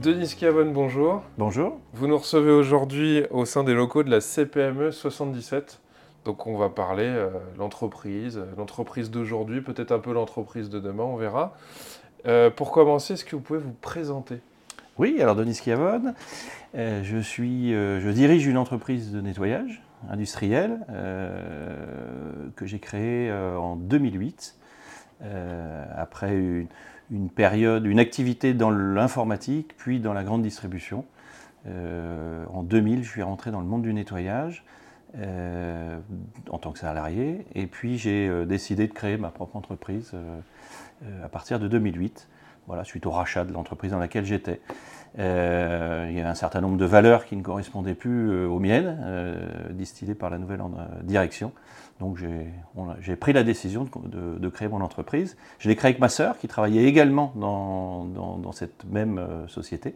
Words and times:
Denis 0.00 0.36
Cavone, 0.38 0.72
bonjour. 0.72 1.24
Bonjour. 1.38 1.76
Vous 1.92 2.06
nous 2.06 2.16
recevez 2.16 2.52
aujourd'hui 2.52 3.24
au 3.32 3.44
sein 3.44 3.64
des 3.64 3.74
locaux 3.74 4.04
de 4.04 4.10
la 4.10 4.20
CPME 4.20 4.92
77. 4.92 5.80
Donc 6.24 6.46
on 6.46 6.56
va 6.56 6.68
parler 6.68 7.08
euh, 7.08 7.30
l'entreprise, 7.58 8.40
l'entreprise 8.56 9.10
d'aujourd'hui, 9.10 9.60
peut-être 9.60 9.90
un 9.90 9.98
peu 9.98 10.12
l'entreprise 10.12 10.70
de 10.70 10.78
demain, 10.78 11.02
on 11.02 11.16
verra. 11.16 11.56
Euh, 12.26 12.48
pour 12.48 12.70
commencer, 12.70 13.14
est-ce 13.14 13.24
que 13.24 13.34
vous 13.34 13.42
pouvez 13.42 13.58
vous 13.58 13.74
présenter? 13.80 14.38
Oui, 14.98 15.20
alors 15.20 15.34
Denis 15.34 15.56
Schiavone, 15.56 16.14
euh, 16.76 17.02
je, 17.02 17.18
suis, 17.18 17.72
je 17.72 18.10
dirige 18.10 18.46
une 18.46 18.56
entreprise 18.56 19.10
de 19.10 19.20
nettoyage 19.20 19.82
industriel 20.08 20.78
que 22.54 22.66
j'ai 22.66 22.78
créée 22.78 23.32
en 23.32 23.74
2008, 23.74 24.56
après 25.96 26.36
une, 26.36 26.68
une, 27.10 27.30
période, 27.30 27.86
une 27.86 27.98
activité 27.98 28.54
dans 28.54 28.70
l'informatique, 28.70 29.76
puis 29.76 30.00
dans 30.00 30.12
la 30.12 30.24
grande 30.24 30.42
distribution. 30.42 31.04
en 31.66 32.62
2000, 32.62 33.04
je 33.04 33.08
suis 33.08 33.22
rentré 33.22 33.50
dans 33.50 33.60
le 33.60 33.66
monde 33.66 33.82
du 33.82 33.92
nettoyage. 33.92 34.64
Euh, 35.16 35.98
en 36.50 36.58
tant 36.58 36.70
que 36.70 36.78
salarié. 36.78 37.46
Et 37.54 37.66
puis 37.66 37.96
j'ai 37.96 38.28
euh, 38.28 38.44
décidé 38.44 38.86
de 38.86 38.92
créer 38.92 39.16
ma 39.16 39.30
propre 39.30 39.56
entreprise 39.56 40.10
euh, 40.12 41.24
à 41.24 41.30
partir 41.30 41.58
de 41.58 41.66
2008, 41.66 42.28
voilà, 42.66 42.84
suite 42.84 43.06
au 43.06 43.10
rachat 43.10 43.44
de 43.44 43.52
l'entreprise 43.54 43.92
dans 43.92 43.98
laquelle 43.98 44.26
j'étais. 44.26 44.60
Il 45.16 45.22
y 45.22 46.20
avait 46.20 46.22
un 46.22 46.34
certain 46.34 46.60
nombre 46.60 46.76
de 46.76 46.84
valeurs 46.84 47.24
qui 47.24 47.36
ne 47.36 47.42
correspondaient 47.42 47.94
plus 47.94 48.46
aux 48.46 48.58
miennes, 48.58 48.98
distillées 49.70 50.14
par 50.14 50.30
la 50.30 50.38
nouvelle 50.38 50.60
direction. 51.02 51.52
Donc 52.00 52.18
j'ai 53.00 53.16
pris 53.16 53.32
la 53.32 53.42
décision 53.42 53.86
de, 54.04 54.48
créer 54.48 54.68
mon 54.68 54.80
entreprise. 54.80 55.36
Je 55.58 55.68
l'ai 55.68 55.76
créée 55.76 55.90
avec 55.90 56.00
ma 56.00 56.08
sœur 56.08 56.38
qui 56.38 56.46
travaillait 56.46 56.84
également 56.84 57.32
dans, 57.36 58.04
dans 58.04 58.52
cette 58.52 58.84
même 58.90 59.20
société. 59.48 59.94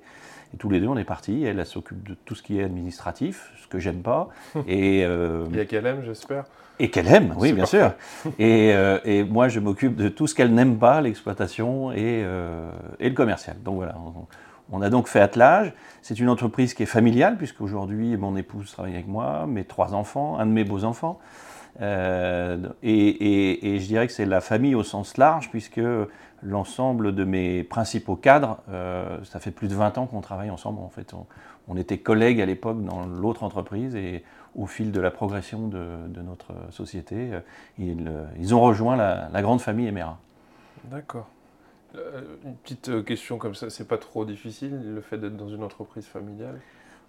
Et 0.55 0.57
tous 0.59 0.69
les 0.69 0.81
deux, 0.81 0.89
on 0.89 0.97
est 0.97 1.05
partis. 1.05 1.45
Elle, 1.45 1.65
s'occupe 1.65 2.07
de 2.07 2.15
tout 2.15 2.35
ce 2.35 2.43
qui 2.43 2.59
est 2.59 2.65
administratif, 2.65 3.53
ce 3.63 3.67
que 3.67 3.79
j'aime 3.79 4.03
pas. 4.03 4.29
Et, 4.69 5.05
euh, 5.05 5.47
et 5.55 5.67
qu'elle 5.67 5.87
aime, 5.87 6.03
j'espère. 6.05 6.45
Et 6.79 6.91
qu'elle 6.91 7.09
aime, 7.09 7.35
oui, 7.39 7.53
bien 7.53 7.67
sûr. 7.67 7.93
Et, 8.39 8.73
euh, 8.73 8.99
et, 9.05 9.23
moi, 9.25 9.49
je 9.49 9.61
m'occupe 9.61 9.95
de 9.95 10.09
tout 10.09 10.27
ce 10.27 10.35
qu'elle 10.35 10.53
n'aime 10.53 10.79
pas, 10.79 11.01
l'exploitation 11.01 11.93
et, 11.93 12.23
euh, 12.25 12.71
et, 12.99 13.09
le 13.09 13.15
commercial. 13.15 13.57
Donc 13.63 13.77
voilà, 13.77 13.95
on, 13.99 14.27
a 14.81 14.91
donc 14.91 15.09
fait 15.09 15.21
attelage. 15.21 15.73
C'est 16.03 16.19
une 16.19 16.29
entreprise 16.29 16.75
qui 16.75 16.83
est 16.83 16.87
familiale, 16.87 17.37
puisqu'aujourd'hui, 17.37 18.17
mon 18.17 18.37
épouse 18.37 18.73
travaille 18.73 18.95
avec 18.95 19.09
moi, 19.09 19.47
mes 19.47 19.65
trois 19.65 19.95
enfants, 19.95 20.39
un 20.39 20.47
de 20.47 20.53
mes 20.53 20.65
beaux-enfants. 20.65 21.19
Euh, 21.81 22.59
et, 22.83 23.79
je 23.81 23.87
dirais 23.87 24.07
que 24.07 24.13
c'est 24.13 24.27
la 24.27 24.41
famille 24.41 24.75
au 24.75 24.83
sens 24.83 25.17
large, 25.17 25.51
puisque 25.51 25.81
l'ensemble 26.43 27.15
de 27.15 27.25
mes 27.25 27.63
principaux 27.63 28.17
cadres, 28.17 28.59
euh, 28.69 29.19
ça 29.25 29.41
fait 29.41 29.51
plus 29.51 29.69
de 29.69 29.75
20 29.75 29.99
ans 29.99 30.07
qu'on 30.07 30.21
travaille 30.21 30.51
ensemble. 30.51 30.81
En 30.81 30.89
fait, 30.89 31.15
on, 31.69 31.77
était 31.77 31.99
collègues 31.99 32.41
à 32.41 32.47
l'époque 32.47 32.85
dans 32.85 33.07
l'autre 33.07 33.45
entreprise 33.45 33.95
et 33.95 34.23
au 34.55 34.67
fil 34.67 34.93
de 34.93 35.01
la 35.01 35.11
progression 35.11 35.69
de, 35.69 36.21
notre 36.23 36.53
société, 36.71 37.31
euh, 37.81 38.27
ils, 38.39 38.55
ont 38.55 38.61
rejoint 38.61 38.97
la, 38.97 39.43
grande 39.43 39.61
famille 39.61 39.87
Emera. 39.87 40.19
D'accord. 40.85 41.29
Euh, 41.95 42.23
une 42.45 42.55
petite 42.57 43.05
question 43.05 43.39
comme 43.39 43.55
ça, 43.55 43.71
c'est 43.71 43.87
pas 43.87 43.99
trop 43.99 44.25
difficile 44.25 44.95
le 44.95 45.01
fait 45.01 45.19
d'être 45.19 45.37
dans 45.37 45.49
une 45.49 45.63
entreprise 45.63 46.07
familiale? 46.07 46.59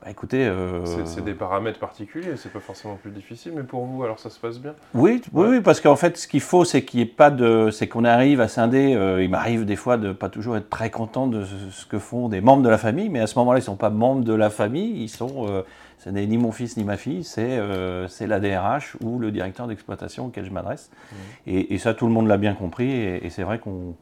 Bah, 0.03 0.11
écoutez, 0.11 0.45
euh, 0.45 0.83
c'est 1.05 1.23
des 1.23 1.33
paramètres 1.33 1.79
particuliers, 1.79 2.35
c'est 2.35 2.51
pas 2.51 2.59
forcément 2.59 2.95
plus 2.95 3.11
difficile, 3.11 3.53
mais 3.55 3.63
pour 3.63 3.85
vous, 3.85 4.03
alors 4.03 4.19
ça 4.19 4.29
se 4.29 4.37
passe 4.37 4.59
bien? 4.59 4.73
Oui, 4.93 5.21
oui, 5.31 5.61
parce 5.61 5.79
qu'en 5.79 5.95
fait, 5.95 6.17
ce 6.17 6.27
qu'il 6.27 6.41
faut, 6.41 6.65
c'est 6.65 6.83
qu'il 6.83 7.09
pas 7.09 7.31
de, 7.31 7.69
c'est 7.71 7.87
qu'on 7.87 8.03
arrive 8.03 8.41
à 8.41 8.49
scinder. 8.49 8.95
Euh, 8.95 9.23
il 9.23 9.29
m'arrive 9.29 9.63
des 9.63 9.77
fois 9.77 9.95
de 9.95 10.11
pas 10.11 10.27
toujours 10.27 10.57
être 10.57 10.69
très 10.69 10.89
content 10.89 11.27
de 11.27 11.45
ce 11.45 11.85
que 11.85 11.99
font 11.99 12.27
des 12.27 12.41
membres 12.41 12.63
de 12.63 12.69
la 12.69 12.77
famille, 12.77 13.07
mais 13.07 13.21
à 13.21 13.27
ce 13.27 13.39
moment-là, 13.39 13.59
ils 13.59 13.63
sont 13.63 13.77
pas 13.77 13.89
membres 13.89 14.25
de 14.25 14.33
la 14.33 14.49
famille, 14.49 15.03
ils 15.03 15.09
sont, 15.09 15.47
euh, 15.47 15.61
ce 15.99 16.09
n'est 16.09 16.25
ni 16.25 16.37
mon 16.37 16.51
fils 16.51 16.75
ni 16.75 16.83
ma 16.83 16.97
fille, 16.97 17.23
c'est 17.23 17.61
c'est 18.09 18.27
la 18.27 18.41
DRH 18.41 18.97
ou 19.01 19.19
le 19.19 19.31
directeur 19.31 19.67
d'exploitation 19.67 20.25
auquel 20.25 20.43
je 20.43 20.51
m'adresse. 20.51 20.91
Mmh. 20.91 21.15
Et, 21.47 21.77
ça, 21.77 21.93
tout 21.93 22.07
le 22.07 22.11
monde 22.11 22.27
l'a 22.27 22.37
bien 22.37 22.55
compris, 22.55 22.91
et, 22.91 23.29
c'est 23.29 23.43
vrai 23.43 23.57
qu'on 23.57 23.95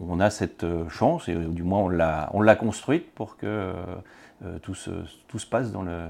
on, 0.00 0.20
a 0.20 0.30
cette 0.30 0.64
chance, 0.88 1.28
et 1.28 1.34
du 1.34 1.62
moins 1.62 1.80
on 1.80 1.88
l'a, 1.88 2.30
on 2.32 2.42
l'a 2.42 2.56
construite 2.56 3.10
pour 3.12 3.36
que 3.36 3.72
euh, 4.42 4.58
tout, 4.62 4.74
se, 4.74 4.90
tout 5.28 5.38
se 5.38 5.46
passe 5.46 5.70
dans 5.70 5.82
le 5.82 6.06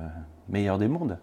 meilleur 0.48 0.78
des 0.78 0.86
mondes. 0.86 1.18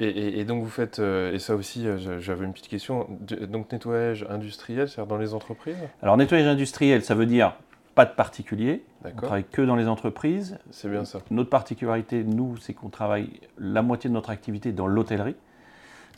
Et, 0.00 0.44
donc 0.44 0.64
vous 0.64 0.70
faites, 0.70 0.98
euh, 0.98 1.32
et 1.32 1.38
ça 1.38 1.54
aussi 1.54 1.86
euh, 1.86 2.18
j'avais 2.18 2.44
une 2.44 2.52
petite 2.52 2.66
question, 2.66 3.06
donc 3.48 3.70
nettoyage 3.70 4.26
industriel, 4.28 4.88
c'est-à-dire 4.88 5.06
dans 5.06 5.18
les 5.18 5.32
entreprises? 5.32 5.76
Alors 6.02 6.16
nettoyage 6.16 6.48
industriel, 6.48 7.04
ça 7.04 7.14
veut 7.14 7.26
dire 7.26 7.54
pas 7.94 8.04
de 8.04 8.10
particulier, 8.10 8.82
on 9.04 9.10
travaille 9.10 9.44
que 9.44 9.62
dans 9.62 9.76
les 9.76 9.86
entreprises. 9.86 10.58
C'est 10.72 10.88
bien 10.88 11.04
ça. 11.04 11.20
Notre 11.30 11.50
particularité, 11.50 12.24
nous, 12.24 12.56
c'est 12.56 12.72
qu'on 12.72 12.88
travaille 12.88 13.28
la 13.58 13.82
moitié 13.82 14.08
de 14.08 14.14
notre 14.14 14.30
activité 14.30 14.72
dans 14.72 14.88
l'hôtellerie 14.88 15.36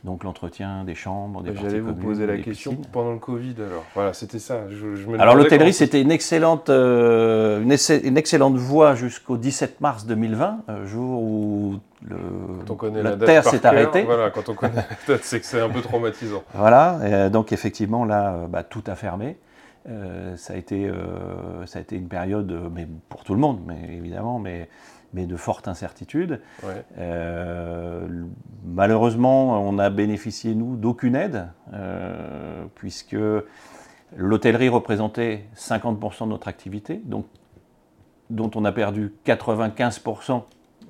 donc 0.04 0.22
l'entretien 0.22 0.84
des 0.84 0.94
chambres, 0.94 1.42
des 1.42 1.56
J'allais 1.56 1.80
vous 1.80 1.94
poser 1.94 2.26
la 2.26 2.36
question 2.36 2.76
pendant 2.92 3.12
le 3.12 3.18
Covid 3.18 3.54
alors. 3.58 3.84
Voilà, 3.94 4.12
c'était 4.12 4.38
ça. 4.38 4.60
alors 5.18 5.34
l'hôtellerie, 5.34 5.72
c'était 5.72 6.02
une 6.02 6.10
excellente, 6.10 6.68
euh, 6.68 7.62
une, 7.62 8.18
excellente 8.18 8.56
voie 8.56 8.94
jusqu'au 8.94 9.38
17 9.38 9.80
mars 9.80 10.04
2020, 10.04 10.58
euh, 10.68 10.86
jour 10.86 11.22
où 11.22 11.74
le, 12.06 12.16
quand 12.66 12.74
on 12.74 12.76
connaît 12.76 13.02
la, 13.02 13.16
Terre 13.16 13.44
s'est 13.44 13.64
arrêtée. 13.64 14.02
Voilà, 14.02 14.30
quand 14.30 14.50
on 14.50 14.54
connaît 14.54 14.74
la 14.74 15.14
date, 15.14 15.24
c'est 15.24 15.40
que 15.40 15.46
c'est 15.46 15.60
un 15.60 15.70
peu 15.70 15.80
traumatisant. 15.80 16.42
voilà, 16.54 17.30
donc 17.30 17.52
effectivement 17.52 18.04
là, 18.04 18.46
bah, 18.50 18.62
tout 18.62 18.84
a 18.86 18.96
fermé. 18.96 19.38
Euh, 19.88 20.36
ça, 20.36 20.52
a 20.52 20.56
été, 20.56 20.90
ça 21.64 21.78
a 21.78 21.82
été 21.82 21.96
une 21.96 22.08
période, 22.08 22.70
mais 22.74 22.86
pour 23.08 23.24
tout 23.24 23.32
le 23.32 23.40
monde, 23.40 23.60
mais 23.66 23.96
évidemment, 23.96 24.38
mais 24.38 24.68
mais 25.14 25.26
de 25.26 25.36
fortes 25.36 25.68
incertitudes. 25.68 26.40
Euh, 26.98 28.06
malheureusement, 28.66 29.60
on 29.66 29.78
a 29.78 29.88
bénéficié, 29.88 30.54
nous, 30.54 30.76
d'aucune 30.76 31.14
aide, 31.14 31.48
euh, 31.72 32.64
puisque 32.74 33.16
l'hôtellerie 34.16 34.68
représentait 34.68 35.44
50% 35.56 36.24
de 36.24 36.30
notre 36.30 36.48
activité, 36.48 37.00
donc, 37.04 37.26
dont 38.28 38.50
on 38.54 38.64
a 38.64 38.72
perdu 38.72 39.12
95% 39.24 40.42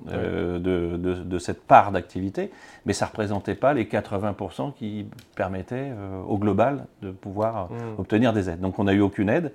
euh, 0.09 0.59
de, 0.59 1.39
cette 1.39 1.63
part 1.63 1.91
d'activité, 1.91 2.51
mais 2.85 2.93
ça 2.93 3.05
ne 3.05 3.09
représentait 3.09 3.55
pas 3.55 3.73
les 3.73 3.85
80% 3.85 4.73
qui 4.73 5.05
permettaient 5.35 5.91
au 6.27 6.37
global 6.37 6.85
de 7.01 7.11
pouvoir 7.11 7.69
mmh. 7.69 7.75
obtenir 7.99 8.33
des 8.33 8.49
aides. 8.49 8.61
Donc 8.61 8.79
on 8.79 8.85
n'a 8.85 8.93
eu 8.93 9.01
aucune 9.01 9.29
aide. 9.29 9.51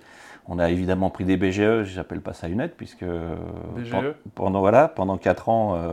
On 0.53 0.59
a 0.59 0.69
évidemment 0.69 1.11
pris 1.11 1.25
des 1.25 1.37
BGE, 1.37 1.85
je 1.85 1.97
n'appelle 1.97 2.21
pas 2.21 2.33
ça 2.33 2.49
une 2.49 2.61
aide, 2.61 2.73
puisque 2.77 3.05
BGE 3.05 3.95
pendant, 4.35 4.59
voilà, 4.59 4.89
pendant 4.89 5.17
4 5.17 5.49
ans, 5.49 5.77
euh, 5.77 5.93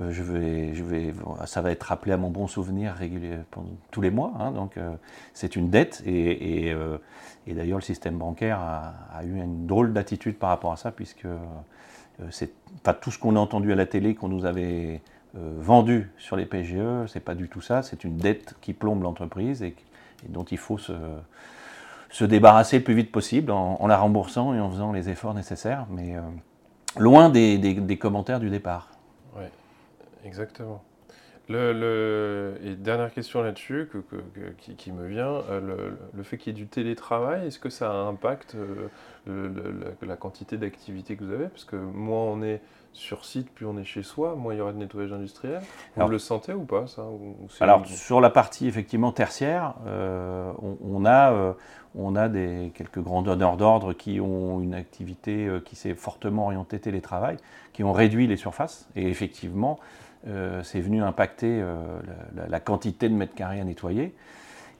euh, 0.00 0.10
je 0.10 0.22
vais, 0.22 0.72
je 0.72 0.82
vais, 0.82 1.12
ça 1.44 1.60
va 1.60 1.70
être 1.70 1.82
rappelé 1.82 2.12
à 2.12 2.16
mon 2.16 2.30
bon 2.30 2.46
souvenir 2.46 2.94
régulier, 2.94 3.36
tous 3.90 4.00
les 4.00 4.10
mois. 4.10 4.32
Hein, 4.40 4.52
donc 4.52 4.78
euh, 4.78 4.94
c'est 5.34 5.56
une 5.56 5.68
dette, 5.68 6.02
et, 6.06 6.74
d'ailleurs 7.46 7.76
le 7.76 7.84
système 7.84 8.16
bancaire 8.16 8.60
a, 8.60 9.24
eu 9.24 9.36
une 9.36 9.66
drôle 9.66 9.92
d'attitude 9.92 10.38
par 10.38 10.48
rapport 10.48 10.72
à 10.72 10.76
ça, 10.76 10.90
puisque 10.90 11.26
c'est 12.30 12.52
pas 12.82 12.94
tout 12.94 13.10
ce 13.10 13.18
qu'on 13.18 13.36
a 13.36 13.40
entendu 13.40 13.72
à 13.72 13.76
la 13.76 13.84
télé 13.84 14.14
qu'on 14.14 14.28
nous 14.28 14.46
avait 14.46 15.02
vendu 15.34 16.10
sur 16.16 16.36
les 16.36 16.46
PGE, 16.46 17.08
c'est 17.08 17.20
pas 17.20 17.34
du 17.34 17.50
tout 17.50 17.60
ça, 17.60 17.82
c'est 17.82 18.04
une 18.04 18.16
dette 18.16 18.54
qui 18.62 18.72
plombe 18.72 19.02
l'entreprise 19.02 19.62
et, 19.62 19.76
dont 20.30 20.44
il 20.44 20.56
faut 20.56 20.78
se 20.78 20.92
se 22.12 22.24
débarrasser 22.24 22.78
le 22.78 22.84
plus 22.84 22.94
vite 22.94 23.10
possible 23.10 23.50
en, 23.50 23.86
la 23.86 23.96
remboursant 23.96 24.54
et 24.54 24.60
en 24.60 24.70
faisant 24.70 24.92
les 24.92 25.08
efforts 25.08 25.34
nécessaires, 25.34 25.86
mais 25.90 26.14
euh, 26.14 26.20
loin 26.98 27.30
des, 27.30 27.98
commentaires 27.98 28.38
du 28.38 28.50
départ. 28.50 28.90
Oui, 29.36 29.46
exactement. 30.24 30.82
Le, 31.48 32.54
et 32.64 32.76
dernière 32.76 33.12
question 33.12 33.42
là-dessus 33.42 33.88
que, 33.92 33.98
qui, 34.58 34.92
me 34.92 35.06
vient, 35.06 35.42
euh, 35.50 35.90
le, 36.14 36.22
fait 36.22 36.38
qu'il 36.38 36.52
y 36.52 36.56
ait 36.56 36.58
du 36.58 36.68
télétravail, 36.68 37.46
est-ce 37.46 37.58
que 37.58 37.68
ça 37.68 37.90
impacte 37.92 38.56
euh, 39.28 39.88
la 40.02 40.16
quantité 40.16 40.56
d'activité 40.56 41.16
que 41.16 41.24
vous 41.24 41.32
avez? 41.32 41.48
Parce 41.48 41.64
que 41.64 41.76
moins 41.76 42.22
on 42.22 42.42
est 42.42 42.60
sur 42.92 43.24
site, 43.24 43.50
plus 43.50 43.66
on 43.66 43.78
est 43.78 43.84
chez 43.84 44.02
soi, 44.02 44.34
moins 44.34 44.54
il 44.54 44.58
y 44.58 44.60
aura 44.60 44.72
de 44.72 44.78
nettoyage 44.78 45.12
industriel. 45.12 45.62
Vous 45.96 46.08
le 46.08 46.18
sentez 46.18 46.52
ou 46.52 46.64
pas 46.64 46.86
ça? 46.86 47.04
Alors 47.60 47.86
sur 47.86 48.20
la 48.20 48.30
partie 48.30 48.66
effectivement 48.66 49.12
tertiaire, 49.12 49.74
euh, 49.86 50.52
on, 50.82 51.04
a, 51.06 51.56
on 51.94 52.16
a 52.16 52.28
des, 52.28 52.72
quelques 52.74 53.00
grands 53.00 53.22
donneurs 53.22 53.56
d'ordre 53.56 53.92
qui 53.92 54.20
ont 54.20 54.60
une 54.60 54.74
activité 54.74 55.46
euh, 55.46 55.60
qui 55.60 55.76
s'est 55.76 55.94
fortement 55.94 56.44
orientée 56.46 56.78
télétravail, 56.78 57.36
qui 57.72 57.84
ont 57.84 57.92
réduit 57.92 58.26
les 58.26 58.36
surfaces 58.36 58.88
et 58.96 59.08
effectivement 59.08 59.78
c'est 60.62 60.80
venu 60.80 61.02
impacter 61.02 61.60
la, 62.36 62.46
la, 62.46 62.60
quantité 62.60 63.08
de 63.08 63.14
mètres 63.14 63.34
carrés 63.34 63.58
à 63.58 63.64
nettoyer. 63.64 64.14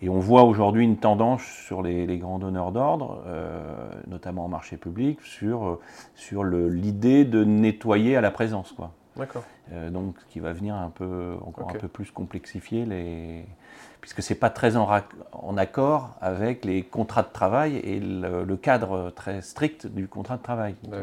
Et 0.02 0.08
on 0.08 0.18
voit 0.18 0.42
aujourd'hui 0.42 0.84
une 0.84 0.96
tendance 0.96 1.42
sur 1.44 1.80
les, 1.80 2.18
grands 2.18 2.40
donneurs 2.40 2.72
d'ordre, 2.72 3.22
euh, 3.26 3.88
notamment 4.08 4.44
en 4.44 4.48
marché 4.48 4.76
public, 4.76 5.20
sur, 5.22 5.78
sur 6.16 6.42
l'idée 6.42 7.24
de 7.24 7.44
nettoyer 7.44 8.16
à 8.16 8.20
la 8.20 8.32
présence. 8.32 8.74
D'accord. 9.16 9.44
Euh, 9.72 9.90
donc, 9.90 10.16
qui 10.28 10.40
va 10.40 10.52
venir 10.52 10.74
un 10.74 10.90
peu, 10.90 11.36
encore 11.46 11.70
un 11.70 11.78
peu 11.78 11.86
plus 11.86 12.10
complexifier 12.10 12.84
les. 12.84 13.44
Puisque 14.02 14.22
ce 14.22 14.34
n'est 14.34 14.38
pas 14.38 14.50
très 14.50 14.76
en, 14.76 14.86
en, 15.32 15.56
accord 15.56 16.16
avec 16.20 16.66
les 16.66 16.82
contrats 16.82 17.22
de 17.22 17.32
travail 17.32 17.76
et 17.76 17.98
le, 18.00 18.56
cadre 18.56 19.10
très 19.10 19.40
strict 19.40 19.86
du 19.86 20.08
contrat 20.08 20.36
de 20.36 20.42
travail. 20.42 20.74
Bah 20.88 20.98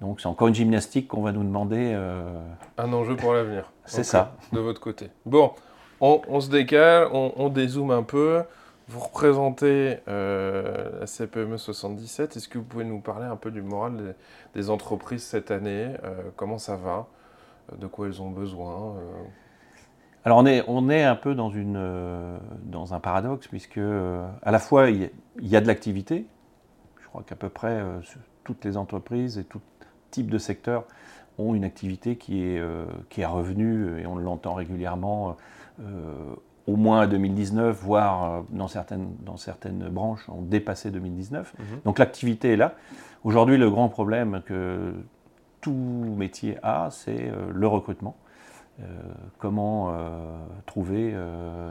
donc, 0.00 0.20
c'est 0.20 0.26
encore 0.26 0.48
une 0.48 0.54
gymnastique 0.54 1.08
qu'on 1.08 1.22
va 1.22 1.32
nous 1.32 1.44
demander. 1.44 1.92
Euh, 1.94 2.38
un 2.76 2.92
enjeu 2.92 3.16
pour 3.16 3.32
l'avenir. 3.32 3.70
C'est 3.86 4.04
ça. 4.04 4.34
De 4.52 4.60
votre 4.60 4.80
côté. 4.80 5.10
Bon, 5.24 5.52
on, 6.00 6.40
se 6.40 6.50
décale, 6.50 7.08
on, 7.12 7.48
dézoome 7.48 7.90
un 7.90 8.02
peu. 8.02 8.42
Vous 8.88 9.00
représentez 9.00 9.98
euh, 10.06 11.00
la 11.00 11.06
CPME 11.06 11.56
77. 11.56 12.36
Est-ce 12.36 12.48
que 12.48 12.58
vous 12.58 12.64
pouvez 12.64 12.84
nous 12.84 13.00
parler 13.00 13.26
un 13.26 13.36
peu 13.36 13.50
du 13.50 13.62
moral 13.62 14.14
des, 14.54 14.70
entreprises 14.70 15.22
cette 15.22 15.50
année? 15.50 15.94
Euh, 16.04 16.22
Comment 16.36 16.58
ça 16.58 16.76
va? 16.76 17.06
De 17.76 17.86
quoi 17.86 18.06
elles 18.06 18.22
ont 18.22 18.30
besoin? 18.30 18.94
Alors 20.26 20.38
on 20.38 20.44
est, 20.46 20.62
on 20.68 20.90
est 20.90 21.02
un 21.02 21.16
peu 21.16 21.34
dans, 21.34 21.48
une, 21.48 21.80
dans 22.64 22.92
un 22.92 23.00
paradoxe, 23.00 23.46
puisque 23.46 23.78
à 23.78 24.50
la 24.50 24.58
fois 24.58 24.90
il 24.90 25.10
y, 25.40 25.56
a 25.56 25.60
de 25.62 25.66
l'activité. 25.66 26.26
Je 27.00 27.06
crois 27.06 27.22
qu'à 27.22 27.36
peu 27.36 27.48
près 27.48 27.80
toutes 28.44 28.64
les 28.64 28.76
entreprises 28.76 29.38
et 29.38 29.44
tout 29.44 29.60
type 30.10 30.28
de 30.28 30.38
secteur 30.38 30.84
ont 31.38 31.54
une 31.54 31.64
activité 31.64 32.16
qui 32.16 32.42
est, 32.42 32.62
qui 33.08 33.20
est 33.20 33.26
revenue, 33.26 34.00
et 34.00 34.06
on 34.06 34.16
l'entend 34.16 34.54
régulièrement 34.54 35.36
euh, 35.80 36.34
au 36.66 36.74
moins 36.74 37.06
2019, 37.06 37.76
voire 37.80 38.24
euh, 38.24 38.40
dans 38.50 38.66
certaines, 38.66 39.08
dans 39.20 39.36
certaines 39.36 39.88
branches, 39.88 40.28
ont 40.28 40.42
dépassé 40.42 40.90
2019. 40.90 41.54
Mhm. 41.56 41.64
Donc 41.84 41.98
l'activité 42.00 42.54
est 42.54 42.56
là. 42.56 42.74
Aujourd'hui, 43.22 43.56
le 43.56 43.70
grand 43.70 43.88
problème 43.88 44.42
que 44.44 44.92
tout 45.60 46.14
métier 46.16 46.58
a, 46.64 46.88
c'est 46.90 47.30
euh, 47.30 47.52
le 47.54 47.66
recrutement. 47.68 48.16
Comment 49.38 49.94
trouver 50.66 51.14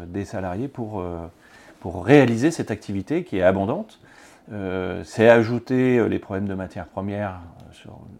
des 0.07 0.25
salariés 0.25 0.67
pour, 0.67 1.03
pour 1.79 2.05
réaliser 2.05 2.51
cette 2.51 2.71
activité 2.71 3.23
qui 3.23 3.37
est 3.37 3.43
abondante. 3.43 3.99
c'est 5.03 5.29
ajouter 5.29 6.07
les 6.09 6.19
problèmes 6.19 6.47
de 6.47 6.55
matières 6.55 6.87
premières 6.87 7.39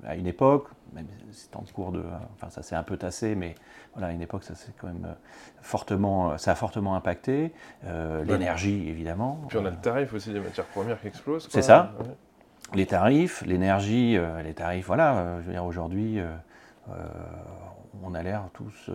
à 0.05 0.15
une 0.15 0.27
époque, 0.27 0.67
même 0.93 1.07
c'est 1.31 1.55
en 1.55 1.63
cours 1.73 1.91
de. 1.91 2.03
Enfin, 2.35 2.49
ça 2.49 2.61
s'est 2.61 2.75
un 2.75 2.83
peu 2.83 2.97
tassé, 2.97 3.35
mais 3.35 3.55
voilà, 3.93 4.07
à 4.07 4.11
une 4.11 4.21
époque, 4.21 4.43
ça, 4.43 4.53
quand 4.79 4.87
même 4.87 5.05
euh, 5.05 5.13
fortement, 5.61 6.37
ça 6.37 6.51
a 6.51 6.55
fortement 6.55 6.95
impacté. 6.95 7.51
Euh, 7.85 8.23
l'énergie, 8.23 8.89
évidemment. 8.89 9.41
Puis 9.49 9.57
on 9.57 9.65
a 9.65 9.69
le 9.69 9.75
tarif 9.77 10.13
aussi 10.13 10.31
des 10.31 10.39
matières 10.39 10.65
premières 10.65 10.99
qui 10.99 11.07
explosent. 11.07 11.47
C'est 11.51 11.61
ça. 11.61 11.93
Les 12.73 12.87
tarifs, 12.87 13.43
l'énergie, 13.45 14.17
euh, 14.17 14.41
les 14.41 14.53
tarifs, 14.53 14.87
voilà, 14.87 15.37
je 15.41 15.45
veux 15.45 15.53
dire, 15.53 15.65
aujourd'hui, 15.65 16.19
on 18.03 18.13
a 18.13 18.23
l'air 18.23 18.43
tous 18.53 18.89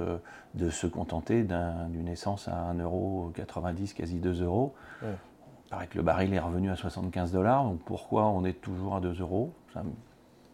de 0.55 0.71
se 0.71 0.87
contenter 0.87 1.45
d'une 1.45 2.09
essence 2.09 2.49
à 2.49 2.73
1,90€, 2.75 3.95
quasi 3.95 4.19
2 4.19 4.43
euros. 4.43 4.75
Il 5.03 5.71
paraît 5.71 5.87
que 5.87 5.99
le 5.99 6.03
baril 6.03 6.35
est 6.35 6.41
revenu 6.41 6.71
à 6.71 6.77
75 6.77 7.33
dollars, 7.33 7.65
donc 7.65 7.81
pourquoi 7.85 8.27
on 8.27 8.45
est 8.45 8.61
toujours 8.61 8.97
à 8.97 9.01
2 9.01 9.21
euros? 9.21 9.53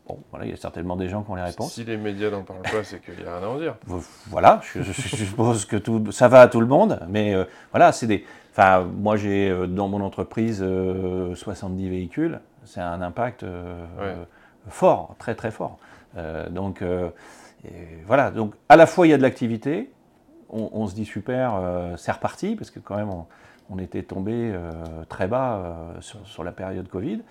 Bon, 0.09 0.19
voilà, 0.31 0.47
il 0.47 0.51
y 0.51 0.55
a 0.55 0.57
certainement 0.57 0.95
des 0.97 1.09
gens 1.09 1.23
qui 1.23 1.31
ont 1.33 1.35
les 1.35 1.43
réponses. 1.43 1.73
Si 1.73 1.85
les 1.85 1.97
médias 1.97 2.31
n'en 2.31 2.43
parlent 2.43 2.63
pas, 2.63 2.85
c'est 2.85 3.01
qu'il 3.01 3.17
n'y 3.17 3.25
a 3.25 3.39
rien 3.39 3.47
à 3.47 3.51
en 3.51 3.59
dire. 3.59 3.75
Voilà, 4.29 4.61
je, 4.63 4.83
suppose 4.93 5.65
que 5.65 5.77
tout, 5.77 6.13
ça 6.13 6.29
va 6.29 6.43
à 6.43 6.49
tout 6.49 6.61
le 6.61 6.67
monde, 6.67 7.01
mais 7.09 7.35
euh, 7.35 7.45
voilà, 7.73 7.93
c'est 7.93 8.07
des. 8.07 8.25
Enfin, 8.53 8.83
moi 8.85 9.17
j'ai 9.17 9.51
euh, 9.51 9.67
dans 9.67 9.89
mon 9.89 10.01
entreprise 10.01 10.59
70 10.59 10.65
euh, 10.65 11.91
véhicules, 11.91 12.41
c'est 12.65 12.81
un 12.81 13.03
impact 13.03 13.45
fort, 14.69 15.15
très 15.19 15.35
très 15.35 15.51
fort. 15.51 15.79
donc 16.51 16.83
voilà, 18.07 18.31
donc 18.31 18.55
à 18.69 18.77
la 18.77 18.87
fois 18.87 19.07
il 19.07 19.11
y 19.11 19.13
a 19.13 19.17
de 19.17 19.23
l'activité, 19.23 19.91
on, 20.49 20.87
se 20.87 20.95
dit 20.95 21.05
super, 21.05 21.61
c'est 21.97 22.13
reparti, 22.13 22.55
parce 22.55 22.71
que 22.71 22.79
quand 22.79 22.97
même 22.97 23.11
on, 23.69 23.79
était 23.79 24.05
tombé 24.05 24.55
très 25.09 25.27
bas 25.27 25.77
sur, 26.01 26.45
la 26.45 26.53
période 26.53 26.89
Covid. 26.89 27.23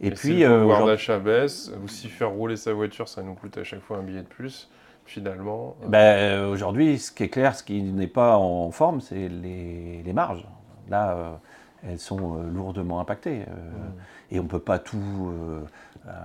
Et, 0.00 0.10
puis, 0.10 0.40
le 0.40 0.60
pouvoir 0.60 0.86
d'achat 0.86 1.18
baisse. 1.18 1.72
Aussi 1.82 2.08
faire 2.08 2.30
rouler 2.30 2.56
sa 2.56 2.72
voiture, 2.72 3.08
ça 3.08 3.22
nous 3.22 3.34
coûte 3.34 3.56
à 3.58 3.64
chaque 3.64 3.80
fois 3.80 3.96
un 3.96 4.02
billet 4.02 4.22
de 4.22 4.28
plus. 4.28 4.68
Finalement. 5.08 5.74
Euh. 5.82 5.88
Ben, 5.88 6.44
Aujourd'hui, 6.50 6.98
ce 6.98 7.10
qui 7.10 7.22
est 7.24 7.28
clair, 7.30 7.54
ce 7.54 7.62
qui 7.62 7.82
n'est 7.82 8.06
pas 8.06 8.36
en 8.36 8.70
forme, 8.70 9.00
c'est 9.00 9.28
les, 9.28 10.02
les, 10.04 10.12
marges. 10.12 10.46
Là, 10.90 11.16
euh, 11.16 11.30
elles 11.86 11.98
sont 11.98 12.36
euh, 12.36 12.50
lourdement 12.50 13.00
impactées. 13.00 13.40
Mmh. 13.40 14.32
Et 14.32 14.40
on 14.40 14.44
ne 14.44 14.48
peut 14.48 14.58
pas 14.58 14.78
tout, 14.78 15.32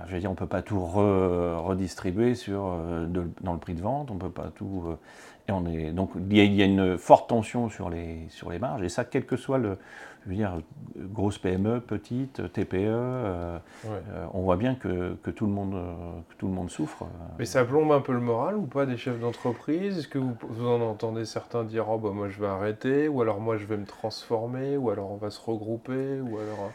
je 0.06 0.12
veux 0.12 0.20
dire, 0.20 0.30
on 0.30 0.34
peut 0.34 0.46
pas 0.46 0.60
tout 0.60 0.78
redistribuer 0.78 2.34
sur, 2.34 2.76
dans 3.40 3.52
le 3.54 3.58
prix 3.58 3.72
de 3.72 3.80
vente. 3.80 4.10
On 4.10 4.16
peut 4.16 4.28
pas 4.28 4.50
tout. 4.54 4.94
Et 5.48 5.52
on 5.52 5.66
est, 5.66 5.90
donc 5.90 6.10
il 6.16 6.36
y, 6.36 6.40
a, 6.40 6.44
il 6.44 6.54
y, 6.54 6.62
a, 6.62 6.64
une 6.64 6.96
forte 6.96 7.28
tension 7.28 7.68
sur 7.68 7.90
les, 7.90 8.26
sur 8.30 8.50
les 8.50 8.58
marges. 8.58 8.82
Et 8.82 8.88
ça, 8.88 9.04
quel 9.04 9.26
que 9.26 9.36
soit 9.36 9.58
le, 9.58 9.76
je 10.24 10.30
veux 10.30 10.36
dire, 10.36 10.58
grosse 10.96 11.38
PME, 11.38 11.80
petite, 11.80 12.50
TPE, 12.52 12.76
euh, 12.76 13.58
euh, 13.86 14.26
on 14.32 14.42
voit 14.42 14.56
bien 14.56 14.74
que, 14.74 15.16
tout 15.30 15.46
le 15.46 15.52
monde, 15.52 15.74
euh, 15.74 15.94
tout 16.38 16.46
le 16.46 16.52
monde 16.52 16.70
souffre. 16.70 17.06
Mais 17.38 17.44
ça 17.44 17.64
plombe 17.64 17.92
un 17.92 18.00
peu 18.00 18.12
le 18.12 18.20
moral 18.20 18.56
ou 18.56 18.62
pas 18.62 18.86
des 18.86 18.96
chefs 18.96 19.20
d'entreprise? 19.20 19.98
Est-ce 19.98 20.08
que 20.08 20.18
vous, 20.18 20.66
en 20.66 20.80
entendez 20.80 21.26
certains 21.26 21.64
dire 21.64 21.88
oh, 21.90 21.98
bah, 21.98 22.10
moi 22.12 22.28
je 22.30 22.40
vais 22.40 22.46
arrêter, 22.46 23.08
ou 23.08 23.20
alors 23.20 23.40
moi 23.40 23.58
je 23.58 23.66
vais 23.66 23.76
me 23.76 23.86
transformer, 23.86 24.78
ou 24.78 24.88
alors 24.88 25.10
on 25.10 25.16
va 25.16 25.30
se 25.30 25.40
regrouper, 25.40 26.20
ou 26.20 26.38
alors. 26.38 26.70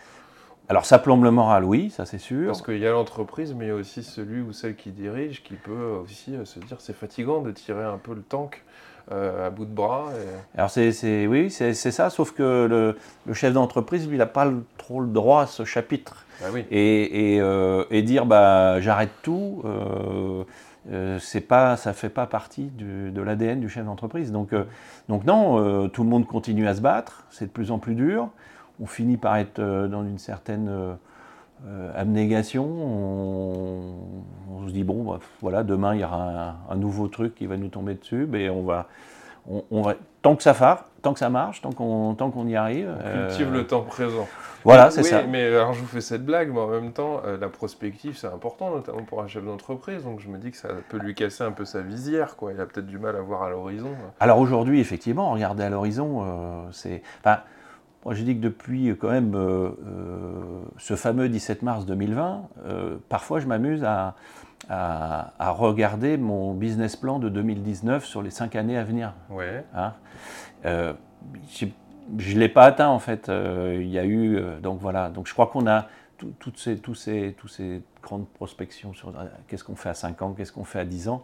Alors 0.69 0.85
ça 0.85 0.99
plombe 0.99 1.23
le 1.23 1.31
moral, 1.31 1.65
oui, 1.65 1.89
ça 1.89 2.05
c'est 2.05 2.19
sûr. 2.19 2.45
Parce 2.45 2.61
qu'il 2.61 2.77
y 2.77 2.85
a 2.85 2.91
l'entreprise, 2.91 3.55
mais 3.55 3.65
il 3.65 3.67
y 3.69 3.71
a 3.71 3.75
aussi 3.75 4.03
celui 4.03 4.39
ou 4.41 4.53
celle 4.53 4.75
qui 4.75 4.91
dirige 4.91 5.43
qui 5.43 5.55
peut 5.55 5.97
aussi 6.03 6.35
se 6.45 6.59
dire 6.59 6.77
c'est 6.79 6.95
fatigant 6.95 7.41
de 7.41 7.49
tirer 7.49 7.83
un 7.83 7.97
peu 7.97 8.13
le 8.13 8.21
tank 8.21 8.63
euh, 9.11 9.47
à 9.47 9.49
bout 9.49 9.65
de 9.65 9.73
bras. 9.73 10.09
Alors 10.55 10.69
c'est, 10.69 11.25
oui, 11.25 11.49
c'est, 11.49 11.73
ça, 11.73 12.11
sauf 12.11 12.31
que 12.33 12.67
le, 13.25 13.33
chef 13.33 13.53
d'entreprise, 13.53 14.07
lui, 14.07 14.17
il 14.17 14.19
n'a 14.19 14.27
pas 14.27 14.47
trop 14.77 15.01
le 15.01 15.07
droit 15.07 15.41
à 15.41 15.47
ce 15.47 15.65
chapitre. 15.65 16.25
Ah 16.43 16.49
oui. 16.53 16.63
et, 16.69 17.33
et, 17.33 17.41
euh, 17.41 17.83
et, 17.89 18.03
dire 18.03 18.27
bah, 18.27 18.79
j'arrête 18.79 19.09
tout, 19.23 19.63
euh, 19.65 21.17
c'est 21.19 21.41
pas, 21.41 21.77
ça 21.77 21.89
ne 21.89 21.95
fait 21.95 22.09
pas 22.09 22.27
partie 22.27 22.69
de 22.77 23.21
l'ADN 23.23 23.59
du 23.59 23.69
chef 23.69 23.85
d'entreprise. 23.85 24.31
Donc, 24.31 24.53
donc 25.07 25.25
non, 25.25 25.89
tout 25.89 26.03
le 26.03 26.09
monde 26.09 26.27
continue 26.27 26.67
à 26.67 26.75
se 26.75 26.81
battre, 26.81 27.23
c'est 27.31 27.45
de 27.45 27.51
plus 27.51 27.71
en 27.71 27.79
plus 27.79 27.95
dur. 27.95 28.29
On 28.81 28.85
finit 28.85 29.17
par 29.17 29.37
être 29.37 29.61
dans 29.61 30.03
une 30.03 30.17
certaine 30.17 30.97
abnégation. 31.95 32.65
On, 32.65 34.67
se 34.67 34.73
dit 34.73 34.83
bon, 34.83 35.03
bah, 35.03 35.19
voilà, 35.41 35.63
demain 35.63 35.95
il 35.95 36.01
y 36.01 36.03
aura 36.03 36.55
un, 36.69 36.75
nouveau 36.75 37.07
truc 37.07 37.35
qui 37.35 37.45
va 37.45 37.57
nous 37.57 37.67
tomber 37.67 37.95
dessus, 37.95 38.27
mais 38.29 38.49
on 38.49 38.63
va, 38.63 38.87
on, 39.71 39.81
va 39.81 39.95
tant 40.21 40.35
que 40.35 40.43
ça 40.43 40.53
tant 41.01 41.13
que 41.13 41.19
ça 41.19 41.29
marche, 41.29 41.61
tant 41.61 41.71
qu'on 41.71 42.13
tant 42.15 42.29
qu'on 42.29 42.47
y 42.47 42.55
arrive. 42.55 42.89
On 43.03 43.27
cultive 43.27 43.51
le 43.51 43.65
temps 43.65 43.81
présent. 43.81 44.27
Voilà, 44.63 44.91
c'est 44.91 45.03
ça. 45.03 45.23
Mais 45.23 45.47
alors 45.47 45.73
je 45.73 45.79
vous 45.79 45.87
fais 45.87 46.01
cette 46.01 46.25
blague, 46.25 46.51
mais 46.51 46.59
en 46.59 46.67
même 46.67 46.91
temps, 46.91 47.21
euh, 47.25 47.37
la 47.37 47.47
prospective 47.47 48.17
c'est 48.17 48.27
important, 48.27 48.71
notamment 48.71 49.03
pour 49.03 49.21
un 49.21 49.27
chef 49.27 49.45
d'entreprise. 49.45 50.03
Donc 50.03 50.19
je 50.19 50.27
me 50.27 50.37
dis 50.37 50.51
que 50.51 50.57
ça 50.57 50.69
peut 50.89 50.97
lui 50.97 51.15
casser 51.15 51.43
un 51.43 51.51
peu 51.51 51.65
sa 51.65 51.81
visière, 51.81 52.35
quoi. 52.35 52.51
Il 52.51 52.59
a 52.59 52.65
peut-être 52.65 52.87
du 52.87 52.99
mal 52.99 53.15
à 53.15 53.21
voir 53.21 53.43
à 53.43 53.49
l'horizon. 53.49 53.91
Alors 54.19 54.39
aujourd'hui, 54.39 54.79
effectivement, 54.79 55.31
regarder 55.31 55.63
à 55.63 55.69
l'horizon, 55.69 56.23
euh, 56.23 56.61
c'est. 56.71 57.01
Enfin, 57.19 57.39
moi, 58.05 58.13
je 58.13 58.23
dis 58.23 58.35
que 58.35 58.41
depuis 58.41 58.89
euh, 58.89 58.95
quand 58.95 59.09
même 59.09 59.35
euh, 59.35 59.71
euh, 59.85 60.61
ce 60.77 60.95
fameux 60.95 61.27
17 61.27 61.63
mars 61.63 61.85
2020, 61.85 62.47
parfois 63.09 63.39
je 63.39 63.47
m'amuse 63.47 63.83
à, 63.83 64.15
regarder 65.39 66.17
mon 66.17 66.53
business 66.53 66.95
plan 66.95 67.19
de 67.19 67.27
2019 67.29 68.05
sur 68.05 68.21
les 68.21 68.29
cinq 68.29 68.55
années 68.55 68.77
à 68.77 68.83
venir. 68.83 69.13
Ouais. 69.29 69.65
Hein 69.73 69.93
je 72.17 72.33
ne 72.33 72.39
l'ai 72.39 72.49
pas 72.49 72.65
atteint 72.65 72.87
en 72.87 72.99
fait. 72.99 73.29
Il 73.29 73.89
y 73.89 73.99
a 73.99 74.05
eu 74.05 74.41
donc 74.61 74.79
voilà. 74.79 75.09
Donc 75.09 75.27
je 75.27 75.33
crois 75.33 75.47
qu'on 75.47 75.67
a 75.67 75.87
toutes 76.39 76.57
ces, 76.57 76.77
tous 76.77 76.95
ces, 76.95 77.35
tous 77.37 77.47
ces 77.47 77.81
grandes 78.01 78.27
prospections 78.27 78.93
sur 78.93 79.13
qu'est-ce 79.47 79.63
qu'on 79.63 79.75
fait 79.75 79.89
à 79.89 79.93
5 79.93 80.21
ans, 80.21 80.33
qu'est-ce 80.33 80.51
qu'on 80.51 80.63
fait 80.63 80.79
à 80.79 80.85
10 80.85 81.09
ans. 81.09 81.23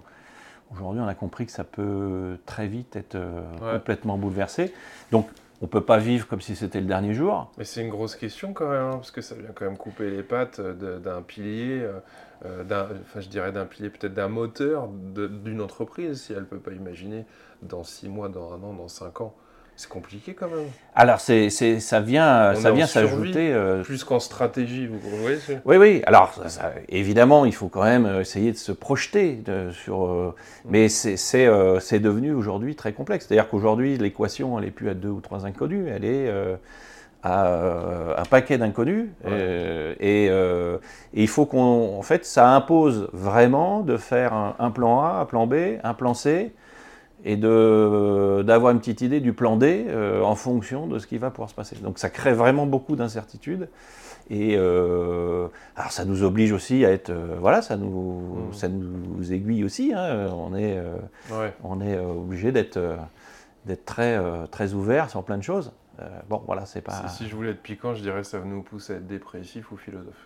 Aujourd'hui, 0.72 1.02
on 1.02 1.08
a 1.08 1.16
compris 1.16 1.46
que 1.46 1.52
ça 1.52 1.64
peut 1.64 2.38
très 2.46 2.68
vite 2.68 2.96
être 2.96 3.18
complètement 3.60 4.18
bouleversé. 4.18 4.74
Donc 5.12 5.28
on 5.62 5.66
ne 5.66 5.70
peut 5.70 5.84
pas 5.84 5.98
vivre 5.98 6.28
comme 6.28 6.42
si 6.42 6.56
c'était 6.56 6.82
le 6.82 6.86
dernier 6.86 7.14
jour. 7.14 7.52
Mais 7.58 7.64
c'est 7.64 7.82
une 7.82 7.90
grosse 7.90 8.16
question 8.16 8.54
quand 8.54 8.70
même, 8.70 8.82
hein, 8.82 8.96
parce 8.96 9.12
que 9.12 9.22
ça 9.22 9.36
vient 9.36 9.52
quand 9.54 9.66
même 9.66 9.78
couper 9.78 10.10
les 10.10 10.24
pattes 10.24 10.60
d'un 10.60 11.22
pilier, 11.22 11.82
euh, 11.82 12.00
euh, 12.46 12.88
enfin 13.02 13.22
je 13.22 13.30
dirais 13.30 13.52
d'un 13.52 13.66
pilier 13.66 13.90
peut-être 13.90 14.14
d'un 14.14 14.28
moteur 14.28 14.88
d'une 14.90 15.62
entreprise, 15.62 16.22
si 16.22 16.34
elle 16.34 16.40
ne 16.40 16.46
peut 16.46 16.60
pas 16.60 16.72
imaginer 16.72 17.26
dans 17.62 17.84
six 17.84 18.10
mois, 18.10 18.30
dans 18.30 18.54
un 18.54 18.62
an, 18.64 18.74
dans 18.74 18.88
cinq 18.88 19.22
ans. 19.22 19.34
C'est 19.78 19.90
compliqué 19.90 20.34
quand 20.34 20.48
même. 20.48 20.68
Alors, 20.96 21.20
c'est, 21.20 21.50
ça 21.50 22.00
vient, 22.00 22.56
ça 22.56 22.72
vient 22.72 22.88
s'ajouter. 22.88 23.52
Euh, 23.52 23.84
plus 23.84 24.06
qu'en 24.06 24.22
stratégie, 24.22 24.88
vous 24.88 25.00
voyez 25.18 25.38
Oui, 25.66 25.76
oui. 25.76 26.02
Alors, 26.06 26.34
évidemment, 26.88 27.44
il 27.44 27.54
faut 27.54 27.68
quand 27.68 27.84
même 27.84 28.22
essayer 28.22 28.54
de 28.54 28.58
se 28.58 28.72
projeter 28.72 29.44
sur. 29.72 30.06
Euh, 30.06 30.34
mm. 30.64 30.70
mais 30.70 30.88
c'est, 30.88 31.18
c'est, 31.18 32.00
devenu 32.00 32.34
aujourd'hui 32.34 32.76
très 32.76 32.94
complexe. 32.94 33.26
C'est-à-dire 33.28 33.50
qu'aujourd'hui, 33.50 33.98
l'équation, 33.98 34.58
elle 34.58 34.66
n'est 34.66 34.72
plus 34.72 34.90
à 34.90 34.94
deux 34.94 35.10
ou 35.10 35.20
trois 35.20 35.46
inconnus, 35.46 35.88
elle 35.94 36.06
est 36.06 36.30
euh, 36.30 36.56
à 37.22 38.22
un 38.22 38.26
paquet 38.26 38.58
d'inconnus. 38.58 39.10
Et, 40.00 40.30
il 41.14 41.28
faut 41.28 41.46
qu'on. 41.46 41.98
En 41.98 42.02
fait, 42.02 42.24
ça 42.26 42.50
impose 42.50 43.10
vraiment 43.12 43.82
de 43.82 43.98
faire 43.98 44.32
un, 44.34 44.56
un 44.58 44.72
plan 44.72 45.02
A, 45.02 45.20
un 45.20 45.26
plan 45.26 45.48
B, 45.48 45.56
un 45.84 45.94
plan 45.94 46.14
C 46.14 46.54
et 47.26 47.38
d'avoir 47.38 48.72
une 48.72 48.80
petite 48.80 49.02
idée 49.02 49.20
du 49.20 49.34
plan 49.34 49.58
D 49.58 49.86
euh, 49.88 50.22
en 50.22 50.36
fonction 50.36 50.86
de 50.86 51.00
ce 51.00 51.08
qui 51.08 51.18
va 51.18 51.32
pouvoir 51.32 51.50
se 51.50 51.56
passer. 51.56 51.76
Donc 51.78 51.98
ça 51.98 52.12
crée 52.12 52.34
vraiment 52.34 52.68
beaucoup 52.68 52.96
d'incertitudes. 52.96 53.68
Et 54.30 54.56
euh, 54.58 55.48
alors 55.76 55.92
ça 55.92 56.06
nous 56.06 56.24
oblige 56.24 56.52
aussi 56.52 56.86
à 56.86 56.92
être, 56.92 57.10
euh, 57.10 57.36
voilà, 57.40 57.64
ça 57.64 57.78
nous, 57.78 58.50
mmh. 58.50 58.54
ça 58.54 58.70
nous 58.70 59.34
aiguille 59.34 59.64
aussi. 59.64 59.92
Hein. 59.94 60.28
on 60.34 60.56
est, 60.56 60.80
on 61.64 61.82
est 61.82 61.98
obligé 61.98 62.52
d'être, 62.52 62.80
d'être 63.66 63.86
très, 63.86 64.20
très 64.52 64.74
ouvert 64.74 65.10
sur 65.10 65.24
plein 65.24 65.38
de 65.38 65.44
choses. 65.44 65.74
bon, 66.30 66.44
voilà, 66.46 66.68
c'est 66.68 66.82
pas. 66.82 67.08
Si, 67.08 67.18
si, 67.18 67.28
je 67.28 67.36
voulais 67.36 67.52
être 67.52 67.64
piquant, 67.64 67.96
je 67.96 68.02
dirais 68.02 68.22
que 68.22 68.28
ça 68.28 68.40
nous 68.40 68.62
pousse 68.62 68.92
à 68.92 68.96
être 68.96 69.08
dépressif 69.08 69.72
ou 69.72 69.78
philosophe. 69.78 70.26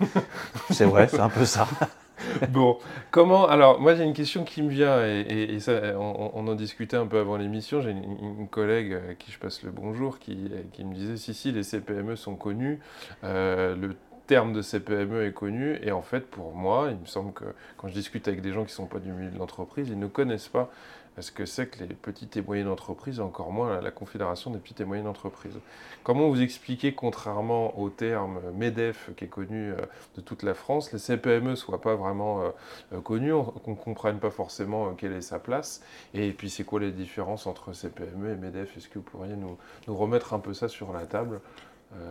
c'est 0.70 0.84
vrai, 0.84 1.06
c'est 1.06 1.20
un 1.20 1.28
peu 1.28 1.44
ça. 1.44 1.68
bon, 2.50 2.78
comment. 3.10 3.46
Alors, 3.48 3.80
moi, 3.80 3.94
j'ai 3.94 4.04
une 4.04 4.12
question 4.12 4.44
qui 4.44 4.62
me 4.62 4.70
vient, 4.70 5.04
et, 5.04 5.58
ça, 5.60 5.98
on, 5.98 6.46
en 6.46 6.54
discutait 6.54 6.96
un 6.96 7.06
peu 7.06 7.18
avant 7.18 7.36
l'émission. 7.36 7.80
J'ai 7.80 7.90
une, 7.90 8.48
collègue 8.48 8.98
à 9.10 9.14
qui 9.14 9.30
je 9.30 9.38
passe 9.38 9.62
le 9.62 9.70
bonjour 9.70 10.18
qui, 10.18 10.34
me 10.34 10.94
disait 10.94 11.16
si, 11.16 11.34
si, 11.34 11.52
les 11.52 11.62
CPME 11.62 12.16
sont 12.16 12.36
connus. 12.36 12.80
Euh, 13.24 13.76
le 13.76 13.96
terme 14.30 14.52
de 14.52 14.62
CPME 14.62 15.24
est 15.24 15.32
connu, 15.32 15.76
et 15.82 15.90
en 15.90 16.02
fait, 16.02 16.30
pour 16.30 16.54
moi, 16.54 16.90
il 16.92 16.98
me 16.98 17.06
semble 17.06 17.32
que 17.32 17.46
quand 17.76 17.88
je 17.88 17.94
discute 17.94 18.28
avec 18.28 18.42
des 18.42 18.52
gens 18.52 18.60
qui 18.60 18.70
ne 18.70 18.76
sont 18.76 18.86
pas 18.86 19.00
du 19.00 19.10
milieu 19.10 19.28
de 19.28 19.36
l'entreprise, 19.36 19.88
ils 19.88 19.98
ne 19.98 20.06
connaissent 20.06 20.46
pas 20.46 20.70
ce 21.18 21.32
que 21.32 21.46
c'est 21.46 21.66
que 21.66 21.82
les 21.82 21.94
petites 21.94 22.36
et 22.36 22.42
moyennes 22.42 22.68
entreprises, 22.68 23.18
encore 23.18 23.50
moins 23.50 23.80
la 23.80 23.90
Confédération 23.90 24.52
des 24.52 24.60
petites 24.60 24.80
et 24.82 24.84
moyennes 24.84 25.08
entreprises. 25.08 25.58
Comment 26.04 26.28
vous 26.28 26.40
expliquez, 26.40 26.94
contrairement 26.94 27.76
au 27.76 27.90
terme 27.90 28.38
MEDEF 28.54 29.10
qui 29.16 29.24
est 29.24 29.28
connu 29.28 29.72
euh, 29.72 29.76
de 30.14 30.20
toute 30.20 30.44
la 30.44 30.54
France, 30.54 30.92
les 30.92 31.00
CPME 31.00 31.50
ne 31.50 31.54
soient 31.56 31.80
pas 31.80 31.96
vraiment 31.96 32.42
euh, 32.42 32.50
euh, 32.92 33.00
connus, 33.00 33.32
qu'on 33.64 33.72
ne 33.72 33.76
comprenne 33.76 34.20
pas 34.20 34.30
forcément 34.30 34.94
quelle 34.94 35.12
est 35.12 35.22
sa 35.22 35.40
place 35.40 35.82
Et 36.14 36.30
puis 36.30 36.50
c'est 36.50 36.62
quoi 36.62 36.78
les 36.78 36.92
différences 36.92 37.48
entre 37.48 37.72
CPME 37.72 38.30
et 38.30 38.36
MEDEF? 38.36 38.76
Est-ce 38.76 38.88
que 38.88 39.00
vous 39.00 39.04
pourriez 39.04 39.34
nous, 39.34 39.58
nous, 39.88 39.96
remettre 39.96 40.34
un 40.34 40.38
peu 40.38 40.54
ça 40.54 40.68
sur 40.68 40.92
la 40.92 41.04
table? 41.06 41.40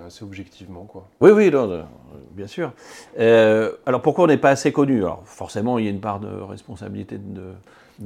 Assez 0.06 0.24
objectivement. 0.24 0.84
Quoi. 0.84 1.08
Oui, 1.22 1.32
oui, 1.32 1.52
bien 2.32 2.48
sûr. 2.48 2.74
alors 3.18 4.02
pourquoi 4.02 4.26
on 4.26 4.28
n'est 4.28 4.38
pas 4.38 4.50
assez 4.50 4.72
connu? 4.72 4.98
Alors 5.00 5.24
forcément, 5.26 5.80
il 5.80 5.86
y 5.86 5.88
a 5.88 5.92
une 5.92 6.02
part 6.02 6.20
de 6.20 6.28
responsabilité 6.28 7.18
de, 7.18 7.54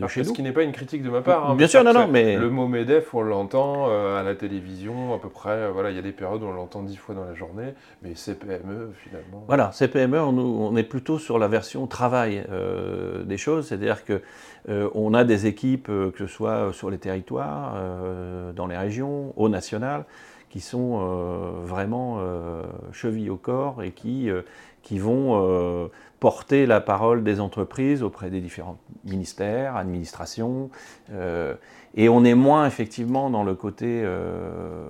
ce 0.07 0.31
qui 0.31 0.41
n'est 0.41 0.51
pas 0.51 0.63
une 0.63 0.71
critique 0.71 1.03
de 1.03 1.09
ma 1.09 1.21
part. 1.21 1.51
Hein, 1.51 1.55
Bien 1.55 1.67
sûr, 1.67 1.83
non, 1.83 1.93
non, 1.93 2.07
mais... 2.07 2.37
Le 2.37 2.49
mot 2.49 2.67
MEDEF, 2.67 3.13
on 3.13 3.21
l'entend 3.21 3.87
euh, 3.89 4.19
à 4.19 4.23
la 4.23 4.35
télévision, 4.35 5.13
à 5.13 5.19
peu 5.19 5.29
près. 5.29 5.51
Euh, 5.51 5.71
voilà, 5.71 5.91
il 5.91 5.95
y 5.95 5.99
a 5.99 6.01
des 6.01 6.11
périodes 6.11 6.41
où 6.41 6.47
on 6.47 6.51
l'entend 6.51 6.81
dix 6.81 6.97
fois 6.97 7.13
dans 7.13 7.23
la 7.23 7.35
journée, 7.35 7.73
mais 8.01 8.15
CPME, 8.15 8.93
finalement... 9.03 9.43
Voilà, 9.47 9.71
CPME, 9.71 10.19
on, 10.19 10.37
on 10.37 10.75
est 10.75 10.83
plutôt 10.83 11.19
sur 11.19 11.37
la 11.37 11.47
version 11.47 11.85
travail 11.87 12.43
euh, 12.51 13.23
des 13.23 13.37
choses, 13.37 13.67
c'est-à-dire 13.67 14.03
que 14.03 14.21
on 14.95 15.13
a 15.13 15.25
des 15.25 15.45
équipes, 15.45 15.87
que 15.87 16.13
ce 16.17 16.27
soit 16.27 16.71
sur 16.71 16.89
les 16.89 16.97
territoires, 16.97 17.75
dans 18.55 18.65
les 18.65 18.77
régions, 18.77 19.33
au 19.35 19.49
national, 19.49 20.05
qui 20.53 20.59
sont 20.59 20.99
vraiment 21.65 22.19
chevilles 22.91 23.31
au 23.31 23.37
corps 23.37 23.81
et 23.81 23.89
qui, 23.89 24.29
qui 24.83 24.99
vont 24.99 25.89
porter 26.23 26.65
la 26.65 26.79
parole 26.79 27.21
des 27.21 27.41
entreprises 27.41 28.01
auprès 28.01 28.29
des 28.29 28.39
différents 28.39 28.77
ministères, 29.03 29.75
administrations. 29.75 30.69
Euh, 31.11 31.53
et 31.95 32.07
on 32.07 32.23
est 32.23 32.33
moins 32.33 32.65
effectivement 32.65 33.29
dans 33.29 33.43
le 33.43 33.55
côté. 33.55 34.01
Euh, 34.05 34.85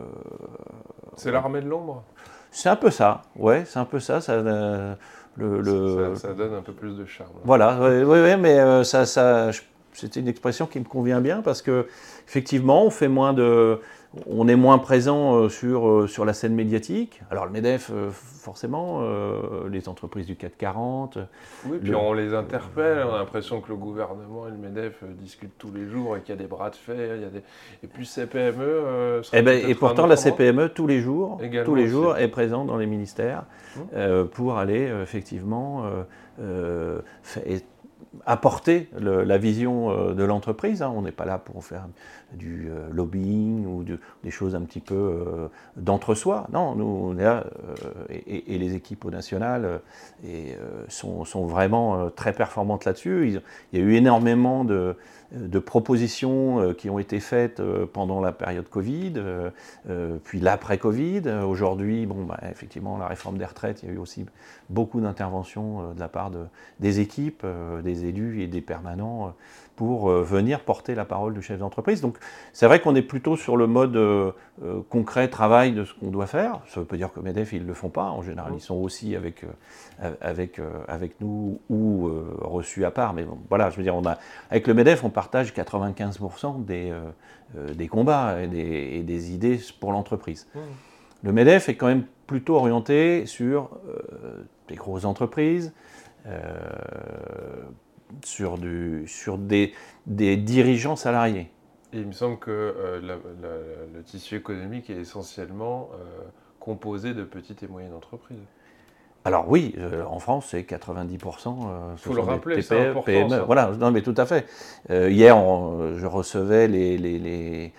c'est 1.16 1.32
l'armée 1.32 1.62
de 1.62 1.68
l'ombre? 1.68 2.04
C'est 2.52 2.70
un 2.70 2.76
peu 2.76 2.92
ça, 2.92 3.24
ouais, 3.36 3.64
c'est 3.66 3.80
un 3.80 3.86
peu 3.86 4.00
ça. 4.00 4.22
Ça, 4.22 4.34
euh, 4.34 4.94
le, 5.36 6.14
Ça, 6.18 6.34
donne 6.34 6.54
un 6.54 6.62
peu 6.62 6.74
plus 6.74 6.96
de 6.96 7.06
charme. 7.06 7.32
Voilà, 7.46 7.80
oui, 7.82 8.04
ouais, 8.04 8.38
mais 8.38 8.84
ça, 8.84 9.08
ça, 9.08 9.50
c'était 9.92 10.20
une 10.20 10.28
expression 10.28 10.68
qui 10.68 10.80
me 10.80 10.86
convient 10.86 11.20
bien 11.20 11.42
parce 11.42 11.64
que 11.64 11.88
effectivement, 12.28 12.86
on 12.86 12.92
fait 12.92 13.08
moins 13.08 13.34
de 13.34 13.80
on 14.28 14.48
est 14.48 14.56
moins 14.56 14.78
présent 14.78 15.36
euh, 15.36 15.50
sur, 15.50 15.88
euh, 15.88 16.08
sur 16.08 16.26
la 16.26 16.34
scène 16.34 16.54
médiatique. 16.54 17.22
Alors 17.32 17.46
le 17.46 17.52
MEDEF, 17.52 17.90
euh, 17.92 18.10
forcément, 18.12 19.02
les 19.70 19.88
entreprises 19.88 20.26
du 20.26 20.36
CAC 20.36 20.58
40. 20.58 21.18
Oui, 21.66 21.78
puis 21.82 21.96
on 21.96 22.12
les 22.12 22.34
interpelle, 22.34 23.06
on 23.10 23.14
a 23.14 23.20
l'impression 23.20 23.62
que 23.62 23.70
le 23.70 23.76
gouvernement 23.76 24.48
et 24.48 24.52
le 24.52 24.58
MEDEF 24.58 25.04
discutent 25.22 25.58
tous 25.58 25.72
les 25.74 25.88
jours 25.88 26.18
et 26.18 26.22
qu'il 26.22 26.36
y 26.36 26.38
a 26.38 26.42
des 26.42 26.48
bras 26.48 26.70
de 26.70 26.76
fer, 26.76 27.16
il 27.16 27.22
y 27.22 27.26
a 27.26 27.30
des... 27.30 27.42
et 27.84 27.88
puis 27.88 28.06
CPME... 28.06 29.22
Eh 29.32 29.42
ben, 29.42 29.66
et 29.66 29.74
pourtant 29.76 30.08
la 30.08 30.18
CPME, 30.18 30.70
tous 30.70 30.88
les 30.88 31.00
jours, 31.00 31.40
tous 31.64 31.76
les 31.76 31.88
jours 31.88 32.18
est 32.18 32.28
présente 32.28 32.68
dans 32.68 32.76
les 32.76 32.86
ministères 32.86 33.46
mmh. 33.78 34.26
pour 34.34 34.58
aller 34.58 34.92
effectivement 35.02 35.86
apporter 38.26 38.90
la 39.00 39.38
vision 39.38 40.14
de 40.14 40.24
l'entreprise. 40.24 40.82
Hein. 40.82 40.94
On 40.96 41.02
n'est 41.02 41.12
pas 41.12 41.26
là 41.26 41.38
pour 41.38 41.64
faire 41.64 41.86
du 42.34 42.68
euh, 42.70 42.88
lobbying 42.92 43.66
ou 43.66 43.84
des 44.24 44.32
choses 44.32 44.56
un 44.56 44.62
petit 44.62 44.80
peu 44.80 44.96
euh, 44.96 45.48
d'entre-soi. 45.78 46.48
Non, 46.52 46.76
nous, 46.76 46.86
on 46.86 47.18
est 47.18 47.24
là, 47.24 47.46
euh, 47.80 48.20
et, 48.28 48.58
les 48.58 48.76
équipes 48.76 49.06
au 49.06 49.12
national 49.12 49.82
sont, 50.88 51.26
sont, 51.26 51.46
vraiment 51.46 52.10
très 52.10 52.34
performantes 52.34 52.86
là-dessus. 52.86 53.42
Il, 53.74 53.80
y 53.80 53.82
a 53.82 53.86
eu 53.86 53.96
énormément 53.96 54.64
de, 54.64 54.96
de 55.34 55.60
propositions 55.60 56.60
euh, 56.60 56.74
qui 56.74 56.90
ont 56.90 57.00
été 57.00 57.20
faites 57.20 57.60
euh, 57.60 57.86
pendant 57.92 58.22
la 58.22 58.32
période 58.32 58.70
Covid, 58.70 59.14
euh, 59.18 60.18
puis 60.24 60.40
l'après-Covid. 60.40 61.28
Aujourd'hui, 61.46 62.06
bon, 62.06 62.24
bah, 62.24 62.40
effectivement, 62.50 62.98
la 62.98 63.08
réforme 63.08 63.38
des 63.38 63.46
retraites, 63.46 63.84
il 63.84 63.90
y 63.90 63.92
a 63.92 63.96
eu 63.96 63.98
aussi 63.98 64.26
beaucoup 64.70 65.02
d'interventions 65.02 65.94
de 65.94 66.00
la 66.00 66.08
part 66.08 66.32
de, 66.32 66.46
des 66.80 67.00
équipes, 67.00 67.46
des 67.84 68.06
élus 68.06 68.42
et 68.42 68.48
des 68.48 68.62
permanents 68.62 69.34
pour 69.76 70.10
venir 70.10 70.60
porter 70.60 70.96
la 70.96 71.06
parole 71.06 71.34
du 71.34 71.42
chef 71.42 71.60
d'entreprise. 71.60 72.02
Donc 72.02 72.18
c'est 72.52 72.68
vrai 72.68 72.80
qu'on 72.80 72.96
est 72.96 73.02
plutôt 73.02 73.36
sur 73.36 73.58
le 73.58 73.68
mode 73.68 73.98
concret, 74.90 75.28
travail 75.28 75.72
de 75.72 75.84
ce 75.84 75.94
qu'on 75.94 76.12
doit 76.12 76.28
faire. 76.28 76.60
Ça 76.68 76.80
veut 76.80 76.86
pas 76.86 76.96
dire 76.96 77.12
que 77.12 77.20
MEDEF, 77.20 77.54
ils 77.54 77.64
ne 77.64 77.68
le 77.68 77.74
font 77.74 77.90
pas. 77.90 78.06
En 78.06 78.22
général, 78.22 78.54
ils 78.56 78.62
sont 78.62 78.76
aussi 78.76 79.16
avec, 79.16 79.46
avec, 80.22 80.62
avec 80.88 81.20
nous 81.22 81.60
ou 81.70 82.10
reçus 82.42 82.86
à 82.86 82.92
part. 82.92 83.14
Mais 83.14 83.24
bon, 83.24 83.38
voilà, 83.50 83.70
je 83.70 83.78
veux 83.78 83.84
dire, 83.84 83.96
on 83.96 84.06
a, 84.06 84.18
avec 84.50 84.68
le 84.68 84.74
MEDEF, 84.74 85.04
on 85.04 85.10
partage 85.10 85.54
95% 85.54 86.66
des, 86.66 86.92
euh, 86.92 87.02
euh, 87.58 87.74
des 87.74 87.88
combats 87.88 88.42
et 88.42 89.04
des, 89.04 89.32
idées 89.32 89.60
pour 89.80 89.92
l'entreprise. 89.92 90.48
Mmh. 90.54 90.60
Le 91.24 91.32
MEDEF 91.32 91.70
est 91.70 91.76
quand 91.76 91.88
même 91.88 92.06
plutôt 92.28 92.56
orienté 92.56 93.26
sur 93.26 93.70
euh, 93.88 94.44
des 94.68 94.76
grosses 94.76 95.06
entreprises, 95.06 95.74
sur, 98.24 98.58
du, 98.58 99.04
sur 99.08 99.38
des, 99.38 99.74
des, 100.06 100.38
dirigeants 100.38 100.96
salariés. 100.96 101.50
Et 101.94 102.00
il 102.00 102.08
me 102.08 102.12
semble 102.12 102.40
que 102.40 103.00
le 103.02 104.04
tissu 104.04 104.36
économique 104.36 104.90
est 104.90 104.98
essentiellement 104.98 105.90
composé 106.60 107.14
de 107.14 107.24
petites 107.24 107.62
et 107.62 107.68
moyennes 107.68 107.94
entreprises. 107.94 108.38
Alors 109.26 109.50
oui, 109.50 109.74
euh, 109.78 110.04
en 110.06 110.20
France, 110.20 110.48
c'est 110.52 110.62
90%. 110.62 111.48
Euh, 111.48 111.96
faut 111.96 112.14
le 112.14 112.22
rappeler, 112.22 112.62
c'est 112.62 112.90
important. 112.90 113.06
PME. 113.06 113.40
Voilà, 113.46 113.72
non 113.80 113.92
mais 113.92 114.02
tout 114.02 114.16
à 114.18 114.26
fait. 114.26 114.46
Euh, 114.90 115.10
hier, 115.10 115.38
je 115.96 116.06
recevais 116.06 116.68
les, 116.68 117.74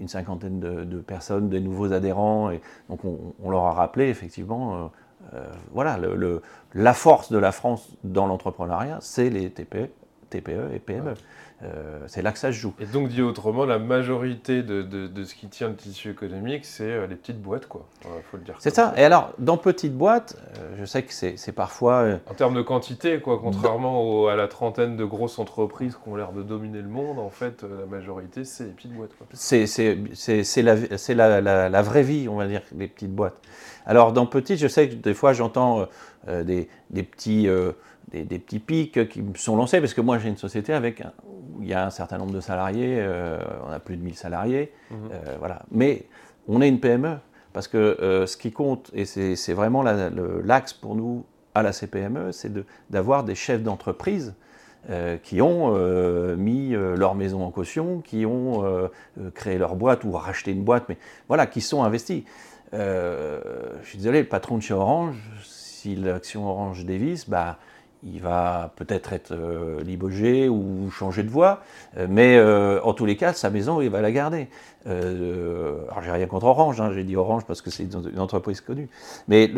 une 0.00 0.08
cinquantaine 0.08 0.60
de, 0.60 0.98
personnes, 1.00 1.48
des 1.48 1.60
nouveaux 1.60 1.92
adhérents, 1.92 2.50
et 2.50 2.60
donc 2.88 3.00
on, 3.04 3.50
leur 3.50 3.64
a 3.64 3.72
rappelé 3.72 4.08
effectivement, 4.08 4.92
voilà, 5.72 5.96
le, 5.96 6.42
la 6.74 6.94
force 6.94 7.32
de 7.32 7.38
la 7.38 7.52
France 7.52 7.88
dans 8.04 8.26
l'entrepreneuriat, 8.26 8.98
c'est 9.00 9.30
les 9.30 9.50
TPE, 9.50 9.90
TPE 10.30 10.74
et 10.74 10.78
PME. 10.78 11.14
Euh, 11.62 12.00
c'est 12.08 12.20
là 12.20 12.32
que 12.32 12.38
ça 12.38 12.48
se 12.48 12.58
joue. 12.58 12.74
Et 12.80 12.84
donc, 12.84 13.08
dit 13.08 13.22
autrement, 13.22 13.64
la 13.64 13.78
majorité 13.78 14.62
de, 14.62 14.82
de, 14.82 15.24
ce 15.24 15.34
qui 15.34 15.46
tient 15.46 15.68
le 15.68 15.76
tissu 15.76 16.10
économique, 16.10 16.64
c'est 16.64 16.84
euh, 16.84 17.06
les 17.06 17.14
petites 17.14 17.40
boîtes, 17.40 17.66
quoi. 17.66 17.86
faut 18.30 18.36
le 18.36 18.42
dire. 18.42 18.56
C'est 18.58 18.74
ça. 18.74 18.92
Et 18.96 19.04
alors, 19.04 19.32
dans 19.38 19.56
petites 19.56 19.96
boîtes, 19.96 20.36
euh, 20.58 20.74
je 20.78 20.84
sais 20.84 21.02
que 21.04 21.12
c'est 21.12 21.52
parfois. 21.52 22.18
En 22.28 22.34
termes 22.34 22.54
de 22.54 22.62
quantité, 22.62 23.20
quoi, 23.20 23.38
contrairement 23.40 24.26
à 24.26 24.36
la 24.36 24.48
trentaine 24.48 24.96
de 24.96 25.04
grosses 25.04 25.38
entreprises 25.38 25.96
qui 25.96 26.08
ont 26.08 26.16
l'air 26.16 26.32
de 26.32 26.42
dominer 26.42 26.82
le 26.82 26.88
monde, 26.88 27.18
en 27.18 27.30
fait, 27.30 27.62
la 27.62 27.86
majorité, 27.86 28.44
c'est 28.44 28.64
les 28.64 28.70
petites 28.70 28.92
boîtes. 28.92 29.12
C'est 29.32 30.62
la, 30.62 30.74
la, 31.14 31.40
la, 31.40 31.68
la, 31.68 31.82
vraie 31.82 32.02
vie, 32.02 32.28
on 32.28 32.36
va 32.36 32.46
dire, 32.46 32.62
les 32.76 32.88
petites 32.88 33.14
boîtes. 33.14 33.36
Alors, 33.86 34.12
dans 34.12 34.26
petites, 34.26 34.58
je 34.58 34.68
sais 34.68 34.88
que 34.88 34.94
des 34.94 35.14
fois, 35.14 35.32
j'entends 35.32 35.86
des, 36.26 36.68
des, 36.90 37.02
petits 37.02 37.48
des, 38.22 38.38
petits 38.38 38.58
pics 38.58 39.08
qui 39.08 39.22
sont 39.36 39.56
lancés, 39.56 39.80
parce 39.80 39.94
que 39.94 40.00
moi 40.00 40.18
j'ai 40.18 40.28
une 40.28 40.36
société 40.36 40.72
avec 40.72 41.02
où 41.02 41.62
il 41.62 41.68
y 41.68 41.74
a 41.74 41.86
un 41.86 41.90
certain 41.90 42.18
nombre 42.18 42.32
de 42.32 42.40
salariés, 42.40 42.98
euh, 42.98 43.38
on 43.66 43.70
a 43.70 43.78
plus 43.78 43.96
de 43.96 44.02
1000 44.02 44.14
salariés, 44.14 44.72
mhm. 44.90 44.96
euh, 45.12 45.36
voilà. 45.38 45.62
Mais 45.70 46.06
on 46.48 46.60
est 46.60 46.68
une 46.68 46.80
PME, 46.80 47.16
parce 47.52 47.68
que 47.68 47.78
euh, 47.78 48.26
ce 48.26 48.36
qui 48.36 48.52
compte, 48.52 48.90
et 48.94 49.04
c'est 49.04 49.52
vraiment 49.52 49.82
l'axe 49.82 50.72
pour 50.72 50.94
nous 50.94 51.24
à 51.54 51.62
la 51.62 51.72
CPME, 51.72 52.32
c'est 52.32 52.52
d'avoir 52.90 53.24
des 53.24 53.34
chefs 53.34 53.62
d'entreprise 53.62 54.34
qui 55.22 55.40
ont 55.40 55.72
mis 56.36 56.72
leur 56.72 57.14
maison 57.14 57.42
en 57.42 57.50
caution, 57.50 58.02
qui 58.02 58.26
ont 58.26 58.90
créé 59.34 59.56
leur 59.56 59.76
boîte 59.76 60.04
ou 60.04 60.10
racheté 60.12 60.50
une 60.50 60.62
boîte, 60.62 60.84
mais 60.90 60.98
voilà, 61.26 61.46
qui 61.46 61.62
sont 61.62 61.82
investis. 61.84 62.24
Je 62.74 63.88
suis 63.88 63.98
désolé, 63.98 64.22
le 64.22 64.28
patron 64.28 64.56
de 64.56 64.62
chez 64.62 64.74
Orange, 64.74 65.16
si 65.42 65.96
l'action 65.96 66.48
Orange 66.48 66.84
dévisse, 66.84 67.28
bah, 67.28 67.58
il 68.04 68.20
va 68.20 68.72
peut-être 68.76 69.12
être, 69.12 69.32
euh, 69.32 69.82
libogé 69.82 70.48
ou 70.48 70.90
changer 70.90 71.22
de 71.22 71.30
voie, 71.30 71.60
euh, 71.96 72.06
mais 72.08 72.36
euh, 72.36 72.80
en 72.82 72.92
tous 72.92 73.06
les 73.06 73.16
cas, 73.16 73.32
sa 73.32 73.50
maison, 73.50 73.80
il 73.80 73.90
va 73.90 74.00
la 74.00 74.12
garder. 74.12 74.48
alors, 74.86 76.02
j'ai 76.02 76.10
rien 76.10 76.26
contre 76.26 76.46
Orange, 76.46 76.80
hein, 76.80 76.90
j'ai 76.92 77.04
dit 77.04 77.16
Orange 77.16 77.44
parce 77.46 77.62
que 77.62 77.70
c'est 77.70 77.84
une 77.84 78.20
entreprise 78.20 78.60
connue. 78.60 78.88
Mais 79.28 79.50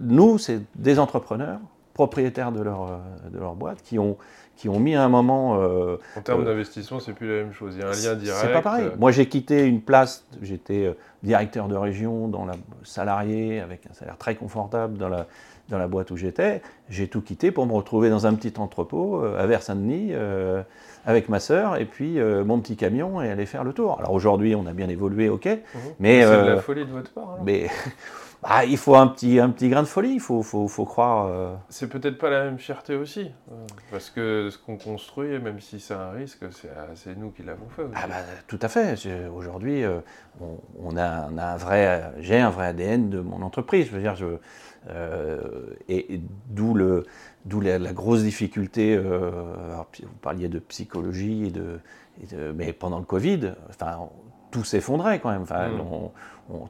nous, 0.00 0.38
c'est 0.38 0.60
des 0.76 0.98
entrepreneurs, 0.98 1.58
propriétaires 1.92 2.52
de 2.52 2.62
leur, 2.62 3.00
de 3.32 3.38
leur 3.38 3.54
boîte, 3.54 3.82
qui 3.82 3.98
ont, 3.98 4.16
qui 4.56 4.68
ont 4.68 4.78
mis 4.78 4.94
à 4.94 5.04
un 5.04 5.08
moment. 5.08 5.52
en 5.52 6.20
termes 6.22 6.44
d'investissement, 6.44 7.00
c'est 7.00 7.12
plus 7.12 7.28
la 7.28 7.42
même 7.44 7.52
chose. 7.52 7.74
Il 7.76 7.80
y 7.80 7.82
a 7.82 7.88
un 7.88 7.92
lien 7.92 8.14
direct. 8.14 8.40
C'est 8.42 8.52
pas 8.52 8.62
pareil. 8.62 8.90
Moi, 8.98 9.10
j'ai 9.10 9.26
quitté 9.26 9.64
une 9.64 9.80
place, 9.80 10.24
j'étais 10.42 10.94
directeur 11.22 11.68
de 11.68 11.76
région, 11.76 12.28
dans 12.28 12.44
la 12.44 12.54
salarié, 12.82 13.60
avec 13.60 13.86
un 13.90 13.94
salaire 13.94 14.16
très 14.18 14.34
confortable 14.34 14.96
dans 14.98 15.08
la 15.08 15.26
dans 15.68 15.78
la 15.78 15.88
boîte 15.88 16.10
où 16.10 16.16
j'étais, 16.16 16.62
j'ai 16.90 17.08
tout 17.08 17.22
quitté 17.22 17.50
pour 17.50 17.66
me 17.66 17.72
retrouver 17.72 18.10
dans 18.10 18.26
un 18.26 18.34
petit 18.34 18.58
entrepôt 18.58 19.22
euh, 19.22 19.40
à 19.40 19.46
Vers-Saint-Denis 19.46 20.10
euh, 20.12 20.62
avec 21.06 21.28
ma 21.28 21.40
sœur 21.40 21.76
et 21.76 21.86
puis 21.86 22.18
euh, 22.18 22.44
mon 22.44 22.60
petit 22.60 22.76
camion 22.76 23.22
et 23.22 23.30
aller 23.30 23.46
faire 23.46 23.64
le 23.64 23.72
tour. 23.72 23.98
Alors 23.98 24.12
aujourd'hui, 24.12 24.54
on 24.54 24.66
a 24.66 24.72
bien 24.72 24.88
évolué, 24.88 25.28
ok, 25.28 25.46
mhm. 25.46 25.80
mais 26.00 26.22
c'est 26.22 26.42
de 26.42 26.48
la 26.48 26.60
folie 26.60 26.84
de 26.84 26.90
votre 26.90 27.12
part. 27.12 27.38
Mais 27.44 27.68
bah, 28.48 28.64
il 28.64 28.76
faut 28.76 28.94
un 28.94 29.06
petit, 29.06 29.40
un 29.40 29.50
petit 29.50 29.68
grain 29.68 29.82
de 29.82 29.88
folie, 29.88 30.14
il 30.14 30.20
faut, 30.20 30.42
faut, 30.42 30.68
faut, 30.68 30.84
croire. 30.84 31.58
C'est 31.68 31.88
peut-être 31.88 32.18
pas 32.18 32.30
la 32.30 32.44
même 32.44 32.58
fierté 32.58 32.94
aussi, 32.94 33.30
parce 33.90 34.10
que 34.10 34.50
ce 34.50 34.58
qu'on 34.58 34.76
construit, 34.76 35.38
même 35.38 35.60
si 35.60 35.80
c'est 35.80 35.94
un 35.94 36.10
risque, 36.10 36.44
c'est 36.94 37.16
nous 37.16 37.30
qui 37.30 37.42
l'avons 37.42 37.68
fait. 37.68 37.84
Ah 37.94 38.06
bah, 38.06 38.16
tout 38.46 38.58
à 38.60 38.68
fait. 38.68 38.96
Aujourd'hui, 39.34 39.82
on, 40.40 40.96
a, 40.96 41.28
on 41.32 41.38
a 41.38 41.44
un 41.44 41.56
vrai, 41.56 42.12
j'ai 42.20 42.38
un 42.38 42.50
vrai 42.50 42.68
ADN 42.68 43.10
de 43.10 43.20
mon 43.20 43.42
entreprise. 43.42 43.86
Je 43.86 43.92
veux 43.92 44.02
dire, 44.02 44.16
je 44.16 44.38
euh, 44.90 45.40
et, 45.88 46.20
d'où 46.48 46.74
le, 46.74 47.04
d'où 47.44 47.60
la, 47.60 47.78
grosse 47.92 48.22
difficulté. 48.22 48.94
Euh, 48.94 49.30
vous 50.02 50.08
parliez 50.20 50.48
de 50.48 50.58
psychologie 50.58 51.46
et 51.46 51.50
de, 51.50 52.52
mais 52.52 52.72
pendant 52.72 52.98
le 52.98 53.04
Covid, 53.04 53.52
enfin, 53.70 54.08
tout 54.50 54.64
s'effondrait 54.64 55.20
quand 55.20 55.30
même. 55.30 55.42
Enfin, 55.42 55.68
mm. 55.68 56.10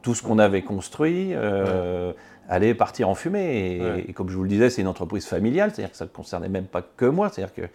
Tout 0.03 0.15
ce 0.15 0.23
qu'on 0.23 0.39
avait 0.39 0.63
construit 0.63 1.31
euh, 1.33 2.13
allait 2.49 2.75
partir 2.75 3.09
en 3.09 3.15
fumée. 3.15 4.05
Et, 4.09 4.13
comme 4.13 4.29
je 4.29 4.37
vous 4.37 4.43
le 4.43 4.49
disais, 4.49 4.71
c'est 4.71 4.83
une 4.83 4.89
entreprise 4.89 5.27
familiale, 5.27 5.71
c'est-à-dire 5.73 5.91
que 5.91 5.97
ça 5.97 6.05
ne 6.05 6.11
concernait 6.11 6.49
même 6.49 6.67
pas 6.67 6.83
que 6.83 7.07
moi. 7.07 7.29
C'est-à-dire 7.29 7.55
que 7.55 7.69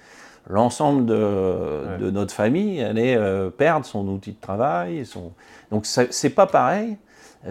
l'ensemble 0.49 1.05
de, 1.05 1.97
de, 1.99 2.09
notre 2.09 2.33
famille 2.33 2.81
allait 2.81 3.17
perdre 3.57 3.85
son 3.85 4.07
outil 4.07 4.31
de 4.31 4.39
travail. 4.39 5.05
Son... 5.05 5.33
Donc 5.71 5.85
c'est 5.85 6.29
pas 6.29 6.47
pareil 6.47 6.97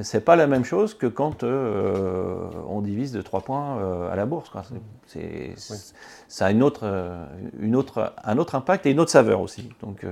c'est 0.03 0.25
pas 0.25 0.37
la 0.37 0.47
même 0.47 0.65
chose 0.65 0.93
que 0.93 1.07
quand 1.07 1.43
euh, 1.45 2.51
on 2.69 2.83
divise 2.83 3.13
de 3.13 3.23
3 3.23 3.41
points 3.41 3.79
euh, 3.79 4.13
à 4.13 4.17
la 4.17 4.27
bourse. 4.27 4.53
Ça 6.29 6.47
a 6.47 6.51
une 6.51 6.63
autre, 6.63 6.83
euh, 6.85 7.25
une 7.59 7.75
autre, 7.75 8.13
un 8.23 8.37
autre 8.37 8.55
impact 8.55 8.85
et 8.85 8.91
une 8.91 9.01
autre 9.01 9.11
saveur 9.11 9.41
aussi. 9.41 9.71
Donc, 9.81 10.05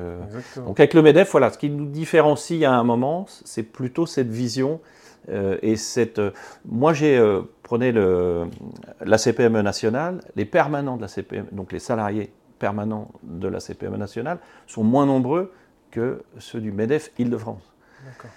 donc 0.56 0.80
avec 0.80 0.94
le 0.94 1.02
MEDEF, 1.02 1.30
voilà, 1.30 1.50
ce 1.50 1.58
qui 1.58 1.68
nous 1.68 1.86
différencie 1.86 2.64
à 2.64 2.72
un 2.72 2.84
moment, 2.84 3.26
c'est 3.44 3.62
plutôt 3.62 4.06
cette 4.06 4.30
vision 4.30 4.80
et 5.28 5.76
cette. 5.76 6.20
moi, 6.64 6.92
j'ai 6.92 7.20
prenez 7.62 7.90
le, 7.90 8.44
la 9.04 9.18
CPME 9.18 9.60
nationale, 9.60 10.20
les 10.36 10.44
permanents 10.44 10.96
de 10.96 11.02
la 11.02 11.08
CPME, 11.08 11.48
donc 11.50 11.72
les 11.72 11.80
salariés 11.80 12.32
permanents 12.60 13.10
de 13.24 13.48
la 13.48 13.58
CPME 13.58 13.96
nationale, 13.96 14.38
sont 14.68 14.84
moins 14.84 15.04
nombreux 15.04 15.52
que 15.90 16.22
ceux 16.38 16.60
du 16.60 16.70
MEDEF 16.72 17.10
Île-de-France. 17.18 17.74
D'accord. 18.04 18.30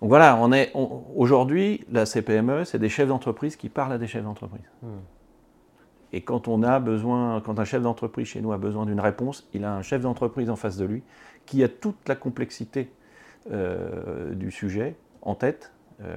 Donc 0.00 0.10
voilà, 0.10 0.36
on 0.36 0.52
est 0.52 0.72
aujourd'hui, 0.74 1.84
la 1.90 2.06
CPME, 2.06 2.64
c'est 2.64 2.78
des 2.78 2.88
chefs 2.88 3.08
d'entreprise 3.08 3.56
qui 3.56 3.68
parlent 3.68 3.92
à 3.92 3.98
des 3.98 4.06
chefs 4.06 4.22
d'entreprise. 4.22 4.62
Hmm. 4.82 5.00
Et 6.12 6.22
quand 6.22 6.48
on 6.48 6.62
a 6.62 6.78
besoin, 6.78 7.40
quand 7.40 7.58
un 7.58 7.64
chef 7.64 7.82
d'entreprise 7.82 8.28
chez 8.28 8.40
nous 8.40 8.52
a 8.52 8.58
besoin 8.58 8.86
d'une 8.86 9.00
réponse, 9.00 9.48
il 9.52 9.64
a 9.64 9.74
un 9.74 9.82
chef 9.82 10.02
d'entreprise 10.02 10.50
en 10.50 10.56
face 10.56 10.76
de 10.76 10.84
lui 10.84 11.02
qui 11.46 11.64
a 11.64 11.68
toute 11.68 12.08
la 12.08 12.14
complexité 12.14 12.90
euh, 13.50 14.34
du 14.34 14.50
sujet 14.50 14.94
en 15.22 15.34
tête 15.34 15.72
euh, 16.00 16.16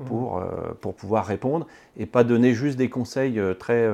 hmm. 0.00 0.04
pour, 0.06 0.38
euh, 0.38 0.72
pour 0.80 0.94
pouvoir 0.94 1.24
répondre 1.24 1.68
et 1.96 2.06
pas 2.06 2.24
donner 2.24 2.52
juste 2.52 2.76
des 2.76 2.90
conseils 2.90 3.40
très, 3.60 3.88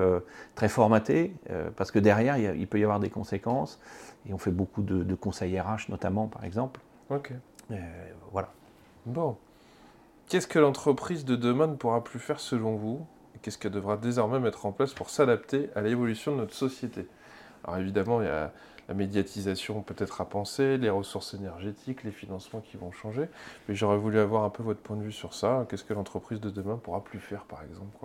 très 0.55 0.71
formatés, 0.71 1.35
parce 1.77 1.91
que 1.91 1.99
derrière, 1.99 2.39
il, 2.39 2.67
peut 2.67 2.81
y 2.81 2.85
avoir 2.85 3.01
des 3.01 3.11
conséquences. 3.11 3.81
Et 4.29 4.33
on 4.33 4.39
fait 4.39 4.51
beaucoup 4.51 4.83
de, 4.83 5.03
de 5.03 5.15
conseils 5.15 5.61
RH 5.61 5.91
notamment, 5.91 6.27
par 6.27 6.45
exemple. 6.45 6.81
Ok. 7.11 7.33
voilà. 8.33 8.49
Bon. 9.07 9.37
Qu'est-ce 10.29 10.47
que 10.47 10.59
l'entreprise 10.59 11.25
de 11.25 11.35
demain 11.35 11.67
ne 11.67 11.75
pourra 11.75 12.05
plus 12.05 12.19
faire 12.19 12.39
selon 12.39 12.77
vous? 12.77 13.05
Qu'est-ce 13.43 13.59
qu'elle 13.59 13.73
devra 13.73 13.97
désormais 13.97 14.39
mettre 14.39 14.67
en 14.67 14.73
place 14.73 14.93
pour 14.93 15.11
s'adapter 15.11 15.71
à 15.75 15.81
l'évolution 15.81 16.33
de 16.33 16.37
notre 16.43 16.55
société? 16.55 17.07
Alors 17.65 17.79
évidemment, 17.79 18.21
il 18.21 18.27
y 18.27 18.31
a 18.31 18.53
la 18.89 18.95
médiatisation 18.95 19.83
peut-être 19.83 20.21
à 20.21 20.25
penser, 20.25 20.77
les 20.77 20.91
ressources 20.91 21.35
énergétiques, 21.35 22.05
les 22.05 22.11
financements 22.11 22.61
qui 22.61 22.77
vont 22.77 22.93
changer, 22.93 23.29
mais 23.69 23.75
j'aurais 23.75 23.97
voulu 23.97 24.19
avoir 24.19 24.45
un 24.45 24.51
peu 24.51 24.63
votre 24.63 24.81
point 24.81 24.97
de 24.97 25.03
vue 25.03 25.13
sur 25.13 25.33
ça. 25.33 25.67
Qu'est-ce 25.69 25.85
que 25.85 25.95
l'entreprise 25.95 26.41
de 26.41 26.51
demain 26.51 26.77
pourra 26.77 27.03
plus 27.03 27.19
faire, 27.19 27.45
par 27.45 27.63
exemple 27.63 27.97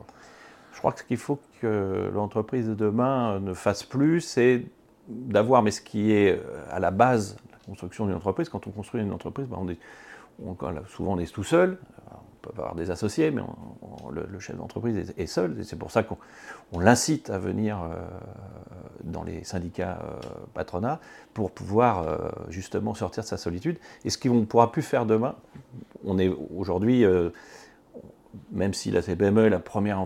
Je 0.73 0.77
crois 0.79 0.93
que 0.93 0.99
ce 0.99 1.03
qu'il 1.03 1.17
faut 1.17 1.39
que 1.59 2.09
l'entreprise 2.13 2.67
de 2.67 2.75
demain 2.75 3.39
ne 3.39 3.53
fasse 3.53 3.83
plus, 3.83 4.21
c'est 4.21 4.65
d'avoir, 5.07 5.61
mais 5.63 5.71
ce 5.71 5.81
qui 5.81 6.11
est 6.11 6.41
à 6.69 6.79
la 6.79 6.91
base 6.91 7.35
de 7.35 7.51
la 7.51 7.57
construction 7.65 8.05
d'une 8.05 8.15
entreprise, 8.15 8.49
quand 8.49 8.65
on 8.67 8.71
construit 8.71 9.01
une 9.01 9.11
entreprise, 9.11 9.47
ben, 9.47 9.57
on 9.59 9.69
est 9.69 9.79
souvent 10.87 11.13
on 11.13 11.19
est 11.19 11.31
tout 11.31 11.43
seul, 11.43 11.77
on 12.11 12.47
peut 12.47 12.51
avoir 12.57 12.75
des 12.75 12.91
associés, 12.91 13.31
mais 13.31 13.41
le, 14.11 14.39
chef 14.39 14.55
d'entreprise 14.57 15.13
est, 15.17 15.27
seul, 15.27 15.59
et 15.59 15.63
c'est 15.63 15.77
pour 15.77 15.91
ça 15.91 16.03
qu'on 16.03 16.79
l'incite 16.79 17.29
à 17.29 17.39
venir 17.39 17.81
euh, 17.81 17.95
dans 19.03 19.23
les 19.23 19.43
syndicats 19.43 19.99
euh, 20.03 20.19
patronats 20.53 20.99
pour 21.33 21.51
pouvoir 21.51 22.03
euh, 22.03 22.17
justement 22.49 22.93
sortir 22.93 23.23
de 23.23 23.27
sa 23.27 23.37
solitude. 23.37 23.77
Et 24.03 24.09
ce 24.09 24.17
qu'on 24.17 24.35
ne 24.35 24.45
pourra 24.45 24.71
plus 24.71 24.81
faire 24.81 25.05
demain, 25.05 25.35
on 26.05 26.19
est 26.19 26.31
aujourd'hui, 26.55 27.03
même 28.51 28.73
si 28.73 28.91
la 28.91 29.01
CPME 29.01 29.45
est 29.45 29.49
la 29.49 29.59
première 29.59 30.05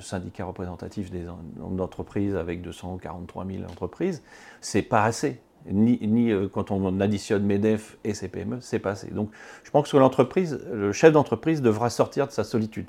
syndicat 0.00 0.44
représentatif 0.44 1.10
des 1.10 1.26
entreprises 1.80 2.36
avec 2.36 2.60
243 2.60 3.46
000 3.46 3.64
entreprises, 3.64 4.22
c'est 4.60 4.82
pas 4.82 5.04
assez 5.04 5.40
ni, 5.70 6.30
euh, 6.30 6.48
quand 6.48 6.70
on 6.70 7.00
additionne 7.00 7.44
MEDEF 7.44 7.96
et 8.04 8.14
CPME, 8.14 8.58
c'est 8.60 8.78
pas 8.78 8.90
assez. 8.90 9.10
Donc 9.10 9.30
je 9.62 9.70
pense 9.70 9.90
que 9.90 9.96
l'entreprise, 9.96 10.60
le 10.72 10.92
chef 10.92 11.12
d'entreprise 11.12 11.62
devra 11.62 11.90
sortir 11.90 12.26
de 12.26 12.32
sa 12.32 12.44
solitude. 12.44 12.86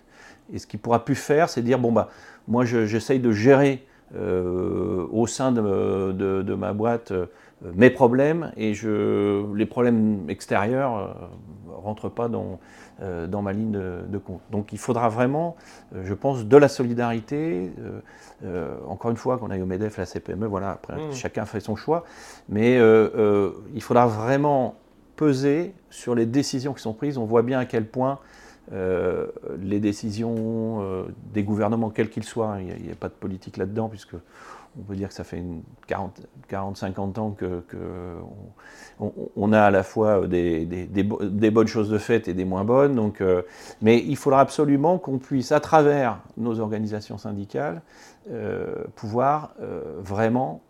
Et 0.53 0.59
ce 0.59 0.67
qu'il 0.67 0.79
pourra 0.79 1.05
plus 1.05 1.15
faire, 1.15 1.49
c'est 1.49 1.61
dire, 1.61 1.79
bon, 1.79 1.91
bah, 1.91 2.09
moi 2.47 2.65
j'essaye 2.65 3.19
de 3.19 3.31
gérer 3.31 3.85
euh, 4.15 5.07
au 5.11 5.25
sein 5.25 5.51
de, 5.51 6.55
ma 6.55 6.73
boîte 6.73 7.11
euh, 7.11 7.25
mes 7.73 7.89
problèmes 7.89 8.51
et 8.55 8.75
je, 8.75 9.51
les 9.55 9.65
problèmes 9.65 10.29
extérieurs 10.29 11.17
ne 11.67 11.73
rentrent 11.73 12.09
pas 12.09 12.27
dans, 12.27 12.59
dans 13.01 13.41
ma 13.41 13.53
ligne 13.53 13.71
de, 13.71 14.17
compte. 14.19 14.41
Donc 14.51 14.71
il 14.73 14.77
faudra 14.77 15.09
vraiment, 15.09 15.55
je 16.03 16.13
pense, 16.13 16.45
de 16.45 16.57
la 16.57 16.67
solidarité. 16.67 17.71
encore 18.87 19.09
une 19.09 19.17
fois, 19.17 19.37
qu'on 19.39 19.49
aille 19.49 19.63
au 19.63 19.65
MEDEF, 19.65 19.97
la 19.97 20.05
CPME, 20.05 20.45
voilà, 20.45 20.71
après 20.71 20.97
mmh. 20.97 21.13
chacun 21.13 21.45
fait 21.45 21.61
son 21.61 21.75
choix. 21.75 22.03
Mais 22.49 22.77
il 22.77 23.81
faudra 23.81 24.05
vraiment 24.05 24.75
peser 25.15 25.73
sur 25.89 26.13
les 26.13 26.27
décisions 26.27 26.73
qui 26.73 26.81
sont 26.81 26.93
prises. 26.93 27.17
On 27.17 27.25
voit 27.25 27.41
bien 27.41 27.57
à 27.57 27.65
quel 27.65 27.85
point 27.85 28.19
euh, 28.71 29.27
les 29.59 29.79
décisions 29.79 30.35
euh, 30.81 31.03
des 31.33 31.43
gouvernements, 31.43 31.89
quels 31.89 32.09
qu'ils 32.09 32.23
soient, 32.23 32.57
il 32.59 32.83
n'y 32.83 32.91
a, 32.91 32.95
pas 32.95 33.09
de 33.09 33.13
politique 33.13 33.57
là-dedans, 33.57 33.89
puisque 33.89 34.15
on 34.77 34.81
peut 34.81 34.95
dire 34.95 35.07
que 35.07 35.13
ça 35.13 35.23
fait 35.23 35.43
40-50 35.87 37.19
ans 37.19 37.31
que, 37.31 37.63
on, 38.99 39.53
a 39.53 39.61
à 39.61 39.71
la 39.71 39.83
fois 39.83 40.27
des, 40.27 41.03
bonnes 41.03 41.67
choses 41.67 41.89
de 41.89 41.97
fait 41.97 42.27
et 42.27 42.33
des 42.33 42.43
moins 42.43 42.65
bonnes. 42.65 42.95
Donc, 42.95 43.21
euh, 43.21 43.43
mais 43.81 43.99
il 43.99 44.17
faudra 44.17 44.41
absolument 44.41 44.97
qu'on 44.97 45.17
puisse, 45.17 45.51
à 45.51 45.59
travers 45.59 46.19
nos 46.35 46.59
organisations 46.59 47.17
syndicales, 47.17 47.81
pouvoir 48.95 49.53
vraiment 49.99 50.61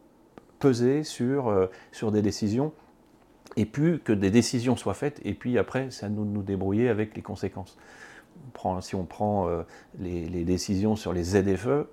peser 0.59 1.03
sur, 1.03 1.69
sur 1.91 2.11
des 2.11 2.21
décisions 2.21 2.73
et 3.57 3.65
puis 3.65 4.01
que 4.01 4.13
des 4.13 4.31
décisions 4.31 4.75
soient 4.75 4.93
faites, 4.93 5.21
et 5.23 5.33
puis 5.33 5.57
après, 5.57 5.91
c'est 5.91 6.05
à 6.05 6.09
nous 6.09 6.25
de 6.25 6.29
nous 6.29 6.43
débrouiller 6.43 6.89
avec 6.89 7.15
les 7.15 7.21
conséquences. 7.21 7.77
si 8.81 8.95
on 8.95 9.05
prend 9.05 9.49
les, 9.99 10.25
les, 10.27 10.43
décisions 10.43 10.95
sur 10.95 11.13
les 11.13 11.23
ZFE, 11.23 11.87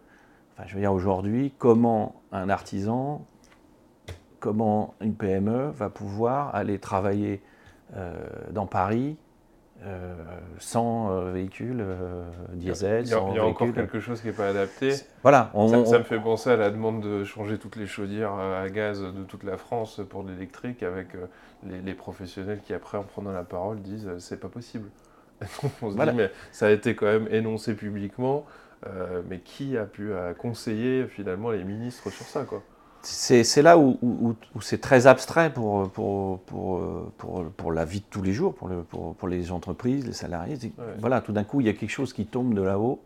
je 0.66 0.74
veux 0.74 0.80
dire, 0.80 0.92
aujourd'hui, 0.92 1.52
comment 1.58 2.20
un 2.32 2.48
artisan, 2.48 3.24
comment 4.40 4.94
une 5.00 5.14
PME 5.14 5.70
va 5.70 5.88
pouvoir 5.88 6.54
aller 6.54 6.78
travailler 6.78 7.40
euh, 7.96 8.14
dans 8.50 8.66
Paris 8.66 9.16
euh, 9.84 10.14
sans 10.58 11.10
euh, 11.12 11.32
véhicule 11.32 11.84
diesel. 12.52 13.04
Il 13.04 13.10
y 13.10 13.14
a, 13.14 13.20
il 13.30 13.36
y 13.36 13.38
a 13.38 13.44
encore 13.44 13.72
quelque 13.72 14.00
chose 14.00 14.20
qui 14.20 14.28
n'est 14.28 14.32
pas 14.32 14.48
adapté. 14.48 14.94
Voilà, 15.22 15.50
ça, 15.52 15.98
me 15.98 16.04
fait 16.04 16.20
penser 16.20 16.50
à 16.50 16.56
la 16.56 16.70
demande 16.70 17.00
de 17.00 17.24
changer 17.24 17.58
toutes 17.58 17.76
les 17.76 17.86
chaudières 17.86 18.34
à 18.34 18.68
gaz 18.68 19.02
de 19.02 19.22
toute 19.24 19.44
la 19.44 19.56
France 19.56 20.00
pour 20.08 20.22
l'électrique, 20.22 20.82
avec 20.82 21.08
les, 21.64 21.94
professionnels 21.94 22.60
qui 22.64 22.74
après, 22.74 22.98
en 22.98 23.04
prenant 23.04 23.32
la 23.32 23.44
parole, 23.44 23.80
disent 23.80 24.10
c'est 24.18 24.40
pas 24.40 24.48
possible. 24.48 24.88
on 25.82 25.90
se 25.90 25.96
dit 25.96 26.16
mais 26.16 26.30
ça 26.52 26.66
a 26.66 26.70
été 26.70 26.94
quand 26.94 27.06
même 27.06 27.28
énoncé 27.30 27.74
publiquement. 27.74 28.46
Euh, 28.88 29.22
mais 29.28 29.38
qui 29.38 29.76
a 29.76 29.84
pu 29.84 30.12
euh, 30.12 30.34
conseiller 30.34 31.06
finalement 31.06 31.52
les 31.52 31.62
ministres 31.62 32.10
sur 32.10 32.26
ça 32.26 32.42
quoi? 32.42 32.64
C'est 33.02 33.62
là 33.62 33.78
où, 33.78 34.36
c'est 34.60 34.80
très 34.80 35.06
abstrait 35.06 35.52
pour, 35.52 35.90
pour, 35.90 36.40
pour, 36.40 36.80
pour, 37.56 37.72
la 37.72 37.84
vie 37.84 38.00
de 38.00 38.06
tous 38.08 38.22
les 38.22 38.32
jours, 38.32 38.54
pour, 38.54 38.68
le, 38.68 38.82
pour, 38.82 39.28
les 39.28 39.52
entreprises, 39.52 40.06
les 40.06 40.12
salariés. 40.12 40.56
Voilà, 40.98 41.20
tout 41.20 41.32
d'un 41.32 41.44
coup, 41.44 41.60
il 41.60 41.66
y 41.66 41.70
a 41.70 41.72
quelque 41.72 41.90
chose 41.90 42.12
qui 42.12 42.26
tombe 42.26 42.54
de 42.54 42.62
là-haut. 42.62 43.02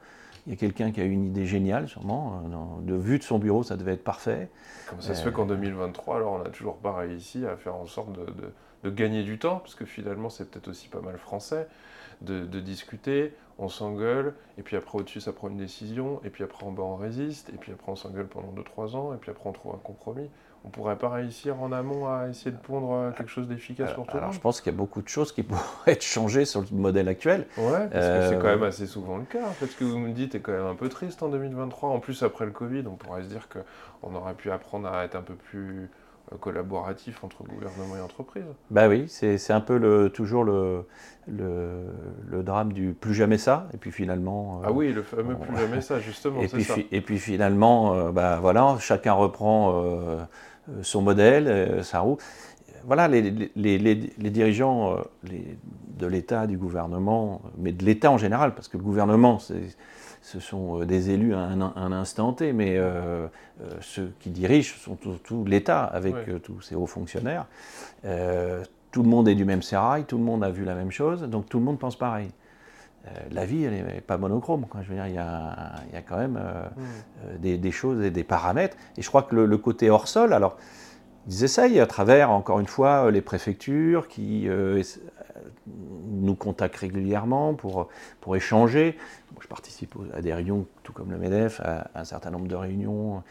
Il 0.47 0.51
y 0.51 0.53
a 0.53 0.57
quelqu'un 0.57 0.93
qui 0.93 1.01
a 1.01 1.05
une 1.05 1.25
idée 1.25 1.47
géniale, 1.47 1.89
sûrement. 1.89 2.43
Euh, 2.45 2.87
de 2.87 2.95
vue 2.95 3.19
de 3.19 3.25
son 3.25 3.41
bureau, 3.41 3.65
ça 3.65 3.77
devait 3.77 3.95
être 3.95 4.05
parfait. 4.05 4.49
Comme 4.89 5.01
ça 5.01 5.15
se 5.15 5.25
fait 5.25 5.33
qu'en 5.33 5.47
2023, 5.47 6.17
alors 6.17 6.35
on 6.35 6.39
n'a 6.39 6.51
toujours 6.51 6.77
pas 6.77 6.95
réussi 6.95 7.45
à 7.45 7.57
faire 7.57 7.75
en 7.75 7.87
sorte 7.87 8.13
de, 8.13 8.27
de 8.85 8.91
gagner 8.91 9.25
du 9.25 9.39
temps, 9.39 9.57
parce 9.57 9.75
que 9.75 9.85
finalement, 9.85 10.31
c'est 10.31 10.49
peut-être 10.49 10.69
aussi 10.69 10.89
pas 10.89 11.01
mal 11.01 11.19
français 11.19 11.67
de, 12.23 12.61
discuter, 12.61 13.35
on 13.59 13.69
s'engueule, 13.69 14.35
et 14.59 14.63
puis 14.63 14.77
après 14.77 14.99
au-dessus 14.99 15.21
ça 15.21 15.33
prend 15.33 15.49
une 15.49 15.57
décision, 15.57 16.21
et 16.25 16.31
puis 16.31 16.45
après 16.45 16.65
en 16.67 16.73
bas 16.73 16.83
on 16.83 16.97
résiste, 16.97 17.51
et 17.51 17.57
puis 17.57 17.73
après 17.73 17.91
on 17.91 17.97
s'engueule 17.97 18.27
pendant 18.27 18.53
2-3 18.53 18.97
ans, 18.97 19.15
et 19.15 19.17
puis 19.17 19.31
après 19.31 19.49
on 19.49 19.53
trouve 19.53 19.75
un 19.75 19.79
compromis. 19.79 20.31
On 20.65 20.69
pourrait 20.69 20.97
pas 20.97 21.11
réussir 21.11 21.63
en 21.63 21.71
amont 21.71 22.09
à 22.09 22.29
essayer 22.29 22.51
de 22.51 22.57
pondre 22.57 22.93
euh, 22.93 23.11
quelque 23.13 23.29
chose 23.29 23.47
d'efficace 23.47 23.93
pour 23.93 24.05
tout 24.05 24.15
le 24.15 24.21
monde 24.21 24.23
Alors 24.25 24.33
je 24.33 24.41
pense 24.41 24.61
qu'il 24.61 24.73
y 24.73 24.75
a 24.75 24.77
beaucoup 24.77 25.01
de 25.01 25.09
choses 25.09 25.31
qui 25.31 25.43
pourraient 25.45 25.93
être 25.93 26.03
changées 26.03 26.45
sur 26.45 26.61
le 26.61 26.67
modèle 26.73 27.09
actuel. 27.09 27.47
Ouais, 27.57 27.89
parce 27.89 28.07
que 28.07 28.29
c'est 28.29 28.39
quand 28.39 28.49
même 28.49 28.65
assez 28.65 28.87
souvent 28.87 29.17
le 29.17 29.25
cas. 29.25 29.47
En 29.47 29.53
fait, 29.53 29.67
ce 29.67 29.77
que 29.77 29.85
vous 29.85 29.99
me 29.99 30.11
dites 30.11 30.35
est 30.35 30.41
quand 30.41 30.53
même 30.53 30.67
un 30.67 30.75
peu 30.75 30.89
triste 30.89 31.23
en 31.23 31.29
2023. 31.29 31.91
En 31.91 32.01
plus, 32.01 32.21
après 32.25 32.47
le 32.47 32.51
Covid, 32.51 32.83
on 32.89 32.97
pourrait 32.97 33.23
se 33.23 33.29
dire 33.29 33.49
qu'on 33.49 34.15
aurait 34.15 34.35
pu 34.35 34.51
apprendre 34.51 34.89
à 34.89 35.05
être 35.05 35.15
un 35.15 35.23
peu 35.23 35.35
plus 35.35 35.85
euh, 35.85 35.87
collaboratif 36.41 37.23
entre 37.23 37.45
gouvernement 37.45 37.97
et 37.97 38.01
entreprise. 38.01 38.45
Bah 38.71 38.89
oui, 38.89 39.07
c'est 39.09 39.51
un 39.51 39.61
peu 39.61 39.79
le, 39.79 40.11
toujours 40.11 40.45
le, 40.45 40.87
le, 41.29 42.43
drame 42.43 42.73
du 42.73 42.93
plus 42.93 43.15
jamais 43.15 43.39
ça, 43.39 43.69
et 43.73 43.77
puis 43.77 43.93
finalement... 43.93 44.61
Euh, 44.61 44.67
ah 44.67 44.73
oui, 44.73 44.93
le 44.93 45.03
fameux 45.03 45.37
plus 45.37 45.57
jamais 45.57 45.81
ça, 45.81 46.01
justement, 46.01 46.41
et, 46.41 46.49
puis, 46.49 46.65
ça. 46.65 46.75
et 46.91 47.01
puis 47.01 47.19
finalement, 47.19 47.95
euh, 47.95 48.11
bah 48.11 48.39
voilà, 48.41 48.77
chacun 48.81 49.13
reprend 49.13 50.27
son 50.83 51.03
modèle, 51.03 51.85
sa 51.85 52.01
roue. 52.01 52.19
Voilà, 52.85 53.09
les, 53.09 53.23
les, 53.57 53.79
les, 53.79 53.79
les 54.19 54.31
dirigeants 54.31 54.97
de 55.25 56.07
l'État, 56.07 56.47
du 56.47 56.57
gouvernement, 56.57 57.43
mais 57.59 57.73
de 57.73 57.85
l'État 57.85 58.11
en 58.11 58.19
général, 58.19 58.55
parce 58.55 58.69
que 58.69 58.77
le 58.77 58.83
gouvernement, 58.83 59.39
c'est 59.39 59.77
ce 60.27 60.41
sont 60.41 60.81
euh, 60.81 60.85
des 60.85 61.11
élus 61.11 61.35
à 61.35 61.39
un, 61.39 61.93
instant 61.93 62.33
T, 62.33 62.53
mais 62.53 62.77
euh, 62.77 63.29
euh, 63.63 63.71
ceux 63.81 64.13
qui 64.19 64.31
dirigent 64.31 64.75
sont 64.77 64.97
tout, 64.97 65.45
l'État 65.45 65.85
avec 65.85 66.17
tous 66.43 66.61
ces 66.63 66.75
hauts 66.75 66.87
fonctionnaires. 66.87 67.47
tout 68.03 69.03
le 69.03 69.09
monde 69.09 69.29
est 69.29 69.37
du 69.37 69.45
même 69.45 69.63
sérail, 69.63 70.05
tout 70.05 70.19
le 70.19 70.25
monde 70.25 70.43
a 70.43 70.51
vu 70.51 70.65
la 70.65 70.75
même 70.75 70.91
chose, 70.91 71.23
donc 71.23 71.49
tout 71.49 71.59
le 71.59 71.65
monde 71.65 71.79
pense 71.79 71.97
pareil. 71.97 72.31
la 73.31 73.47
vie, 73.47 73.63
elle 73.63 73.85
n'est 73.87 74.01
pas 74.01 74.19
monochrome. 74.19 74.67
Je 74.83 74.89
veux 74.89 74.97
dire, 74.97 75.07
il 75.07 75.15
y 75.15 75.19
a, 75.19 76.03
quand 76.09 76.17
même 76.17 76.41
mm. 77.37 77.57
des, 77.59 77.71
choses 77.71 78.03
et 78.05 78.11
des 78.11 78.25
paramètres. 78.25 78.77
Et 78.97 79.03
je 79.03 79.09
crois 79.09 79.23
que 79.23 79.37
le, 79.37 79.59
côté 79.59 79.91
hors 79.91 80.09
sol, 80.09 80.33
alors, 80.33 80.57
ils 81.29 81.45
essayent 81.45 81.79
à 81.79 81.87
travers, 81.87 82.31
encore 82.31 82.59
une 82.59 82.67
fois, 82.67 83.13
les 83.13 83.23
préfectures 83.23 84.09
qui 84.09 84.49
nous 85.67 86.35
contactent 86.35 86.77
régulièrement 86.77 87.55
pour, 87.55 87.89
pour 88.21 88.37
échanger. 88.37 88.97
je 89.41 89.47
participe 89.49 89.95
à 90.15 90.21
des 90.21 90.33
réunions, 90.33 90.67
tout 90.83 90.93
comme 90.93 91.11
le 91.11 91.19
MEDEF, 91.19 91.61
à, 91.61 91.91
un 91.95 92.05
certain 92.05 92.31
nombre 92.31 92.49
de 92.49 92.57
réunions. 92.57 93.23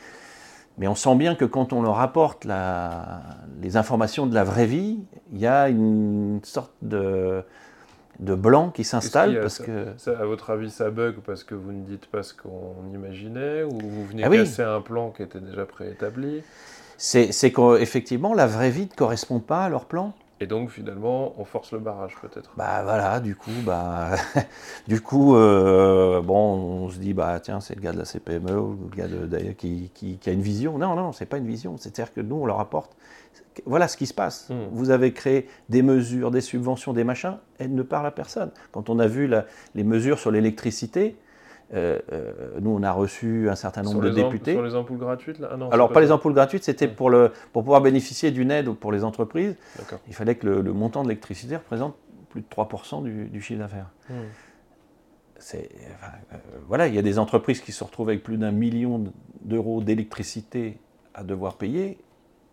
Mais 0.78 0.88
on 0.88 0.96
sent 0.96 1.16
bien 1.16 1.36
que 1.36 1.46
quand 1.46 1.72
on 1.72 1.82
leur 1.82 2.00
apporte 2.00 2.44
la, 2.44 3.22
les 3.62 3.78
informations 3.78 4.26
de 4.26 4.36
la 4.36 4.44
vraie 4.44 4.66
vie, 4.66 5.00
il 5.32 5.40
y 5.40 5.48
a 5.48 5.70
une 5.70 6.42
sorte 6.44 6.74
de, 6.82 7.44
de 8.20 8.36
blanc 8.36 8.70
qui 8.70 8.84
s'installe 8.84 9.40
parce 9.40 9.60
que... 9.60 9.94
à 10.10 10.26
votre 10.26 10.50
avis, 10.50 10.70
ça 10.70 10.90
bug 10.90 11.16
parce 11.26 11.44
que 11.44 11.56
vous 11.56 11.72
ne 11.72 11.84
dites 11.84 12.08
pas 12.08 12.24
ce 12.24 12.34
qu'on 12.34 12.94
imaginait 12.94 13.64
ou 13.64 13.78
vous 13.82 14.06
venez 14.06 14.24
ah 14.24 14.30
casser 14.30 14.64
un 14.64 14.82
plan 14.82 15.12
qui 15.12 15.24
était 15.24 15.40
déjà 15.40 15.66
préétabli? 15.66 16.44
C'est 16.98 17.52
qu'effectivement, 17.52 18.34
la 18.34 18.48
vraie 18.48 18.70
vie 18.70 18.88
ne 18.90 18.96
correspond 18.96 19.40
pas 19.40 19.66
à 19.66 19.70
leur 19.70 19.86
plan. 19.86 20.14
Et 20.42 20.48
donc 20.48 20.70
finalement, 20.70 21.34
on 21.38 21.46
force 21.46 21.72
le 21.72 21.80
barrage 21.80 22.16
peut-être. 22.22 22.52
Bah 22.58 22.84
voilà, 22.84 23.22
du 23.22 23.36
coup, 23.36 23.52
bah, 23.66 24.16
du 24.88 25.00
coup, 25.00 25.36
euh, 25.36 26.22
bon, 26.22 26.36
on 26.36 26.90
se 26.90 27.00
dit 27.00 27.14
bah 27.14 27.40
tiens, 27.42 27.62
c'est 27.62 27.76
le 27.76 27.82
gars 27.82 27.94
de 27.94 27.98
la 27.98 28.06
CPME 28.06 28.60
ou 28.60 28.78
le 28.92 28.96
gars 28.96 29.08
de, 29.08 29.52
qui, 29.54 29.90
qui, 29.94 30.30
a 30.30 30.34
une 30.34 30.42
vision. 30.42 30.78
Non, 30.78 30.96
non, 30.96 31.14
c'est 31.14 31.26
pas 31.26 31.38
une 31.38 31.48
vision. 31.48 31.78
C'est-à-dire 31.78 32.14
que 32.14 32.20
nous, 32.20 32.36
on 32.36 32.46
leur 32.46 32.60
apporte. 32.60 32.98
Voilà 33.66 33.88
ce 33.88 33.96
qui 33.96 34.08
se 34.08 34.14
passe. 34.14 34.50
Hmm. 34.50 34.68
Vous 34.72 34.90
avez 34.90 35.14
créé 35.14 35.48
des 35.70 35.82
mesures, 35.82 36.32
des 36.32 36.42
subventions, 36.42 36.92
des 36.92 37.06
machins. 37.06 37.38
Elles 37.58 37.74
ne 37.74 37.84
parlent 37.84 38.08
à 38.08 38.12
personne. 38.12 38.52
Quand 38.74 38.90
on 38.90 39.00
a 39.00 39.08
vu 39.08 39.32
les 39.74 39.84
mesures 39.86 40.20
sur 40.20 40.32
l'électricité, 40.32 41.16
euh, 41.74 42.00
euh, 42.12 42.32
nous, 42.62 42.70
on 42.70 42.84
a 42.84 42.92
reçu 42.92 43.50
un 43.50 43.56
certain 43.56 43.82
nombre 43.82 44.02
de 44.02 44.10
députés. 44.10 44.54
Sur 44.54 44.62
les 44.62 44.76
ampoules 44.76 45.00
gratuites 45.00 45.40
là? 45.40 45.50
Ah 45.52 45.70
Alors, 45.72 45.92
pas, 45.92 46.02
les 46.02 46.12
ampoules 46.12 46.34
gratuites, 46.34 46.64
c'était 46.64 46.88
pour, 46.88 47.10
le, 47.10 47.32
pour 47.54 47.64
pouvoir 47.64 47.82
bénéficier 47.82 48.32
d'une 48.32 48.52
aide 48.52 48.72
pour 48.74 48.92
les 48.92 49.04
entreprises. 49.04 49.56
Il 50.08 50.14
fallait 50.14 50.36
que 50.36 50.48
le, 50.48 50.74
montant 50.74 51.04
de 51.04 51.10
l'électricité 51.10 51.56
représente 51.56 51.96
plus 52.30 52.42
de 52.42 52.48
3% 52.48 53.04
du, 53.04 53.42
chiffre 53.42 53.60
d'affaires. 53.60 53.90
Hmm. 54.10 54.14
C'est, 55.38 55.70
euh, 56.34 56.38
voilà, 56.68 56.88
il 56.88 56.96
y 56.96 57.00
a 57.00 57.02
des 57.02 57.20
entreprises 57.20 57.62
qui 57.62 57.72
se 57.72 57.84
retrouvent 57.84 58.10
avec 58.10 58.24
plus 58.24 58.38
d'un 58.38 58.52
million 58.52 59.04
d'euros 59.42 59.82
d'électricité 59.82 60.80
à 61.14 61.24
devoir 61.24 61.56
payer, 61.56 61.98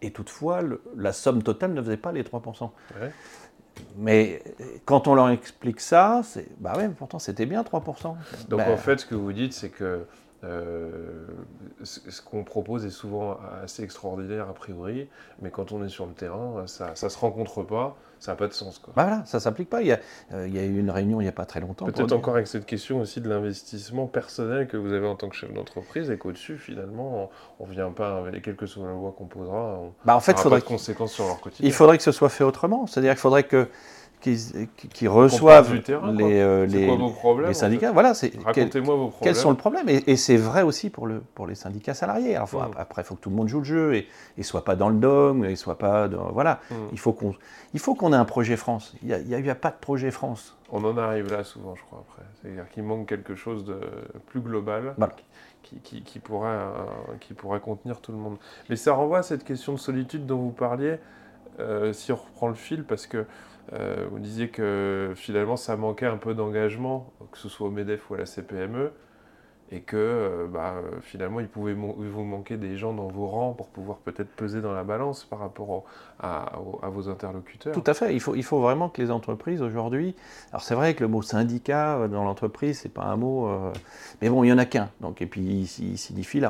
et 0.03 0.11
toutefois, 0.11 0.61
la 0.97 1.13
somme 1.13 1.43
totale 1.45 1.75
ne 1.75 1.81
faisait 1.81 1.97
pas 1.97 2.11
les 2.11 2.25
3%. 2.25 2.71
Mais 3.97 4.43
quand 4.85 5.09
on 5.09 5.15
leur 5.15 5.31
explique 5.31 5.81
ça, 5.81 6.23
c'est 6.25 6.47
bah 6.61 6.75
ouais, 6.77 6.89
pourtant 6.89 7.19
c'était 7.19 7.47
bien 7.47 7.63
3%. 7.63 8.15
Donc 8.49 8.61
en 8.61 8.77
fait, 8.77 9.01
ce 9.01 9.07
que 9.07 9.15
vous 9.15 9.33
dites, 9.33 9.53
c'est 9.53 9.71
que 9.71 10.07
euh, 10.45 11.27
ce 11.85 12.21
qu'on 12.21 12.43
propose 12.43 12.85
est 12.85 12.91
souvent 12.91 13.39
assez 13.63 13.83
extraordinaire 13.85 14.49
a 14.49 14.55
priori, 14.55 15.09
mais 15.41 15.51
quand 15.51 15.73
on 15.73 15.85
est 15.85 15.89
sur 15.89 16.07
le 16.07 16.13
terrain, 16.13 16.67
ça 16.67 16.91
ne 16.91 17.09
se 17.09 17.19
rencontre 17.19 17.63
pas, 17.63 17.97
ça 18.19 18.33
n'a 18.33 18.37
pas 18.37 18.49
de 18.49 18.53
sens. 18.53 18.79
Quoi. 18.79 18.93
Bah 18.97 19.05
voilà, 19.05 19.25
ça 19.25 19.39
ne 19.39 19.43
s'applique 19.43 19.69
pas. 19.69 19.83
Il 19.83 19.89
y, 19.89 19.93
a, 19.93 20.01
euh, 20.33 20.47
il 20.49 20.55
y, 20.55 20.59
a, 20.59 20.65
eu 20.65 20.79
une 20.79 20.91
réunion 20.91 21.21
il 21.21 21.25
n'y 21.25 21.29
a 21.29 21.33
pas 21.33 21.45
très 21.45 21.61
longtemps. 21.61 21.87
Peut-être 21.87 22.13
encore 22.13 22.35
avec 22.35 22.47
cette 22.47 22.67
question 22.67 23.01
aussi 23.01 23.21
de 23.21 23.29
l'investissement 23.29 24.07
personnel 24.07 24.67
que 24.69 24.77
vous 24.77 24.93
avez 24.93 25.07
en 25.07 25.17
tant 25.17 25.29
que 25.29 25.37
chef 25.37 25.53
d'entreprise 25.53 26.11
et 26.11 26.19
qu'au-dessus, 26.19 26.59
finalement, 26.59 27.31
on 27.61 27.67
ne 27.67 27.73
vient 27.73 27.91
pas, 27.91 28.25
quelle 28.43 28.57
que 28.57 28.67
soit 28.67 28.87
la 28.87 28.93
loi 28.93 29.15
qu'on 29.17 29.27
posera, 29.27 29.79
on 29.81 29.93
bah 30.05 30.17
en 30.17 30.21
fait, 30.21 30.39
faudrait 30.39 30.59
pas 30.59 30.65
de 30.65 30.69
conséquences 30.69 31.13
sur 31.13 31.27
leur 31.27 31.41
quotidien. 31.41 31.67
Il 31.67 31.73
faudrait 31.73 31.99
que 31.99 32.05
ce 32.05 32.13
soit 32.13 32.29
fait 32.29 32.45
autrement. 32.45 32.87
C'est-à-dire 32.87 33.13
qu'il 33.13 33.21
faudrait 33.21 33.45
que 33.45 33.69
qui, 34.23 35.09
reçoivent 35.09 35.75
les, 35.75 35.83
euh, 35.91 36.67
les, 36.67 37.55
syndicats. 37.55 37.93
Voilà, 37.93 38.13
Racontez-moi 38.45 38.95
vos 38.95 39.09
problèmes. 39.09 39.21
Quels 39.23 39.37
sont 39.37 39.51
les 39.51 39.57
problèmes 39.57 39.89
Et, 39.89 40.17
c'est 40.17 40.37
vrai 40.37 40.63
aussi 40.63 40.91
pour, 40.91 41.07
le, 41.07 41.21
pour 41.35 41.47
les 41.47 41.57
syndicats 41.57 41.95
salariés. 41.95 42.39
Mmh. 42.39 42.57
Après, 42.77 43.03
il 43.03 43.05
faut 43.05 43.17
que 43.17 43.21
tout 43.21 43.31
le 43.31 43.37
monde 43.37 43.49
joue 43.49 43.59
le 43.59 43.65
jeu 43.65 43.95
et 43.95 44.09
ne 44.39 44.43
soit 44.43 44.65
pas 44.65 44.77
dans 44.77 44.89
le 44.89 44.97
dogme, 44.97 45.45
et 45.45 45.57
soit 45.57 45.79
pas 45.79 46.09
dans, 46.09 46.31
voilà. 46.31 46.61
Mmh. 46.71 46.75
Il 46.93 46.99
faut 46.99 47.13
qu'on 47.13 47.35
il 47.75 47.81
faut 47.81 47.95
qu'on 47.95 48.13
ait 48.13 48.17
un 48.17 48.25
projet 48.25 48.57
France. 48.57 48.95
Il 49.03 49.09
n'y 49.09 49.35
a, 49.35 49.53
a, 49.53 49.55
pas 49.55 49.71
de 49.71 49.77
projet 49.81 50.11
France. 50.11 50.57
On 50.71 50.85
en 50.85 50.97
arrive 50.97 51.31
là 51.31 51.43
souvent, 51.43 51.75
je 51.75 51.83
crois, 51.83 52.05
après. 52.09 52.23
C'est-à-dire 52.41 52.69
qu'il 52.71 52.85
manque 52.85 53.09
quelque 53.09 53.35
chose 53.35 53.65
de 53.65 53.79
plus 54.27 54.41
global. 54.41 54.95
Qui, 55.63 55.77
qui, 55.79 56.03
qui, 56.03 56.19
pourrait, 56.19 56.49
euh, 56.51 56.71
qui 57.21 57.35
pourrait 57.35 57.61
contenir 57.61 58.01
tout 58.01 58.11
le 58.11 58.19
monde. 58.19 58.37
Mais 58.69 58.75
ça 58.75 58.95
renvoie 58.95 59.19
à 59.19 59.23
cette 59.23 59.45
question 59.45 59.73
de 59.73 59.79
solitude 59.79 60.27
dont 60.27 60.39
vous 60.39 60.51
parliez, 60.51 60.97
euh, 61.61 61.93
si 61.93 62.11
on 62.11 62.17
reprend 62.17 62.49
le 62.49 62.55
fil, 62.55 62.83
parce 62.83 63.07
que 63.07 63.19
euh, 63.19 63.25
vous 63.71 64.19
disiez 64.19 64.49
que 64.49 65.13
finalement 65.17 65.57
ça 65.57 65.77
manquait 65.77 66.07
un 66.07 66.17
peu 66.17 66.35
d'engagement, 66.35 67.13
que 67.31 67.39
ce 67.39 67.49
soit 67.49 67.69
au 67.69 67.71
MEDEF 67.71 68.11
ou 68.11 68.15
à 68.15 68.19
la 68.19 68.27
CPME. 68.27 68.93
Et 69.73 69.81
que 69.81 69.97
euh, 69.97 70.47
bah, 70.47 70.75
euh, 70.77 71.01
finalement 71.01 71.41
il 71.41 71.49
pouvait 71.49 71.73
vous 71.73 72.25
manquer 72.25 72.59
des 72.59 72.77
gens 72.77 72.93
dans 72.93 73.09
vos 73.09 73.27
rangs 73.27 73.53
pour 73.55 73.69
pouvoir 73.69 73.99
peut-être 73.99 74.29
peser 74.29 74.61
dans 74.61 74.75
la 74.75 74.85
balance 74.85 75.25
par 75.25 75.39
rapport 75.39 75.85
à, 76.21 76.53
vos 76.89 77.09
interlocuteurs. 77.09 77.73
Tout 77.73 77.83
à 77.87 77.95
fait. 77.95 78.15
Il 78.15 78.21
faut, 78.21 78.61
vraiment 78.61 78.89
que 78.89 79.01
les 79.01 79.11
entreprises 79.11 79.63
aujourd'hui. 79.63 80.15
Alors 80.51 80.63
c'est 80.63 80.75
vrai 80.75 80.95
que 80.95 81.03
le 81.03 81.09
mot 81.09 81.23
syndicat 81.23 81.97
euh, 81.97 82.09
dans 82.09 82.23
l'entreprise 82.23 82.79
c'est 82.81 82.91
pas 82.91 83.05
un 83.05 83.17
mot, 83.17 83.51
mais 84.21 84.29
bon 84.29 84.45
il 84.45 84.49
y 84.49 84.53
en 84.53 84.59
a 84.59 84.67
qu'un. 84.67 84.91
Et 85.19 85.27
puis 85.27 85.41
il, 85.41 85.97
signifie 85.97 86.41
le 86.41 86.49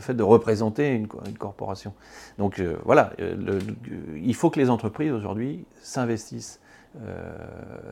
fait 0.00 0.14
de 0.14 0.22
représenter 0.22 0.92
une, 0.92 1.08
corporation. 1.38 1.94
Donc 2.38 2.60
voilà, 2.84 3.12
il 4.16 4.34
faut 4.34 4.50
que 4.50 4.60
les 4.60 4.68
entreprises 4.68 5.12
aujourd'hui 5.12 5.64
s'investissent 5.80 6.60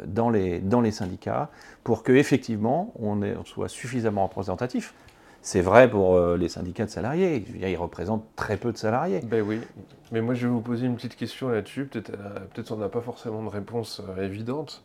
dans, 0.07 0.31
les, 0.31 0.59
dans 0.59 0.81
les 0.81 0.91
syndicats 0.91 1.51
pour 1.85 2.03
qu'effectivement 2.03 2.93
on, 2.99 3.23
on 3.23 3.45
soit 3.45 3.69
suffisamment 3.69 4.27
représentatif. 4.27 4.95
C'est 5.47 5.61
vrai 5.61 5.89
pour 5.89 6.17
euh, 6.17 6.37
les 6.37 6.49
syndicats 6.49 6.87
de 6.87 6.91
salariés. 6.91 7.45
Ils 7.63 7.77
représentent 7.77 8.27
très 8.35 8.57
peu 8.57 8.73
de 8.73 8.77
salariés. 8.77 9.21
Ben 9.21 9.43
oui. 9.43 9.61
Mais 10.11 10.21
moi, 10.21 10.35
je 10.35 10.49
vais 10.49 10.53
vous 10.53 10.61
poser 10.61 10.87
une 10.87 10.97
petite 10.97 11.15
question 11.15 11.51
là-dessus. 11.51 11.85
Peut-être 11.85 12.11
euh, 12.19 12.41
peut 12.53 12.65
on 12.71 12.77
n'a 12.79 12.89
pas 12.89 13.01
forcément 13.01 13.45
de 13.45 13.49
réponse 13.49 14.03
évidente. 14.21 14.83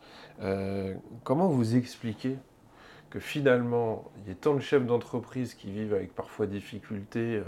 comment 1.23 1.47
vous 1.47 1.75
expliquez 1.75 2.37
que 3.09 3.19
finalement, 3.19 4.11
il 4.19 4.29
y 4.29 4.31
ait 4.33 4.35
tant 4.35 4.53
de 4.53 4.59
chefs 4.59 4.85
d'entreprise 4.85 5.55
qui 5.55 5.71
vivent 5.71 5.95
avec 5.95 6.13
parfois 6.13 6.45
difficulté 6.45 7.41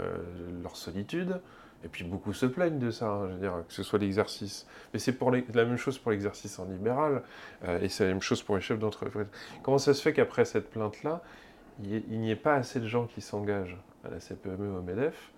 leur 0.62 0.74
solitude, 0.74 1.40
et 1.84 1.88
puis 1.88 2.04
beaucoup 2.04 2.32
se 2.32 2.46
plaignent 2.46 2.78
de 2.78 2.90
ça, 2.90 3.08
hein, 3.08 3.28
je 3.28 3.34
veux 3.34 3.40
dire, 3.40 3.62
que 3.68 3.72
ce 3.72 3.82
soit 3.82 3.98
l'exercice. 3.98 4.66
Mais 4.92 4.98
c'est 4.98 5.12
pour 5.12 5.30
la 5.30 5.42
même 5.64 5.76
chose 5.76 5.98
pour 5.98 6.10
l'exercice 6.10 6.58
en 6.58 6.64
libéral, 6.64 7.22
euh, 7.64 7.80
et 7.80 7.88
c'est 7.88 8.04
la 8.04 8.10
même 8.10 8.22
chose 8.22 8.42
pour 8.42 8.56
les 8.56 8.62
chefs 8.62 8.78
d'entreprise. 8.78 9.26
Comment 9.62 9.78
ça 9.78 9.92
se 9.92 10.02
fait 10.02 10.12
qu'après 10.12 10.44
cette 10.44 10.70
plainte-là, 10.70 11.22
il 11.82 12.20
n'y 12.20 12.30
ait 12.30 12.36
pas 12.36 12.54
assez 12.54 12.80
de 12.80 12.86
gens 12.86 13.06
qui 13.06 13.20
s'engagent 13.20 13.76
à 14.04 14.10
la 14.10 14.20
CPME 14.20 14.72
ou 14.72 14.78
au 14.78 14.82
MEDEF 14.82 15.32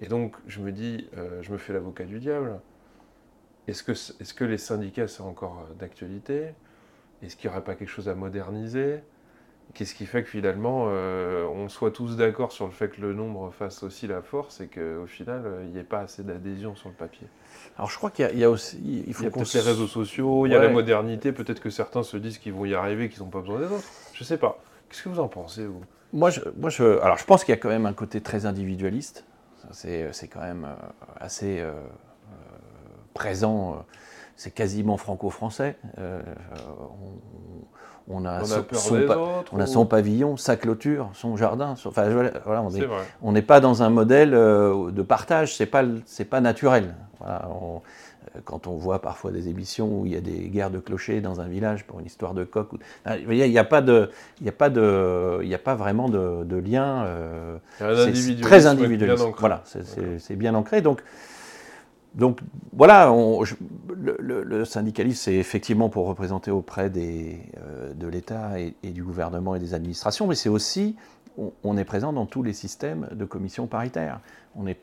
Et 0.00 0.08
donc, 0.08 0.34
je 0.46 0.60
me 0.60 0.72
dis, 0.72 1.08
euh, 1.16 1.40
je 1.42 1.52
me 1.52 1.58
fais 1.58 1.72
l'avocat 1.72 2.04
du 2.04 2.18
diable. 2.18 2.60
Est-ce 3.68 3.82
que, 3.82 3.92
que 4.34 4.44
les 4.44 4.58
syndicats 4.58 5.08
sont 5.08 5.24
encore 5.24 5.66
euh, 5.70 5.74
d'actualité? 5.74 6.50
Est-ce 7.22 7.36
qu'il 7.36 7.48
n'y 7.48 7.56
aurait 7.56 7.64
pas 7.64 7.76
quelque 7.76 7.88
chose 7.88 8.08
à 8.08 8.14
moderniser? 8.14 9.00
Qu'est-ce 9.74 9.94
qui 9.94 10.06
fait 10.06 10.22
que 10.22 10.28
finalement, 10.28 10.86
euh, 10.88 11.44
on 11.46 11.68
soit 11.68 11.90
tous 11.90 12.16
d'accord 12.16 12.52
sur 12.52 12.66
le 12.66 12.72
fait 12.72 12.88
que 12.88 13.00
le 13.00 13.12
nombre 13.12 13.50
fasse 13.50 13.82
aussi 13.82 14.06
la 14.06 14.22
force 14.22 14.60
et 14.60 14.68
qu'au 14.68 15.06
final, 15.06 15.42
euh, 15.44 15.64
il 15.64 15.72
n'y 15.72 15.78
ait 15.78 15.84
pas 15.84 16.00
assez 16.00 16.22
d'adhésion 16.22 16.74
sur 16.76 16.88
le 16.88 16.94
papier? 16.94 17.26
Alors 17.76 17.90
je 17.90 17.98
crois 17.98 18.10
qu'il 18.10 18.38
y, 18.38 18.44
a 18.44 18.50
aussi... 18.50 18.78
Il, 19.06 19.12
faut 19.12 19.24
y 19.24 19.26
a 19.26 19.30
peut-être 19.30 19.52
les 19.52 19.60
réseaux 19.60 19.86
sociaux, 19.86 20.46
il 20.46 20.52
y 20.52 20.54
a 20.54 20.62
la 20.62 20.70
modernité, 20.70 21.32
peut-être 21.32 21.60
que 21.60 21.70
certains 21.70 22.02
se 22.02 22.16
disent 22.16 22.38
qu'ils 22.38 22.52
vont 22.52 22.64
y 22.64 22.74
arriver, 22.74 23.08
qu'ils 23.08 23.22
n'ont 23.22 23.28
pas 23.28 23.40
besoin 23.40 23.58
des 23.58 23.66
autres. 23.66 23.84
Je 24.14 24.22
ne 24.22 24.26
sais 24.26 24.38
pas. 24.38 24.58
Qu'est-ce 24.88 25.02
que 25.02 25.08
vous 25.08 25.20
en 25.20 25.28
pensez, 25.28 25.66
vous? 25.66 25.82
Moi 26.12 26.30
je, 26.30 26.40
moi, 26.56 26.70
je, 26.70 26.98
alors, 27.00 27.18
je 27.18 27.24
pense 27.24 27.44
qu'il 27.44 27.52
y 27.52 27.58
a 27.58 27.60
quand 27.60 27.68
même 27.68 27.86
un 27.86 27.92
côté 27.92 28.20
très 28.20 28.46
individualiste. 28.46 29.24
C'est 29.72 30.28
quand 30.32 30.42
même 30.42 30.64
euh, 30.64 30.74
assez 31.20 31.62
présent. 33.14 33.84
C'est 34.36 34.52
quasiment 34.52 34.96
franco-français. 34.96 35.76
On 38.08 38.24
a, 38.24 38.44
son, 38.44 38.64
on 39.52 39.58
a 39.58 39.66
son 39.66 39.84
pavillon, 39.84 40.36
sa 40.36 40.56
clôture, 40.56 41.10
son 41.12 41.36
jardin. 41.36 41.74
enfin, 41.84 42.08
voilà, 42.44 42.64
on 43.20 43.32
n'est 43.32 43.42
pas 43.42 43.58
dans 43.58 43.82
un 43.82 43.90
modèle 43.90 44.32
euh, 44.32 44.92
de 44.92 45.02
partage, 45.02 45.56
c'est 45.56 45.66
pas 45.66 45.82
pas 46.30 46.40
naturel. 46.40 46.94
Euh, 47.24 47.78
quand 48.44 48.68
on 48.68 48.76
voit 48.76 49.00
parfois 49.00 49.32
des 49.32 49.48
émissions 49.48 50.00
où 50.00 50.06
il 50.06 50.12
y 50.12 50.16
a 50.16 50.20
des 50.20 50.48
guerres 50.48 50.70
de 50.70 50.78
clochers 50.78 51.20
dans 51.20 51.40
un 51.40 51.48
village 51.48 51.84
pour 51.84 51.98
une 51.98 52.06
histoire 52.06 52.32
de 52.32 52.44
coq, 52.44 52.68
il 53.08 53.26
n'y 53.28 53.58
a, 53.58 53.64
pas 53.64 53.80
de, 53.80 54.10
il 54.40 54.48
a 54.48 54.52
pas 54.52 54.70
de, 54.70 55.40
il 55.42 55.52
a 55.52 55.58
pas 55.58 55.74
vraiment 55.74 56.08
de, 56.08 56.56
lien. 56.56 57.04
Euh, 57.06 57.58
c'est 57.78 58.40
très 58.40 58.66
individuel. 58.66 59.16
Voilà, 59.38 59.64
c'est 60.18 60.36
bien 60.36 60.54
ancré. 60.54 60.80
Donc 60.80 61.02
donc 62.16 62.40
voilà, 62.72 63.12
le, 63.94 64.64
syndicalisme, 64.64 65.20
c'est 65.22 65.34
effectivement 65.34 65.90
pour 65.90 66.06
représenter 66.06 66.50
auprès 66.50 66.90
euh, 66.96 67.92
de 67.94 68.06
l'État 68.06 68.58
et, 68.58 68.90
du 68.90 69.04
gouvernement 69.04 69.54
et 69.54 69.58
des 69.58 69.74
administrations, 69.74 70.26
mais 70.26 70.34
c'est 70.34 70.48
aussi, 70.48 70.96
on, 71.62 71.76
est 71.76 71.84
présent 71.84 72.14
dans 72.14 72.24
tous 72.24 72.42
les 72.42 72.54
systèmes 72.54 73.06
de 73.12 73.24
commissions 73.26 73.66
paritaires. 73.66 74.20
On 74.56 74.66
est 74.66 74.78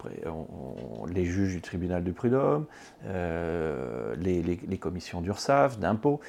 les 1.11 1.25
juges 1.25 1.53
du 1.53 1.61
tribunal 1.61 2.03
du 2.03 2.13
prud'homme, 2.13 2.65
euh, 3.07 4.15
les, 4.15 4.77
commissions 4.77 5.21
d'URSAF, 5.21 5.79
d'impôts. 5.79 6.19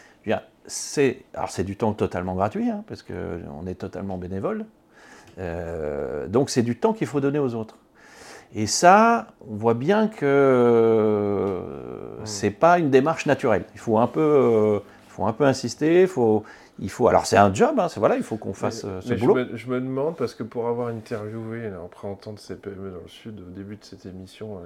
C'est, 0.67 1.25
alors 1.35 1.51
c'est 1.51 1.65
du 1.65 1.77
temps 1.77 1.93
totalement 1.93 2.35
gratuit, 2.35 2.71
hein, 2.71 2.83
parce 2.87 3.03
qu'on 3.03 3.67
est 3.67 3.75
totalement 3.75 4.17
bénévole. 4.17 4.65
Euh, 5.39 6.27
donc 6.29 6.49
c'est 6.49 6.63
du 6.63 6.77
temps 6.77 6.95
qu'il 6.95 7.07
faut 7.07 7.21
donner 7.21 7.39
aux 7.39 7.55
autres. 7.55 7.77
Et 8.55 8.67
ça, 8.69 9.27
on 9.51 9.57
voit 9.57 9.75
bien 9.75 10.07
que 10.07 11.61
ce 12.25 12.33
c'est 12.45 12.51
pas 12.51 12.79
une 12.79 12.91
démarche 12.91 13.27
naturelle. 13.27 13.65
Il 13.75 13.81
faut 13.81 13.99
un 13.99 14.07
peu, 14.07 14.21
euh, 14.21 14.79
faut 15.09 15.27
un 15.27 15.33
peu 15.33 15.45
insister. 15.45 16.07
Faut, 16.07 16.45
il 16.79 16.89
faut. 16.89 17.09
Alors 17.09 17.27
c'est 17.27 17.37
un 17.37 17.53
job. 17.53 17.81
Hein, 17.81 17.89
voilà, 17.97 18.17
il 18.17 18.23
faut 18.23 18.37
qu'on 18.37 18.55
fasse 18.55 18.85
euh, 18.85 19.01
ce 19.01 19.15
boulot. 19.15 19.45
Je 19.55 19.69
me, 19.69 19.81
demande 19.81 20.17
parce 20.17 20.35
que 20.35 20.45
pour 20.45 20.69
avoir 20.69 20.89
interviewé 20.89 21.69
en 21.75 21.89
présentant 21.89 22.33
de 22.33 22.39
CPME 22.39 22.93
dans 22.93 23.03
le 23.03 23.09
Sud 23.09 23.41
au 23.41 23.51
début 23.51 23.75
de 23.75 23.85
cette 23.85 24.07
émission 24.07 24.61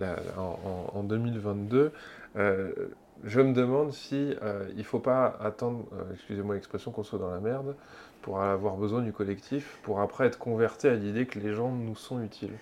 euh, 0.00 0.16
en, 0.92 1.04
2022. 1.04 1.92
je 2.34 3.40
me 3.40 3.52
demande 3.52 3.92
si 3.92 4.34
il 4.70 4.78
ne 4.78 4.82
faut 4.82 4.98
pas 4.98 5.38
attendre, 5.40 5.84
excusez-moi 6.12 6.56
l'expression, 6.56 6.90
qu'on 6.90 7.04
soit 7.04 7.20
dans 7.20 7.30
la 7.30 7.40
merde 7.40 7.76
pour 8.22 8.40
avoir 8.40 8.76
besoin 8.76 9.02
du 9.02 9.12
collectif, 9.12 9.78
pour 9.82 10.00
après 10.00 10.26
être 10.26 10.38
converti 10.38 10.88
à 10.88 10.94
l'idée 10.94 11.26
que 11.26 11.38
les 11.38 11.52
gens 11.52 11.70
nous 11.70 11.94
sont 11.94 12.22
utiles. 12.22 12.54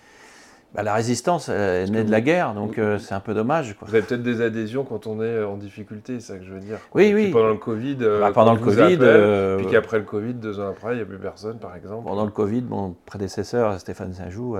Bah, 0.73 0.83
la 0.83 0.93
résistance 0.93 1.49
elle 1.49 1.91
naît 1.91 2.05
de 2.05 2.11
la 2.11 2.21
guerre, 2.21 2.53
donc 2.53 2.77
euh, 2.77 2.97
c'est 2.97 3.13
un 3.13 3.19
peu 3.19 3.33
dommage. 3.33 3.75
Vous 3.81 3.93
avez 3.93 4.01
peut-être 4.03 4.23
des 4.23 4.41
adhésions 4.41 4.85
quand 4.85 5.05
on 5.05 5.21
est 5.21 5.43
en 5.43 5.57
difficulté, 5.57 6.21
c'est 6.21 6.33
ça 6.33 6.39
que 6.39 6.45
je 6.45 6.53
veux 6.53 6.61
dire. 6.61 6.77
Oui, 6.95 7.11
oui. 7.13 7.31
pendant 7.31 7.49
le 7.49 7.57
Covid, 7.57 7.97
euh, 7.99 8.21
bah, 8.21 8.31
pendant 8.33 8.53
le 8.53 8.59
Covid, 8.59 8.97
euh, 9.01 9.57
puis 9.57 9.67
qu'après 9.67 9.97
le 9.97 10.05
Covid, 10.05 10.33
deux 10.33 10.61
ans 10.61 10.69
après, 10.69 10.93
il 10.93 10.95
n'y 10.97 11.01
a 11.01 11.05
plus 11.05 11.17
personne, 11.17 11.57
par 11.57 11.75
exemple. 11.75 12.07
Pendant 12.07 12.23
le 12.23 12.31
Covid, 12.31 12.61
mon 12.61 12.95
prédécesseur 13.05 13.77
Stéphane 13.81 14.13
Saint-Jou 14.13 14.55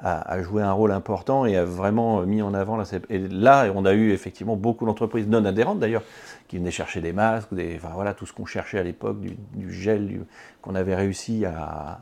a, 0.00 0.42
joué 0.42 0.60
un 0.60 0.72
rôle 0.72 0.90
important 0.90 1.46
et 1.46 1.56
a 1.56 1.64
vraiment 1.64 2.22
mis 2.22 2.42
en 2.42 2.52
avant 2.52 2.76
la 2.76 2.84
Et 3.08 3.18
là, 3.18 3.66
on 3.76 3.84
a 3.84 3.92
eu 3.92 4.10
effectivement 4.10 4.56
beaucoup 4.56 4.86
d'entreprises 4.86 5.28
non 5.28 5.44
adhérentes 5.44 5.78
d'ailleurs 5.78 6.02
qui 6.48 6.58
venaient 6.58 6.72
chercher 6.72 7.00
des 7.00 7.12
masques, 7.12 7.54
des, 7.54 7.76
enfin 7.76 7.94
voilà 7.94 8.12
tout 8.12 8.26
ce 8.26 8.32
qu'on 8.32 8.44
cherchait 8.44 8.78
à 8.78 8.82
l'époque, 8.82 9.18
du, 9.20 9.72
gel 9.72 10.26
qu'on 10.62 10.74
avait 10.74 10.96
réussi 10.96 11.44
à. 11.44 12.00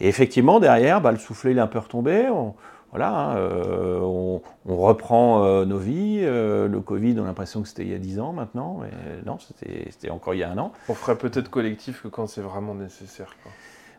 Et 0.00 0.08
effectivement, 0.08 0.58
derrière, 0.58 1.02
bah, 1.02 1.12
le 1.12 1.18
soufflet 1.18 1.52
il 1.52 1.58
est 1.58 1.60
un 1.60 1.66
peu 1.66 1.78
retombé. 1.78 2.28
On, 2.30 2.54
voilà, 2.94 3.10
hein, 3.10 3.36
euh, 3.38 3.98
on, 3.98 4.40
reprend 4.68 5.44
euh, 5.44 5.64
nos 5.64 5.78
vies. 5.78 6.20
Euh, 6.22 6.68
le 6.68 6.78
Covid, 6.78 7.16
on 7.18 7.24
a 7.24 7.26
l'impression 7.26 7.60
que 7.60 7.66
c'était 7.66 7.82
il 7.82 7.90
y 7.90 7.94
a 7.94 7.98
10 7.98 8.20
ans 8.20 8.32
maintenant, 8.32 8.78
mais 8.82 8.90
non, 9.26 9.36
c'était 9.40 10.10
encore 10.10 10.34
il 10.34 10.38
y 10.38 10.42
a 10.44 10.50
un 10.52 10.58
an. 10.58 10.70
On 10.88 10.94
ferait 10.94 11.18
peut-être 11.18 11.50
collectif 11.50 12.02
que 12.02 12.08
quand 12.08 12.28
c'est 12.28 12.40
vraiment 12.40 12.72
nécessaire. 12.72 13.34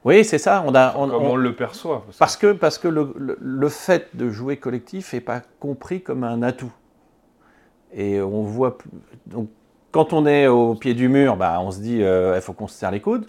Oui, 0.05 0.23
c'est 0.23 0.37
ça. 0.37 0.63
On 0.65 0.73
a, 0.75 0.95
on, 0.95 1.11
on, 1.11 1.35
le 1.35 1.53
perçoit. 1.53 2.05
Parce 2.17 2.37
que, 2.37 2.53
parce 2.53 2.77
que 2.77 2.87
le, 2.87 3.69
fait 3.69 4.15
de 4.15 4.29
jouer 4.29 4.55
collectif 4.55 5.11
n'est 5.11 5.19
pas 5.19 5.41
compris 5.59 6.01
comme 6.01 6.23
un 6.23 6.41
atout. 6.41 6.71
Et 7.93 8.21
on 8.21 8.43
voit. 8.43 8.77
Donc, 9.25 9.49
quand 9.91 10.13
on 10.13 10.25
est 10.25 10.47
au 10.47 10.73
pied 10.75 10.93
du 10.93 11.09
mur, 11.09 11.35
bah, 11.35 11.59
on 11.59 11.71
se 11.71 11.79
dit 11.79 11.97
il 11.97 12.41
faut 12.41 12.53
qu'on 12.53 12.69
se 12.69 12.75
serre 12.75 12.91
les 12.91 13.01
coudes. 13.01 13.25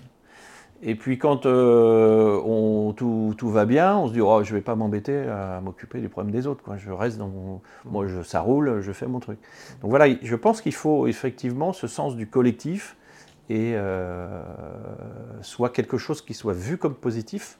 Et 0.82 0.94
puis 0.94 1.18
quand 1.18 1.46
euh, 1.46 2.40
on, 2.44 2.92
tout, 2.92 3.34
tout, 3.36 3.48
va 3.48 3.64
bien, 3.64 3.96
on 3.96 4.08
se 4.08 4.12
dit 4.12 4.20
oh, 4.20 4.42
je 4.42 4.52
ne 4.52 4.58
vais 4.58 4.62
pas 4.62 4.74
m'embêter 4.74 5.16
à 5.26 5.60
m'occuper 5.60 6.00
du 6.00 6.08
problème 6.08 6.32
des 6.32 6.46
autres. 6.46 6.62
Quoi. 6.62 6.76
Je 6.76 6.90
reste 6.90 7.18
dans 7.18 7.28
mon... 7.28 7.60
Moi, 7.84 8.06
je, 8.06 8.22
ça 8.22 8.40
roule, 8.40 8.80
je 8.80 8.92
fais 8.92 9.06
mon 9.06 9.20
truc. 9.20 9.38
Donc 9.80 9.90
voilà, 9.90 10.06
je 10.20 10.36
pense 10.36 10.60
qu'il 10.60 10.74
faut 10.74 11.06
effectivement 11.06 11.72
ce 11.72 11.86
sens 11.86 12.14
du 12.14 12.28
collectif 12.28 12.96
et 13.48 13.72
euh, 13.74 14.42
soit 15.40 15.70
quelque 15.70 15.98
chose 15.98 16.20
qui 16.20 16.34
soit 16.34 16.52
vu 16.52 16.78
comme 16.78 16.94
positif 16.94 17.58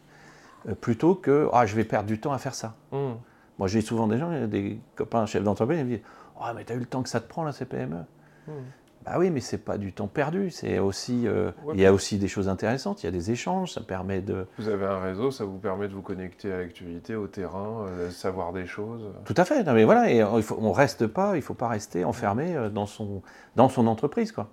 euh, 0.68 0.74
plutôt 0.74 1.14
que 1.14 1.48
ah, 1.52 1.64
je 1.64 1.74
vais 1.76 1.84
perdre 1.84 2.08
du 2.08 2.20
temps 2.20 2.32
à 2.32 2.38
faire 2.38 2.54
ça. 2.54 2.74
Mmh. 2.92 3.12
Moi, 3.58 3.68
j'ai 3.68 3.80
souvent 3.80 4.06
des 4.06 4.18
gens, 4.18 4.46
des 4.46 4.78
copains 4.94 5.24
chefs 5.24 5.42
d'entreprise, 5.42 5.78
ils 5.78 5.84
me 5.84 5.90
disent 5.96 6.04
oh, 6.38 6.44
mais 6.54 6.64
tu 6.64 6.72
as 6.72 6.76
eu 6.76 6.80
le 6.80 6.86
temps 6.86 7.02
que 7.02 7.08
ça 7.08 7.20
te 7.20 7.28
prend 7.28 7.44
la 7.44 7.52
CPME. 7.52 8.04
Ah 9.08 9.20
oui, 9.20 9.30
mais 9.30 9.40
c'est 9.40 9.58
pas 9.58 9.78
du 9.78 9.92
temps 9.92 10.08
perdu. 10.08 10.50
C'est 10.50 10.80
aussi, 10.80 11.28
euh, 11.28 11.52
il 11.74 11.80
y 11.80 11.86
a 11.86 11.92
aussi 11.92 12.18
des 12.18 12.26
choses 12.26 12.48
intéressantes. 12.48 13.04
Il 13.04 13.06
y 13.06 13.08
a 13.08 13.12
des 13.12 13.30
échanges. 13.30 13.72
Ça 13.72 13.80
permet 13.80 14.20
de. 14.20 14.46
Vous 14.58 14.68
avez 14.68 14.84
un 14.84 14.98
réseau, 14.98 15.30
ça 15.30 15.44
vous 15.44 15.58
permet 15.58 15.86
de 15.86 15.94
vous 15.94 16.02
connecter 16.02 16.52
à 16.52 16.58
l'actualité, 16.58 17.14
au 17.14 17.28
terrain, 17.28 17.86
euh, 17.86 18.10
savoir 18.10 18.52
des 18.52 18.66
choses. 18.66 19.02
Tout 19.24 19.34
à 19.36 19.44
fait. 19.44 19.62
Non, 19.62 19.74
mais 19.74 19.84
voilà, 19.84 20.10
et 20.10 20.18
il 20.18 20.42
faut, 20.42 20.58
on 20.60 20.72
reste 20.72 21.06
pas. 21.06 21.36
Il 21.36 21.42
faut 21.42 21.54
pas 21.54 21.68
rester 21.68 22.04
enfermé 22.04 22.56
euh, 22.56 22.68
dans 22.68 22.86
son 22.86 23.22
dans 23.54 23.68
son 23.68 23.86
entreprise, 23.86 24.32
quoi. 24.32 24.48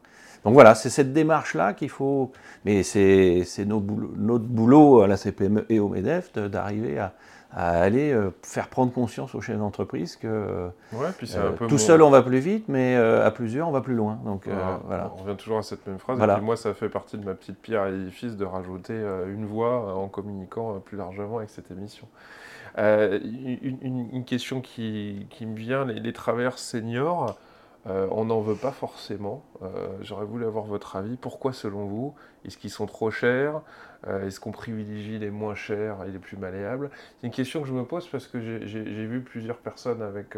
Donc 0.45 0.53
voilà, 0.53 0.75
c'est 0.75 0.89
cette 0.89 1.13
démarche-là 1.13 1.73
qu'il 1.73 1.89
faut. 1.89 2.31
Mais 2.63 2.83
c'est 2.83 3.45
notre 3.65 4.45
boulot 4.45 5.01
à 5.01 5.07
la 5.07 5.17
CPME 5.17 5.65
et 5.69 5.79
au 5.79 5.89
Medef 5.89 6.31
d'arriver 6.33 6.99
à, 6.99 7.13
à 7.55 7.81
aller 7.81 8.11
euh, 8.11 8.31
faire 8.41 8.67
prendre 8.67 8.91
conscience 8.91 9.35
aux 9.35 9.41
chefs 9.41 9.57
d'entreprise 9.57 10.15
que 10.15 10.71
Ouais, 10.91 11.07
puis 11.17 11.27
c'est 11.27 11.37
euh, 11.37 11.49
un 11.49 11.51
peu 11.51 11.67
tout 11.67 11.77
seul 11.77 12.01
on 12.01 12.09
va 12.09 12.23
plus 12.23 12.39
vite, 12.39 12.65
mais 12.67 12.95
euh, 12.95 13.25
à 13.25 13.31
plusieurs 13.31 13.67
on 13.67 13.71
va 13.71 13.81
plus 13.81 13.93
loin. 13.93 14.19
Donc 14.25 14.47
euh, 14.47 14.53
Voilà. 14.85 15.11
On 15.15 15.23
revient 15.23 15.37
toujours 15.37 15.59
à 15.59 15.63
cette 15.63 15.85
même 15.85 15.99
phrase. 15.99 16.17
Voilà. 16.17 16.33
Et 16.33 16.37
puis 16.37 16.45
moi, 16.45 16.57
ça 16.57 16.73
fait 16.73 16.89
partie 16.89 17.17
de 17.17 17.25
ma 17.25 17.35
petite 17.35 17.59
pierre 17.59 17.83
à 17.83 17.89
l'édifice 17.89 18.35
de 18.37 18.45
rajouter 18.45 18.95
une 19.27 19.45
voix 19.45 19.95
en 19.95 20.07
communiquant 20.07 20.79
plus 20.79 20.97
largement 20.97 21.37
avec 21.37 21.49
cette 21.49 21.69
émission. 21.69 22.07
Une, 22.77 24.23
question 24.25 24.61
qui, 24.61 25.27
qui 25.29 25.45
me 25.45 25.55
vient, 25.55 25.85
les, 25.85 25.99
les 25.99 26.13
travailleurs 26.13 26.57
seniors, 26.57 27.37
euh, 27.87 28.07
on 28.11 28.25
n'en 28.25 28.39
veut 28.41 28.55
pas 28.55 28.71
forcément. 28.71 29.43
Euh, 29.61 29.67
J'aurais 30.01 30.25
voulu 30.25 30.45
avoir 30.45 30.65
votre 30.65 30.95
avis. 30.95 31.17
Pourquoi, 31.17 31.51
selon 31.53 31.85
vous, 31.85 32.15
est-ce 32.45 32.57
qu'ils 32.57 32.69
sont 32.69 32.85
trop 32.85 33.11
chers 33.11 33.61
Euh, 34.07 34.25
Est-ce 34.27 34.39
qu'on 34.39 34.51
privilégie 34.51 35.19
les 35.19 35.29
moins 35.31 35.55
chers 35.55 36.03
et 36.05 36.11
les 36.11 36.19
plus 36.19 36.37
malléables 36.37 36.89
C'est 37.19 37.27
une 37.27 37.33
question 37.33 37.61
que 37.61 37.67
je 37.67 37.73
me 37.73 37.83
pose 37.85 38.07
parce 38.07 38.27
que 38.27 38.39
j'ai- 38.41 39.05
vu 39.05 39.21
plusieurs 39.21 39.57
personnes 39.57 40.01
avec 40.01 40.37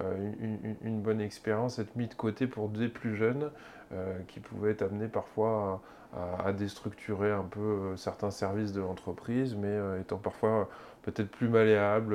une, 0.00 1.00
bonne 1.02 1.20
expérience 1.20 1.78
être 1.78 1.94
mis 1.96 2.08
de 2.08 2.14
côté 2.14 2.46
pour 2.46 2.68
des 2.68 2.88
plus 2.88 3.14
jeunes 3.16 3.50
qui 4.28 4.40
pouvaient 4.40 4.70
être 4.72 4.82
amenés 4.82 5.08
parfois 5.08 5.82
à, 6.14 6.46
à- 6.48 6.52
déstructurer 6.52 7.30
un 7.30 7.44
peu 7.44 7.94
certains 7.96 8.30
services 8.30 8.72
de 8.72 8.80
l'entreprise, 8.80 9.54
mais 9.56 9.78
étant 10.00 10.18
parfois 10.18 10.68
peut-être 11.02 11.30
plus 11.30 11.48
malléables, 11.48 12.14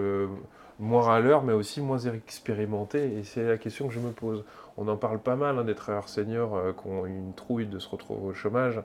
moins 0.80 1.02
râleurs, 1.02 1.44
mais 1.44 1.54
aussi 1.54 1.82
moins 1.82 2.00
expérimentés. 2.00 3.18
Et 3.18 3.24
c'est 3.24 3.48
la 3.48 3.58
question 3.58 3.88
que 3.88 3.94
je 3.94 4.00
me 4.00 4.12
pose. 4.12 4.44
On 4.78 4.88
en 4.88 4.98
parle 4.98 5.20
pas 5.20 5.36
mal 5.36 5.58
hein, 5.58 5.64
des 5.64 5.76
travailleurs 5.76 6.10
seniors 6.10 6.56
euh, 6.56 6.72
qui 6.72 6.88
ont 6.88 7.06
une 7.06 7.34
trouille 7.34 7.66
de 7.66 7.80
se 7.80 7.90
retrouver 7.90 8.28
au 8.28 8.34
chômage 8.34 8.82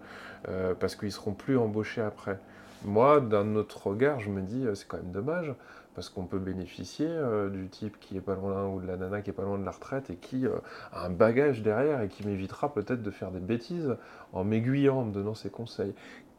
euh, 0.48 0.74
parce 0.78 0.96
qu'ils 0.96 1.12
seront 1.12 1.32
plus 1.32 1.58
embauchés 1.58 2.00
après. 2.00 2.38
Moi, 2.84 3.20
d'un 3.20 3.54
autre 3.54 3.86
regard, 3.86 4.20
je 4.20 4.30
me 4.30 4.40
dis, 4.40 4.66
euh, 4.66 4.74
c'est 4.74 4.88
quand 4.88 4.96
même 4.96 5.12
dommage, 5.12 5.54
parce 5.94 6.08
qu'on 6.08 6.24
peut 6.24 6.38
bénéficier 6.38 7.06
du 7.52 7.68
type 7.68 8.00
qui 8.00 8.16
est 8.16 8.22
pas 8.22 8.34
loin, 8.34 8.66
ou 8.66 8.80
de 8.80 8.86
la 8.86 8.96
nana 8.96 9.20
qui 9.20 9.28
est 9.28 9.34
pas 9.34 9.42
loin 9.42 9.58
de 9.58 9.64
la 9.64 9.72
retraite, 9.72 10.08
et 10.08 10.16
qui 10.16 10.46
a 10.46 11.04
un 11.04 11.10
bagage 11.10 11.60
derrière, 11.60 12.00
et 12.00 12.08
qui 12.08 12.26
m'évitera 12.26 12.72
peut-être 12.72 13.02
de 13.02 13.10
faire 13.10 13.30
des 13.30 13.40
bêtises 13.40 13.94
en 14.32 14.42
m'aiguillant, 14.42 15.00
en 15.00 15.04
me 15.04 15.12
donnant 15.12 15.34
ses 15.34 15.50
conseils. 15.50 15.92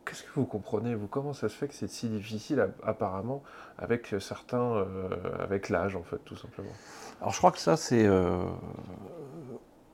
Qu'est-ce 0.05 0.23
que 0.23 0.29
vous 0.35 0.45
comprenez, 0.45 0.95
vous? 0.95 1.07
Comment 1.07 1.33
ça 1.33 1.47
se 1.49 1.55
fait 1.55 1.67
que 1.67 1.73
c'est 1.73 1.87
si 1.89 2.09
difficile, 2.09 2.59
ap- 2.59 2.81
apparemment, 2.83 3.41
avec 3.77 4.13
certains, 4.19 4.61
euh, 4.75 5.07
avec 5.39 5.69
l'âge, 5.69 5.95
en 5.95 6.03
fait, 6.03 6.17
tout 6.25 6.35
simplement? 6.35 6.71
Alors 7.21 7.31
je 7.31 7.37
crois 7.37 7.51
que 7.51 7.59
ça 7.59 7.77
c'est 7.77 8.05
euh, 8.05 8.43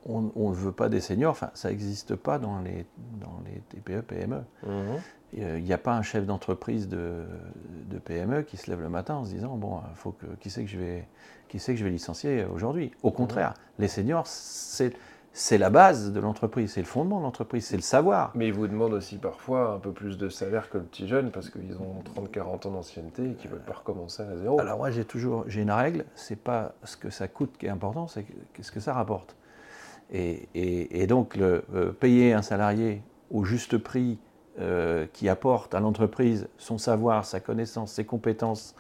on 0.06 0.50
ne 0.50 0.56
veut 0.56 0.72
pas 0.72 0.90
des 0.90 1.02
seniors, 1.02 1.32
enfin 1.32 1.52
ça 1.54 1.70
n'existe 1.70 2.16
pas 2.16 2.40
dans 2.40 2.60
les 2.60 2.86
dans 3.20 3.42
les 3.46 3.60
TPE 3.70 4.02
PME. 4.02 4.44
Euh, 4.68 4.98
Il 5.34 5.64
n'y 5.64 5.74
a 5.74 5.78
pas 5.78 5.94
un 5.94 6.02
chef 6.02 6.26
d'entreprise 6.26 6.88
de, 6.88 7.24
de 7.88 8.00
PME 8.00 8.42
qui 8.42 8.58
se 8.58 8.72
lève 8.72 8.82
le 8.82 8.90
matin 8.90 9.16
en 9.16 9.26
se 9.26 9.30
disant 9.32 9.56
bon, 9.58 9.80
faut 9.94 10.12
que 10.12 10.26
qui 10.40 10.50
c'est 10.50 10.64
que 10.64 10.70
je 10.72 10.80
vais 10.80 11.08
qui 11.50 11.60
c'est 11.60 11.74
que 11.74 11.80
je 11.80 11.84
vais 11.84 11.92
licencier 11.92 12.46
aujourd'hui? 12.46 12.92
Au 13.04 13.12
contraire, 13.12 13.54
les 13.78 13.88
seniors 13.88 14.26
c'est 14.26 14.94
c'est 15.32 15.58
la 15.58 15.70
base 15.70 16.12
de 16.12 16.20
l'entreprise, 16.20 16.74
c'est 16.74 16.82
le 16.82 16.88
fondement 16.88 17.20
de 17.20 17.24
l'entreprise, 17.24 17.66
c'est 17.66 17.76
le 17.76 17.82
savoir. 17.82 18.32
Mais 18.36 18.48
ils 18.48 18.54
vous 18.54 18.68
demandent 18.68 18.94
aussi 18.94 19.18
parfois 19.18 19.74
un 19.74 19.80
peu 19.80 19.92
plus 19.92 20.18
de 20.18 20.28
salaire 20.28 20.70
que 20.70 20.78
le 20.80 20.84
petit 20.84 21.08
jeune, 21.08 21.32
parce 21.32 21.50
qu'ils 21.50 21.78
ont 21.78 22.02
30-40 22.04 22.68
ans 22.68 22.72
d'ancienneté 22.72 23.32
et 23.32 23.34
qu'ils 23.36 23.50
ne 23.52 23.56
veulent 23.56 23.66
pas 23.66 23.76
recommencer 23.76 24.24
à 24.24 24.36
zéro. 24.38 24.60
Alors 24.60 24.78
moi 24.80 24.92
j'ai 24.92 25.06
toujours 25.06 25.46
j'ai 25.48 25.62
une 25.62 25.72
règle, 25.72 26.06
c'est 26.16 26.36
pas 26.40 26.74
ce 26.84 26.98
que 26.98 27.10
ça 27.10 27.28
coûte 27.28 27.56
qui 27.58 27.68
est 27.68 27.70
important, 27.70 28.08
c'est 28.08 28.24
que- 28.24 28.64
ce 28.64 28.72
que 28.72 28.80
ça 28.80 28.94
rapporte. 28.94 29.36
Et, 30.12 30.50
et- 30.56 31.02
et 31.04 31.08
donc 31.08 31.36
le, 31.36 31.64
euh, 31.76 31.92
payer 31.92 32.34
un 32.34 32.42
salarié 32.42 33.04
au 33.32 33.46
juste 33.46 33.78
prix 33.78 34.18
euh, 34.60 35.06
qui 35.14 35.30
apporte 35.30 35.74
à 35.76 35.80
l'entreprise 35.80 36.48
son 36.58 36.78
savoir, 36.78 37.24
sa 37.26 37.40
connaissance, 37.40 37.92
ses 37.94 38.04
compétences, 38.04 38.76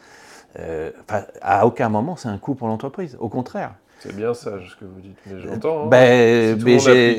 euh, 0.58 0.92
à 1.42 1.66
aucun 1.68 1.88
moment 1.90 2.16
c'est 2.16 2.28
un 2.28 2.38
coût 2.40 2.56
pour 2.56 2.68
l'entreprise. 2.68 3.16
Au 3.20 3.30
contraire. 3.30 3.76
C'est 4.00 4.16
bien 4.16 4.34
sage 4.34 4.72
ce 4.72 4.76
que 4.78 4.86
vous 4.86 5.02
dites, 5.02 5.18
mais 5.28 5.40
j'entends. 5.42 5.84
hein. 5.86 5.88
Ben, 5.90 6.54
si 6.54 6.60
tout 6.60 6.66
mais 6.66 6.76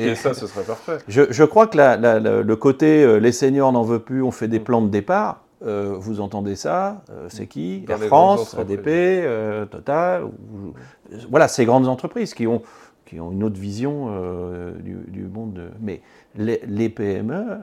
monde 0.07 0.15
ça, 0.15 0.33
ce 0.33 0.47
serait 0.47 0.63
parfait. 0.63 0.97
Je, 1.07 1.23
je 1.29 1.43
crois 1.43 1.67
que 1.67 1.77
la- 1.77 1.95
la- 1.97 2.19
la- 2.19 2.41
le 2.41 2.55
côté 2.55 3.03
euh, 3.03 3.17
les 3.19 3.31
seniors 3.31 3.71
n'en 3.71 3.83
veut 3.83 3.99
plus, 3.99 4.23
on 4.23 4.31
fait 4.31 4.47
des 4.47 4.59
Mm. 4.59 4.63
plans 4.63 4.81
de 4.81 4.89
départ. 4.89 5.43
euh, 5.63 5.93
vous 5.95 6.21
entendez 6.21 6.55
ça 6.55 7.03
euh, 7.11 7.27
C'est 7.29 7.45
qui? 7.45 7.85
Air 7.87 7.99
France, 7.99 8.55
ADP, 8.57 9.23
Total. 9.69 10.23
ou- 10.23 10.73
voilà, 11.29 11.47
ces 11.47 11.65
grandes 11.65 11.87
entreprises 11.87 12.33
qui 12.33 12.47
ont, 12.47 12.63
qui 13.05 13.19
ont 13.19 13.31
une 13.31 13.43
autre 13.43 13.59
vision 13.59 14.07
du, 14.79 14.97
du 15.07 15.23
monde. 15.25 15.53
de- 15.53 15.69
mais 15.79 16.01
les, 16.35 16.61
les 16.67 16.89
PME, 16.89 17.59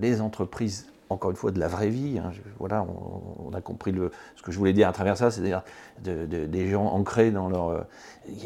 les 0.00 0.22
entreprises, 0.22 0.86
encore 1.10 1.30
une 1.30 1.36
fois, 1.36 1.50
de 1.50 1.58
la 1.58 1.68
vraie 1.68 1.88
vie, 1.88 2.18
hein, 2.18 2.32
voilà, 2.58 2.84
on, 2.84 3.52
a 3.54 3.60
compris 3.60 3.92
le, 3.92 4.10
ce 4.36 4.42
que 4.42 4.52
je 4.52 4.58
voulais 4.58 4.72
dire 4.72 4.88
à 4.88 4.92
travers 4.92 5.16
ça, 5.16 5.30
c'est-à-dire 5.30 5.62
de- 6.04 6.26
de- 6.26 6.44
des 6.46 6.68
gens 6.68 6.84
ancrés 6.86 7.30
dans 7.30 7.48
leur. 7.48 7.68
euh, 7.70 7.80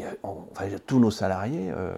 a- 0.03 0.15
enfin, 0.23 0.65
tous 0.85 0.99
nos 0.99 1.11
salariés, 1.11 1.71
euh, 1.75 1.93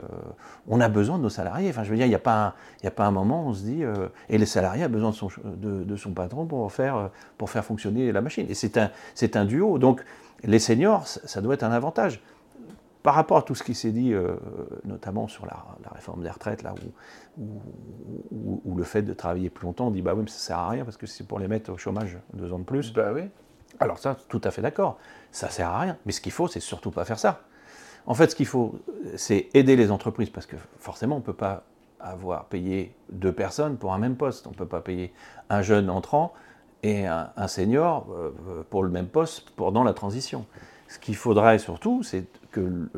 on 0.67 0.81
a 0.81 0.89
besoin 0.89 1.17
de 1.17 1.23
nos 1.23 1.29
salariés. 1.29 1.69
Enfin, 1.69 1.83
je 1.83 1.91
veux 1.91 1.95
dire, 1.97 2.05
il 2.05 2.09
n'y 2.09 2.15
a, 2.15 2.19
pas 2.19 2.47
un- 2.47 2.87
a 2.87 2.91
moment 3.11 3.45
où 3.45 3.49
on 3.49 3.53
se 3.53 3.63
dit. 3.63 3.83
euh, 3.83 4.07
et 4.29 4.37
les 4.37 4.45
salariés 4.45 4.85
ont 4.85 4.89
besoin 4.89 5.11
de 5.11 5.15
son, 5.15 5.29
de, 5.43 5.83
son 5.95 6.11
patron 6.13 6.45
pour 6.45 6.71
faire, 6.71 7.09
pour 7.37 7.49
faire 7.49 7.63
fonctionner 7.63 8.11
la 8.11 8.21
machine. 8.21 8.47
Et 8.49 8.55
c'est 8.55 8.77
un, 8.77 8.89
un 9.35 9.45
duo. 9.45 9.77
Donc, 9.77 10.03
les 10.43 10.59
seniors, 10.59 11.07
ça 11.07 11.41
doit 11.41 11.53
être 11.53 11.63
un 11.63 11.71
avantage. 11.71 12.21
Par 13.05 13.13
rapport 13.13 13.37
à 13.37 13.43
tout 13.43 13.53
ce 13.53 13.61
qui 13.61 13.75
s'est 13.75 13.91
dit, 13.91 14.13
euh, 14.13 14.35
notamment 14.83 15.27
sur 15.27 15.45
la, 15.45 15.63
la 15.83 15.91
réforme 15.91 16.23
des 16.23 16.29
retraites, 16.31 16.63
là, 16.63 16.73
où, 17.37 17.43
où- 17.43 17.61
où- 18.31 18.61
où 18.65 18.75
le 18.75 18.83
fait 18.83 19.03
de 19.03 19.13
travailler 19.13 19.51
plus 19.51 19.65
longtemps, 19.67 19.87
on 19.89 19.91
dit 19.91 20.01
bah 20.01 20.13
oui, 20.15 20.23
mais 20.23 20.29
ça 20.31 20.39
sert 20.39 20.57
à 20.57 20.69
rien 20.69 20.83
parce 20.85 20.97
que 20.97 21.05
c'est 21.05 21.23
pour 21.27 21.37
les 21.37 21.47
mettre 21.47 21.71
au 21.71 21.77
chômage 21.77 22.17
deux 22.33 22.51
ans 22.51 22.57
de 22.57 22.63
plus. 22.63 22.91
Bah 22.91 23.11
oui. 23.13 23.21
Alors 23.79 23.99
ça, 23.99 24.17
tout 24.27 24.41
à 24.43 24.49
fait 24.49 24.63
d'accord. 24.63 24.97
Ça 25.31 25.49
sert 25.51 25.69
à 25.69 25.79
rien. 25.81 25.97
Mais 26.07 26.13
ce 26.13 26.19
qu'il 26.19 26.31
faut, 26.31 26.47
c'est 26.47 26.59
surtout 26.59 26.89
pas 26.89 27.05
faire 27.05 27.19
ça. 27.19 27.41
En 28.07 28.15
fait, 28.15 28.31
ce 28.31 28.35
qu'il 28.35 28.47
faut, 28.47 28.79
c'est 29.17 29.49
aider 29.53 29.75
les 29.75 29.91
entreprises 29.91 30.31
parce 30.31 30.47
que 30.47 30.55
forcément, 30.79 31.17
on 31.17 31.19
ne 31.19 31.23
peut 31.23 31.33
pas 31.33 31.63
avoir 31.99 32.45
payé 32.45 32.95
deux 33.11 33.33
personnes 33.33 33.77
pour 33.77 33.93
un 33.93 33.99
même 33.99 34.15
poste. 34.15 34.47
On 34.47 34.51
ne 34.51 34.55
peut 34.55 34.65
pas 34.67 34.81
payer 34.81 35.13
un 35.51 35.61
jeune 35.61 35.91
entrant 35.91 36.33
et 36.81 37.05
un, 37.05 37.29
un 37.37 37.47
senior 37.47 38.07
euh, 38.11 38.63
pour 38.71 38.81
le 38.81 38.89
même 38.89 39.07
poste 39.07 39.51
pendant 39.51 39.83
la 39.83 39.93
transition. 39.93 40.47
Ce 40.87 40.99
qu'il 40.99 41.15
faudrait 41.15 41.57
surtout, 41.57 42.03
c'est 42.03 42.25
que 42.61 42.89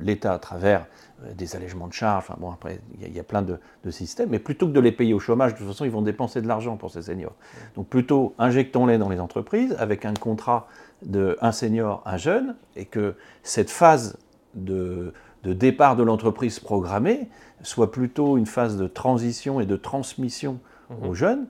l'État, 0.00 0.34
à 0.34 0.38
travers 0.38 0.86
euh, 1.24 1.32
des 1.34 1.56
allègements 1.56 1.86
de 1.88 1.92
charges, 1.92 2.24
enfin 2.24 2.36
bon, 2.38 2.50
après, 2.50 2.80
il 2.94 3.02
y 3.02 3.04
a- 3.04 3.08
il 3.08 3.16
y, 3.16 3.20
a 3.20 3.24
plein 3.24 3.42
de, 3.42 3.58
de 3.84 3.90
systèmes, 3.90 4.28
mais 4.30 4.38
plutôt 4.38 4.66
que 4.66 4.72
de 4.72 4.80
les 4.80 4.92
payer 4.92 5.14
au 5.14 5.18
chômage, 5.18 5.52
de 5.54 5.58
toute 5.58 5.66
façon, 5.66 5.84
ils 5.84 5.90
vont 5.90 6.02
dépenser 6.02 6.42
de 6.42 6.48
l'argent 6.48 6.76
pour 6.76 6.90
ces 6.90 7.02
seniors. 7.02 7.34
Donc 7.74 7.88
plutôt, 7.88 8.34
injectons-les 8.38 8.98
dans 8.98 9.08
les 9.08 9.20
entreprises 9.20 9.74
avec 9.78 10.04
un 10.04 10.14
contrat 10.14 10.68
de 11.02 11.36
un 11.40 11.52
senior, 11.52 12.02
un 12.04 12.16
jeune, 12.16 12.56
et 12.76 12.84
que 12.84 13.14
cette 13.42 13.70
phase 13.70 14.18
de, 14.54 15.12
de 15.44 15.52
départ 15.52 15.96
de 15.96 16.02
l'entreprise 16.02 16.60
programmée 16.60 17.28
soit 17.62 17.90
plutôt 17.90 18.36
une 18.36 18.46
phase 18.46 18.76
de 18.76 18.86
transition 18.86 19.60
et 19.60 19.66
de 19.66 19.76
transmission 19.76 20.58
Mhm. 20.90 21.08
aux 21.08 21.14
jeunes 21.14 21.46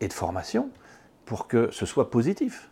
et 0.00 0.08
de 0.08 0.12
formation 0.12 0.68
pour 1.24 1.48
que 1.48 1.70
ce 1.72 1.86
soit 1.86 2.10
positif. 2.10 2.70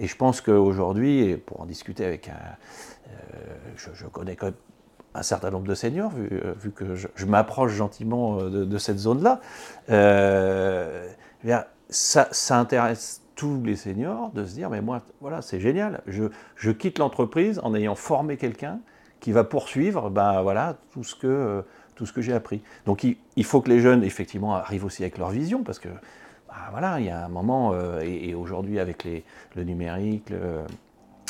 Et 0.00 0.06
je 0.06 0.16
pense 0.16 0.40
qu'aujourd'hui, 0.40 1.36
pour 1.36 1.60
en 1.60 1.66
discuter 1.66 2.04
avec 2.04 2.28
un. 2.28 2.32
euh, 2.32 3.92
je, 3.94 4.06
connais 4.06 4.34
quand 4.34 4.46
même 4.46 4.54
un 5.14 5.22
certain 5.22 5.50
nombre 5.50 5.66
de 5.66 5.74
seniors, 5.74 6.10
vu, 6.10 6.28
euh, 6.32 6.54
vu 6.58 6.70
que 6.70 6.94
je, 6.94 7.26
m'approche 7.26 7.72
gentiment 7.72 8.38
euh, 8.40 8.64
de, 8.64 8.78
cette 8.78 8.98
zone-là. 8.98 9.40
eh 9.88 11.54
ça, 11.90 12.28
ça 12.30 12.58
intéresse 12.58 13.22
tous 13.34 13.60
les 13.62 13.76
seniors 13.76 14.30
de 14.30 14.44
se 14.44 14.54
dire 14.54 14.70
mais 14.70 14.80
moi, 14.80 15.02
voilà, 15.20 15.42
c'est 15.42 15.60
génial. 15.60 16.00
Je, 16.06 16.24
je 16.56 16.70
quitte 16.70 16.98
l'entreprise 16.98 17.60
en 17.62 17.74
ayant 17.74 17.94
formé 17.94 18.38
quelqu'un 18.38 18.80
qui 19.20 19.32
va 19.32 19.44
poursuivre 19.44 20.08
ben, 20.08 20.40
voilà, 20.40 20.78
tout 20.92 21.04
ce 21.04 21.14
que. 21.14 21.62
que 22.14 22.22
j'ai 22.22 22.32
appris. 22.32 22.62
Donc 22.86 23.04
il, 23.04 23.18
il 23.36 23.44
faut 23.44 23.60
que 23.60 23.68
les 23.68 23.80
jeunes, 23.80 24.02
effectivement, 24.02 24.54
arrivent 24.54 24.86
aussi 24.86 25.02
avec 25.02 25.18
leur 25.18 25.28
vision, 25.28 25.62
parce 25.62 25.78
que 25.78 25.90
bah, 26.50 26.56
voilà, 26.70 27.00
il 27.00 27.06
y 27.06 27.10
a 27.10 27.24
un 27.24 27.28
moment, 27.28 27.72
euh, 27.72 28.00
et, 28.02 28.30
et 28.30 28.34
aujourd'hui 28.34 28.78
avec 28.80 29.04
les, 29.04 29.24
le 29.56 29.64
numérique, 29.64 30.30
le- 30.30 30.62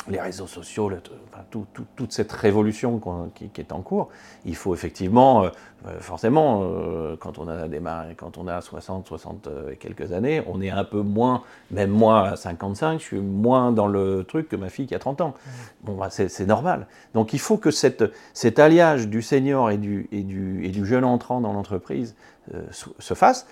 les 0.09 0.19
réseaux 0.19 0.47
sociaux, 0.47 0.89
le- 0.89 0.99
enfin, 1.31 1.43
tout- 1.51 1.67
tout- 1.73 1.85
toute 1.95 2.11
cette 2.11 2.31
révolution 2.31 2.99
qui, 3.35 3.49
qui 3.49 3.61
est 3.61 3.71
en 3.71 3.81
cours, 3.81 4.09
il 4.45 4.55
faut 4.55 4.73
effectivement, 4.73 5.43
euh, 5.43 5.49
euh, 5.85 5.99
forcément, 5.99 6.61
euh, 6.63 7.15
quand 7.19 7.37
on 7.37 7.47
a 7.47 7.67
démarré, 7.67 8.15
quand 8.15 8.39
on 8.39 8.47
a 8.47 8.61
60, 8.61 9.05
60 9.07 9.47
et 9.71 9.75
quelques 9.75 10.11
années, 10.11 10.41
on 10.47 10.59
est 10.59 10.71
un 10.71 10.83
peu 10.85 11.01
moins, 11.01 11.43
même 11.69 11.91
moi 11.91 12.29
à 12.29 12.35
55, 12.35 12.99
je 12.99 13.03
suis 13.05 13.19
moins 13.19 13.71
dans 13.71 13.85
le 13.85 14.23
truc 14.27 14.49
que 14.49 14.55
ma 14.55 14.69
fille 14.69 14.87
qui 14.87 14.95
a 14.95 14.99
30 14.99 15.21
ans. 15.21 15.35
Bon, 15.83 15.93
bah, 15.95 16.09
c'est 16.09 16.47
normal. 16.47 16.87
Donc 17.13 17.33
il 17.33 17.39
faut 17.39 17.57
que 17.57 17.69
cette, 17.69 18.03
cet 18.33 18.57
alliage 18.57 19.07
du 19.07 19.21
senior 19.21 19.69
et 19.69 19.77
du, 19.77 20.07
et 20.11 20.23
du, 20.23 20.65
et 20.65 20.69
du 20.69 20.83
jeune 20.83 21.03
entrant 21.05 21.41
dans 21.41 21.53
l'entreprise 21.53 22.15
euh, 22.55 22.63
se, 22.71 22.85
se 22.97 23.13
fasse. 23.13 23.45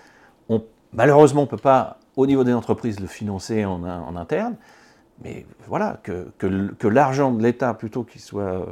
Malheureusement, 0.93 1.41
on 1.41 1.45
ne 1.45 1.49
peut 1.49 1.57
pas, 1.57 1.97
au 2.15 2.25
niveau 2.25 2.43
des 2.43 2.53
entreprises, 2.53 2.99
le 2.99 3.07
financer 3.07 3.65
en, 3.65 3.83
in- 3.83 4.01
en 4.01 4.15
interne. 4.15 4.55
Mais 5.23 5.45
voilà, 5.67 5.99
que, 6.03 6.27
que 6.37 6.47
l- 6.47 6.71
que 6.79 6.87
l'argent 6.87 7.31
de 7.31 7.43
l'État, 7.43 7.73
plutôt 7.73 8.03
qu'il 8.03 8.21
soit 8.21 8.41
euh, 8.43 8.63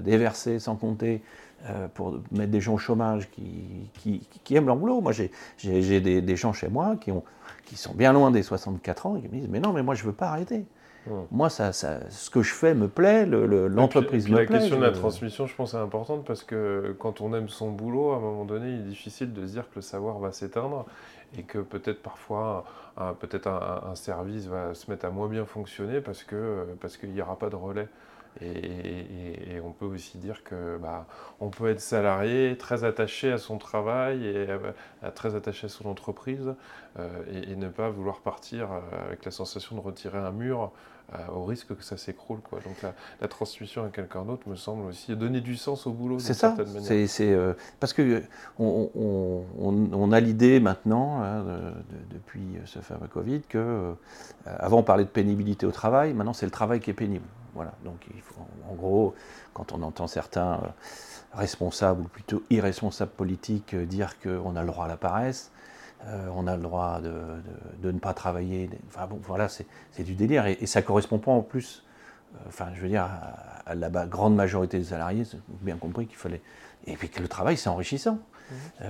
déversé 0.00 0.58
sans 0.58 0.76
compter 0.76 1.22
euh, 1.70 1.88
pour 1.94 2.18
mettre 2.32 2.50
des 2.52 2.60
gens 2.60 2.74
au 2.74 2.78
chômage 2.78 3.30
qui, 3.30 3.88
qui, 3.94 4.20
qui 4.44 4.54
aiment 4.56 4.66
leur 4.66 4.76
boulot. 4.76 5.00
Moi, 5.00 5.12
j'ai- 5.12 5.30
des, 6.00 6.20
des 6.20 6.36
gens 6.36 6.52
chez 6.52 6.68
moi 6.68 6.96
qui, 7.00 7.10
ont, 7.10 7.24
qui 7.64 7.76
sont 7.76 7.94
bien 7.94 8.12
loin 8.12 8.30
des 8.30 8.42
64 8.42 9.06
ans 9.06 9.16
et 9.16 9.22
qui 9.22 9.28
me 9.28 9.32
disent 9.40 9.48
Mais 9.48 9.58
non, 9.60 9.72
mais 9.72 9.82
moi, 9.82 9.94
je 9.94 10.02
ne 10.02 10.08
veux 10.08 10.12
pas 10.14 10.28
arrêter. 10.28 10.66
Moi, 11.30 11.48
ça, 11.50 11.72
ce 11.72 12.30
que 12.30 12.42
je 12.42 12.52
fais 12.52 12.74
me 12.74 12.88
plaît, 12.88 13.26
l'entreprise 13.26 14.28
me 14.28 14.44
plaît. 14.46 14.56
La 14.56 14.60
question 14.60 14.76
de 14.76 14.82
la 14.82 14.88
transmission, 14.98 15.46
je 15.46 15.54
pense, 15.54 15.72
est 15.74 15.76
importante 15.78 16.24
parce 16.26 16.42
que 16.42 16.96
quand 16.98 17.20
on 17.20 17.32
aime 17.32 17.48
son 17.48 17.70
boulot, 17.70 18.10
à 18.10 18.16
un 18.16 18.20
moment 18.20 18.44
donné, 18.44 18.70
il 18.70 18.80
est 18.80 18.88
difficile 18.88 19.32
de 19.32 19.46
se 19.46 19.52
dire 19.52 19.62
que 19.70 19.76
le 19.76 19.82
savoir 19.82 20.18
va 20.18 20.32
s'éteindre 20.32 20.84
et 21.36 21.42
que 21.42 21.58
peut-être 21.58 22.02
parfois 22.02 22.64
peut-être 23.20 23.46
un, 23.48 23.94
service 23.94 24.46
va 24.46 24.74
se 24.74 24.90
mettre 24.90 25.04
à 25.06 25.10
moins 25.10 25.28
bien 25.28 25.44
fonctionner 25.44 26.00
parce 26.00 26.24
que 26.24 26.66
parce 26.80 26.96
qu'il 26.96 27.10
n'y 27.10 27.20
aura 27.20 27.38
pas 27.38 27.50
de 27.50 27.56
relais. 27.56 27.88
Et, 28.42 29.60
on 29.64 29.72
peut 29.72 29.86
aussi 29.86 30.18
dire 30.18 30.44
que 30.44 30.76
bah, 30.78 31.06
on 31.40 31.48
peut 31.48 31.68
être 31.68 31.80
salarié, 31.80 32.56
très 32.58 32.84
attaché 32.84 33.32
à 33.32 33.38
son 33.38 33.58
travail 33.58 34.26
et 34.26 34.46
euh, 34.50 34.72
très 35.14 35.34
attaché 35.34 35.66
à 35.66 35.68
son 35.68 35.88
entreprise 35.88 36.54
euh, 36.98 37.08
et, 37.48 37.56
ne 37.56 37.68
pas 37.68 37.88
vouloir 37.88 38.20
partir 38.20 38.70
euh, 38.72 38.80
avec 39.06 39.24
la 39.24 39.30
sensation 39.30 39.76
de 39.76 39.80
retirer 39.80 40.18
un 40.18 40.32
mur 40.32 40.72
au 41.34 41.44
risque 41.44 41.74
que 41.76 41.84
ça 41.84 41.96
s'écroule. 41.96 42.40
Quoi. 42.40 42.60
Donc 42.60 42.76
la, 43.20 43.28
transmission 43.28 43.84
à 43.84 43.88
quelqu'un 43.88 44.24
d'autre 44.24 44.48
me 44.48 44.56
semble 44.56 44.86
aussi 44.86 45.14
donner 45.14 45.40
du 45.40 45.56
sens 45.56 45.86
au 45.86 45.92
boulot. 45.92 46.18
C'est 46.18 46.34
ça. 46.34 46.56
C'est, 47.06 47.36
parce 47.80 47.92
que 47.92 48.22
on, 48.58 50.12
a 50.12 50.20
l'idée 50.20 50.60
maintenant, 50.60 51.22
hein, 51.22 51.44
depuis 52.10 52.56
ce 52.64 52.80
fameux 52.80 53.08
Covid, 53.08 53.42
que 53.48 53.94
avant 54.46 54.78
on 54.78 54.82
parlait 54.82 55.04
de 55.04 55.10
pénibilité 55.10 55.64
au 55.64 55.72
travail, 55.72 56.12
maintenant 56.12 56.32
c'est 56.32 56.46
le 56.46 56.52
travail 56.52 56.80
qui 56.80 56.90
est 56.90 56.94
pénible. 56.94 57.26
Voilà, 57.56 57.72
donc 57.84 58.06
il 58.14 58.20
faut, 58.20 58.34
en 58.70 58.74
gros, 58.74 59.14
quand 59.54 59.72
on 59.72 59.82
entend 59.82 60.06
certains 60.06 60.56
euh, 60.56 60.68
responsables 61.32 62.02
ou 62.02 62.08
plutôt 62.08 62.42
irresponsables 62.50 63.12
politiques 63.12 63.72
euh, 63.72 63.86
dire 63.86 64.18
qu'on 64.20 64.54
a 64.56 64.60
le 64.60 64.66
droit 64.66 64.84
à 64.84 64.88
la 64.88 64.98
paresse, 64.98 65.50
euh, 66.06 66.28
on 66.34 66.46
a 66.46 66.56
le 66.56 66.62
droit 66.62 67.00
de, 67.00 67.90
ne 67.90 67.98
pas 67.98 68.14
travailler, 68.14 68.70
enfin 68.88 69.06
bon, 69.06 69.18
voilà, 69.22 69.48
c'est 69.48 70.02
du 70.02 70.14
délire 70.14 70.46
et, 70.46 70.66
ça 70.66 70.82
correspond 70.82 71.18
pas 71.18 71.32
en 71.32 71.42
plus, 71.42 71.84
enfin 72.46 72.68
je 72.74 72.80
veux 72.80 72.88
dire, 72.88 73.08
à, 73.66 73.74
la 73.74 73.88
grande 74.06 74.34
majorité 74.34 74.78
des 74.78 74.84
salariés, 74.84 75.24
bien 75.62 75.76
compris 75.76 76.06
qu'il 76.06 76.16
fallait. 76.16 76.42
Et 76.86 76.96
puis 76.96 77.08
que 77.08 77.20
le 77.20 77.28
travail, 77.28 77.56
c'est 77.56 77.68
enrichissant. 77.68 78.18
Mmh. 78.48 78.84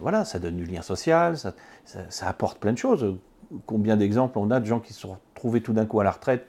voilà, 0.00 0.24
ça 0.24 0.38
donne 0.38 0.56
du 0.56 0.64
lien 0.64 0.80
social, 0.80 1.36
ça, 1.36 1.52
ça 1.84 2.26
apporte 2.26 2.58
plein 2.58 2.72
de 2.72 2.78
choses. 2.78 3.18
Combien 3.66 3.98
d'exemples 3.98 4.38
on 4.38 4.50
a 4.50 4.60
de 4.60 4.64
gens 4.64 4.80
qui 4.80 4.94
se 4.94 5.00
sont 5.00 5.18
retrouvés 5.34 5.60
tout 5.60 5.74
d'un 5.74 5.84
coup 5.84 6.00
à 6.00 6.04
la 6.04 6.10
retraite 6.10 6.46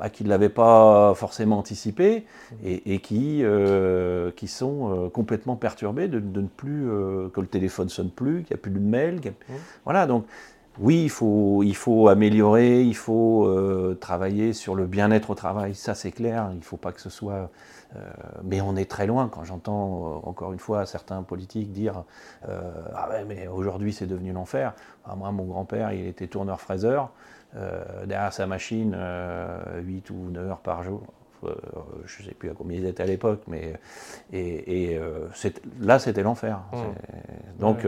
bah, 0.00 0.08
qui 0.08 0.24
ne 0.24 0.30
l'avaient 0.30 0.48
pas 0.48 1.12
forcément 1.14 1.58
anticipé 1.58 2.24
et, 2.64 3.00
qui, 3.00 3.40
euh, 3.44 4.30
qui 4.30 4.48
sont 4.48 5.04
euh, 5.04 5.08
complètement 5.10 5.56
perturbés 5.56 6.08
de, 6.08 6.18
ne 6.18 6.46
plus, 6.46 6.88
euh, 6.88 7.28
que 7.28 7.40
le 7.42 7.46
téléphone 7.46 7.90
sonne 7.90 8.08
plus, 8.08 8.42
qu'il 8.42 8.54
n'y 8.54 8.60
a 8.60 8.62
plus 8.62 8.70
de 8.70 8.78
mail. 8.78 9.20
Voilà, 9.84 10.06
donc 10.06 10.24
oui, 10.78 11.02
il 11.02 11.10
faut, 11.10 11.62
il 11.62 11.76
faut 11.76 12.08
améliorer, 12.08 12.82
il 12.82 12.96
faut 12.96 13.46
travailler 14.00 14.54
sur 14.54 14.74
le 14.74 14.86
bien-être 14.86 15.28
au 15.28 15.34
travail, 15.34 15.74
ça 15.74 15.94
c'est 15.94 16.12
clair, 16.12 16.48
il 16.52 16.58
ne 16.58 16.64
faut 16.64 16.78
pas 16.78 16.92
que 16.92 17.00
ce 17.02 17.10
soit... 17.10 17.50
mais 18.42 18.62
on 18.62 18.76
est 18.76 18.88
très 18.88 19.06
loin 19.06 19.28
quand 19.28 19.44
j'entends 19.44 20.22
encore 20.24 20.54
une 20.54 20.58
fois 20.58 20.86
certains 20.86 21.22
politiques 21.22 21.72
dire 21.72 22.04
Ah 22.48 23.10
ouais, 23.10 23.26
mais 23.28 23.48
aujourd'hui 23.48 23.92
c'est 23.92 24.06
devenu 24.06 24.32
l'enfer. 24.32 24.72
Moi, 25.14 25.30
mon 25.32 25.44
grand-père, 25.44 25.92
il 25.92 26.06
était 26.06 26.28
tourneur-fraiseur. 26.28 27.10
Euh, 27.56 27.82
derrière 28.06 28.32
sa 28.32 28.46
machine 28.46 28.90
8 28.92 28.96
euh, 28.96 30.14
ou 30.14 30.30
9 30.30 30.50
heures 30.50 30.60
par 30.60 30.84
jour. 30.84 31.02
Euh, 31.42 31.48
je 32.04 32.22
ne 32.22 32.28
sais 32.28 32.34
plus 32.34 32.48
à 32.48 32.52
combien 32.52 32.78
ils 32.78 32.86
étaient 32.86 33.02
à 33.02 33.06
l'époque, 33.06 33.40
mais 33.48 33.72
et, 34.32 35.00
là 35.80 35.98
c'était 35.98 36.22
l'enfer. 36.22 36.60
Mmh. 36.72 36.76
Donc 37.58 37.78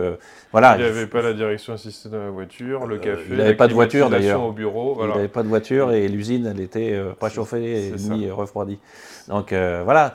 voilà. 0.51 0.77
Il 0.79 0.83
n'avait 0.83 1.07
pas 1.07 1.23
la 1.23 1.33
direction 1.33 1.75
assistée 1.75 2.09
dans 2.09 2.19
la 2.19 2.31
voiture, 2.31 2.87
le 2.87 2.99
café. 2.99 3.23
il 3.31 3.37
n'avait 3.37 3.55
pas 3.55 3.69
de 3.69 3.75
voiture 3.75 4.11
d'ailleurs. 4.11 4.43
Au 4.43 4.53
bureau. 4.53 4.99
Il 5.03 5.09
n'avait 5.09 5.29
pas 5.29 5.45
de 5.45 5.49
voiture 5.49 5.93
et 5.93 6.09
l'usine 6.09 6.47
elle 6.47 6.61
était 6.61 7.01
pas 7.21 7.29
chauffée 7.29 7.89
et 7.89 7.93
ni 7.93 8.31
refroidie. 8.31 8.81
Donc 9.29 9.53
voilà, 9.53 10.15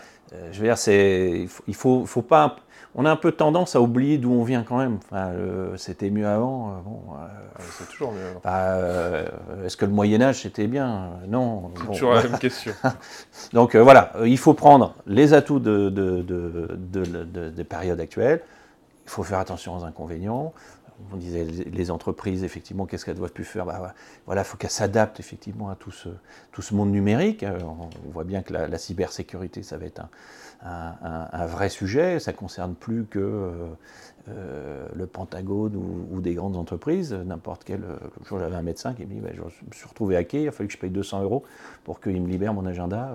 je 0.52 0.60
veux 0.60 0.66
dire 0.66 0.78
c'est 0.78 1.48
il 1.68 1.76
faut, 1.76 2.06
faut 2.06 2.24
pas 2.24 2.58
on 3.00 3.06
a 3.06 3.12
un 3.12 3.16
peu 3.16 3.32
tendance 3.32 3.76
à 3.76 3.82
oublier 3.82 4.18
d'où 4.18 4.32
on 4.32 4.44
vient 4.44 4.64
quand 4.64 4.78
même. 4.78 4.98
c'était 5.78 6.10
mieux 6.10 6.28
avant. 6.28 6.70
Euh, 6.70 6.74
bon, 6.84 7.02
euh, 7.14 7.28
ah, 7.56 7.62
c'est 7.78 7.88
toujours 7.90 8.12
mieux 8.12 8.26
avant. 8.26 8.42
Bah, 8.44 8.72
euh, 8.72 9.28
est-ce 9.66 9.78
que 9.78 9.86
le 9.86 9.92
Moyen 9.92 10.20
Âge 10.20 10.42
c'était 10.42 10.66
bien? 10.66 11.12
Non. 11.28 11.72
C'est 11.78 11.86
toujours 11.86 12.14
la 12.16 12.24
même 12.24 12.38
question. 12.40 12.74
Donc 13.54 13.76
voilà, 13.76 14.14
il 14.26 14.40
faut 14.40 14.56
prendre 14.56 14.96
les 15.06 15.34
atouts 15.36 15.60
de, 15.60 15.90
des 17.50 17.64
périodes 17.64 18.00
actuelles. 18.00 18.42
Il 19.06 19.12
faut 19.12 19.24
faire 19.24 19.40
attention 19.40 19.78
aux 19.78 19.84
inconvénients. 19.86 20.54
On 21.14 21.18
disait 21.18 21.44
les 21.44 21.92
entreprises, 21.92 22.44
effectivement, 22.44 22.88
qu'est-ce 22.88 23.06
qu'elles 23.06 23.16
doivent 23.18 23.32
plus 23.32 23.46
faire? 23.46 23.68
Bah, 23.68 23.94
Voilà, 24.26 24.42
il 24.42 24.46
faut 24.46 24.58
qu'elles 24.58 24.72
s'adaptent 24.72 25.20
effectivement 25.20 25.70
à 25.70 25.76
tout 25.76 25.92
ce, 25.92 26.10
tout 26.52 26.64
ce 26.64 26.74
monde 26.74 26.90
numérique. 26.90 27.46
On 27.64 27.90
voit 28.12 28.24
bien 28.24 28.42
que 28.42 28.52
la, 28.52 28.68
la 28.68 28.78
cybersécurité, 28.80 29.62
ça 29.62 29.78
va 29.78 29.86
être 29.86 30.00
un, 30.00 30.10
un, 30.64 31.46
vrai 31.46 31.70
sujet. 31.70 32.20
Ça 32.20 32.32
ne 32.32 32.38
concerne 32.38 32.74
plus 32.74 33.06
que 33.06 33.20
euh, 33.20 33.52
euh, 34.30 34.88
le 34.94 35.08
Pentagone 35.08 35.76
ou, 35.76 36.22
des 36.22 36.34
grandes 36.34 36.58
entreprises. 36.58 37.14
N'importe 37.14 37.64
quel. 37.64 37.84
Euh, 37.84 37.98
jour, 38.26 38.40
j'avais 38.40 38.56
un 38.56 38.62
médecin 38.62 38.94
qui 38.94 39.04
me 39.06 39.14
dit 39.14 39.20
bah, 39.20 39.30
Je 39.34 39.42
me 39.42 39.74
suis 39.74 39.88
retrouvé 39.88 40.16
hacké, 40.18 40.44
il 40.44 40.48
a 40.48 40.52
fallu 40.52 40.68
que 40.68 40.74
je 40.74 40.80
paye 40.80 40.90
200 40.90 41.24
euros 41.24 41.44
pour 41.84 42.02
qu'il 42.02 42.22
me 42.22 42.28
libère 42.28 42.54
mon 42.54 42.66
agenda 42.66 43.10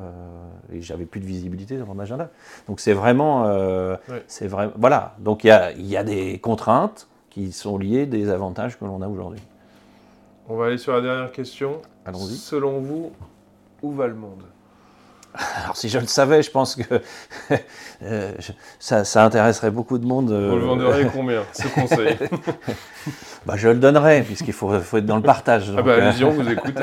et 0.73 0.81
j'avais 0.81 1.07
plus 1.07 1.21
de 1.21 1.27
visibilité 1.27 1.77
dans 1.77 1.87
mon 1.87 1.99
agenda. 1.99 2.31
Donc 2.69 2.81
c'est 2.81 2.95
vraiment. 2.95 3.47
c'est 4.27 4.47
vrai, 4.47 4.71
voilà. 4.77 5.15
Donc 5.19 5.45
il 5.45 5.49
y 5.79 5.87
y 5.87 5.97
a 5.97 6.05
des 6.05 6.39
contraintes 6.39 7.09
qui 7.31 7.53
sont 7.53 7.79
liées 7.79 8.07
des 8.07 8.29
avantages 8.29 8.79
que 8.79 8.85
l'on 8.85 9.01
a 9.01 9.09
aujourd'hui. 9.09 9.41
On 10.49 10.57
va 10.57 10.67
aller 10.67 10.79
sur 10.79 10.93
la 10.93 11.01
dernière 11.01 11.33
question. 11.33 11.81
Allons-y. 12.05 12.37
Selon 12.37 12.81
vous, 12.81 13.13
où 13.81 13.93
va 13.93 14.07
le 14.07 14.15
monde? 14.15 14.43
Alors 15.35 15.77
si 15.77 15.89
je 15.89 15.99
le 15.99 16.07
savais, 16.07 16.43
je 16.43 16.51
pense 16.51 16.77
que 16.77 17.01
euh, 18.03 18.33
ça, 18.79 19.25
intéresserait 19.25 19.71
beaucoup 19.71 19.99
de 19.99 20.07
monde. 20.07 20.31
Vous 20.31 20.57
le 20.57 20.65
venderiez 20.65 21.07
combien, 21.13 21.43
ce 21.53 21.69
conseil 21.69 22.17
bah, 23.47 23.55
Je 23.57 23.69
le 23.69 23.77
donnerais, 23.77 24.23
puisqu'il 24.23 24.53
faut, 24.53 24.79
faut, 24.81 24.99
être 24.99 25.07
dans 25.07 25.17
le 25.17 25.23
partage. 25.23 25.73
ah 25.77 25.83
bah 25.83 25.93
euh, 25.93 26.11
allez 26.11 26.25
on 26.25 26.31
vous 26.31 26.51
écoute. 26.51 26.79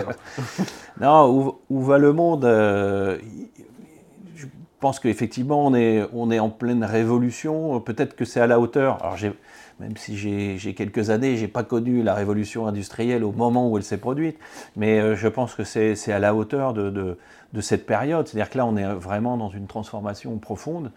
non, 0.99 1.59
où, 1.69 1.81
va 1.81 1.99
le 1.99 2.11
monde 2.11 2.45
euh, 2.45 3.19
Je 4.35 4.47
pense 4.79 4.99
qu'effectivement, 4.99 5.65
on 5.65 5.75
est, 5.75 6.03
on 6.13 6.31
est 6.31 6.39
en 6.39 6.49
pleine 6.49 6.83
révolution. 6.83 7.79
Peut-être 7.81 8.15
que 8.15 8.25
c'est 8.25 8.41
à 8.41 8.47
la 8.47 8.59
hauteur. 8.59 8.97
Alors 9.03 9.17
même 9.79 9.95
si 9.95 10.17
j'ai 10.17 10.73
quelques 10.73 11.09
années, 11.09 11.37
je 11.37 11.43
n'ai 11.43 11.47
pas 11.47 11.63
connu 11.63 12.03
la 12.03 12.13
révolution 12.13 12.67
industrielle 12.67 13.23
au 13.23 13.31
moment 13.31 13.69
où 13.69 13.77
elle 13.77 13.83
s'est 13.83 13.97
produite, 13.97 14.37
mais 14.75 15.15
je 15.15 15.27
pense 15.29 15.55
que 15.55 15.63
c'est 15.63 16.11
à 16.11 16.19
la 16.19 16.35
hauteur 16.35 16.73
de 16.73 16.89
de 16.89 17.17
cette 17.61 17.85
période. 17.85 18.27
C'est-à-dire 18.27 18.49
que 18.49 18.57
là, 18.57 18.65
on 18.65 18.77
est 18.77 18.93
vraiment 18.93 19.37
dans 19.37 19.49
une 19.49 19.67
transformation 19.67 20.37
profonde. 20.37 20.91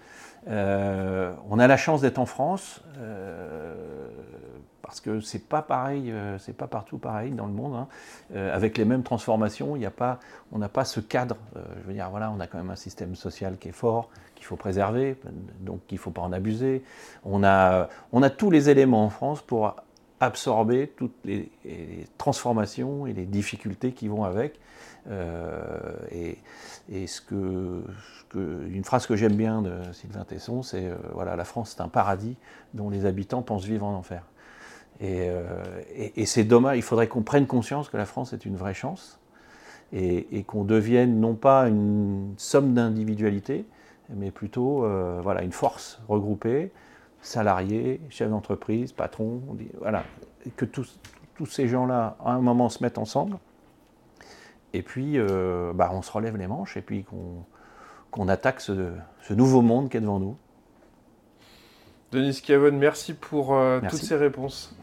Euh, 0.48 1.32
on 1.50 1.58
a 1.58 1.66
la 1.66 1.76
chance 1.76 2.00
d'être 2.00 2.18
en 2.18 2.26
France 2.26 2.80
euh, 2.98 3.74
parce 4.82 5.00
que 5.00 5.20
c'est 5.20 5.48
pas 5.48 5.62
pareil, 5.62 6.10
euh, 6.10 6.36
c'est 6.38 6.56
pas 6.56 6.66
partout 6.66 6.98
pareil 6.98 7.30
dans 7.30 7.46
le 7.46 7.52
monde. 7.52 7.74
Hein. 7.76 7.86
avec 8.52 8.76
les 8.76 8.84
mêmes 8.84 9.04
transformations, 9.04 9.76
il 9.76 9.86
a 9.86 9.90
pas, 9.90 10.18
on 10.50 10.58
n'a 10.58 10.68
pas 10.68 10.84
ce 10.84 11.00
cadre. 11.00 11.36
je 11.54 11.86
veux 11.86 11.94
dire, 11.94 12.10
voilà, 12.10 12.32
on 12.36 12.40
a 12.40 12.46
quand 12.46 12.58
même 12.58 12.70
un 12.70 12.76
système 12.76 13.14
social 13.14 13.56
qui 13.58 13.68
est 13.68 13.72
fort, 13.72 14.10
qu'il 14.34 14.44
faut 14.44 14.56
préserver, 14.56 15.16
donc 15.60 15.80
il 15.90 15.94
ne 15.94 16.00
faut 16.00 16.10
pas 16.10 16.22
en 16.22 16.32
abuser. 16.32 16.82
On 17.24 17.44
a, 17.44 17.88
on 18.12 18.22
a 18.22 18.30
tous 18.30 18.50
les 18.50 18.68
éléments 18.68 19.04
en 19.04 19.10
France 19.10 19.42
pour 19.42 19.76
absorber 20.22 20.88
toutes 20.96 21.16
les 21.24 21.50
transformations 22.16 23.06
et 23.06 23.12
les 23.12 23.26
difficultés 23.26 23.92
qui 23.92 24.08
vont 24.08 24.24
avec. 24.24 24.58
Euh, 25.10 25.96
et, 26.10 27.06
ce 27.06 27.20
que, 27.20 27.82
une 28.34 28.84
phrase 28.84 29.06
que 29.06 29.16
j'aime 29.16 29.34
bien 29.34 29.62
de 29.62 29.72
Sylvain 29.92 30.24
Tesson, 30.24 30.62
c'est 30.62 30.86
euh, 30.86 30.94
voilà, 31.12 31.36
la 31.36 31.44
France 31.44 31.74
c'est 31.76 31.82
un 31.82 31.88
paradis 31.88 32.36
dont 32.74 32.88
les 32.90 33.04
habitants 33.06 33.42
pensent 33.42 33.64
vivre 33.64 33.84
en 33.84 33.94
enfer. 33.94 34.22
Euh, 35.02 35.82
et, 35.94 36.26
c'est 36.26 36.44
dommage, 36.44 36.76
il 36.78 36.82
faudrait 36.82 37.08
qu'on 37.08 37.22
prenne 37.22 37.46
conscience 37.46 37.88
que 37.88 37.96
la 37.96 38.04
France 38.04 38.32
est 38.32 38.44
une 38.44 38.56
vraie 38.56 38.74
chance 38.74 39.18
et, 39.92 40.44
qu'on 40.46 40.64
devienne 40.64 41.18
non 41.20 41.34
pas 41.34 41.68
une 41.68 42.34
somme 42.36 42.72
d'individualités, 42.72 43.66
mais 44.14 44.30
plutôt 44.30 44.86
voilà, 45.22 45.42
une 45.42 45.52
force 45.52 46.00
regroupée, 46.08 46.70
salariés, 47.22 48.00
chefs 48.10 48.28
d'entreprise, 48.28 48.92
patrons, 48.92 49.40
voilà, 49.78 50.04
que 50.56 50.66
tous, 50.66 51.00
tous 51.34 51.46
ces 51.46 51.68
gens-là, 51.68 52.16
à 52.22 52.32
un 52.32 52.40
moment, 52.40 52.68
se 52.68 52.82
mettent 52.82 52.98
ensemble 52.98 53.38
et 54.74 54.82
puis 54.82 55.18
euh, 55.18 55.72
bah, 55.74 55.90
on 55.92 56.02
se 56.02 56.10
relève 56.10 56.36
les 56.36 56.46
manches 56.46 56.76
et 56.76 56.82
puis 56.82 57.04
qu'on 58.10 58.28
attaque 58.28 58.60
ce, 58.60 58.92
nouveau 59.30 59.62
monde 59.62 59.88
qui 59.90 59.96
est 59.96 60.00
devant 60.00 60.18
nous. 60.18 60.36
Denis 62.10 62.40
Kiavon, 62.42 62.72
merci 62.72 63.14
pour 63.14 63.54
euh, 63.54 63.80
toutes 63.88 64.02
ces 64.02 64.16
réponses. 64.16 64.74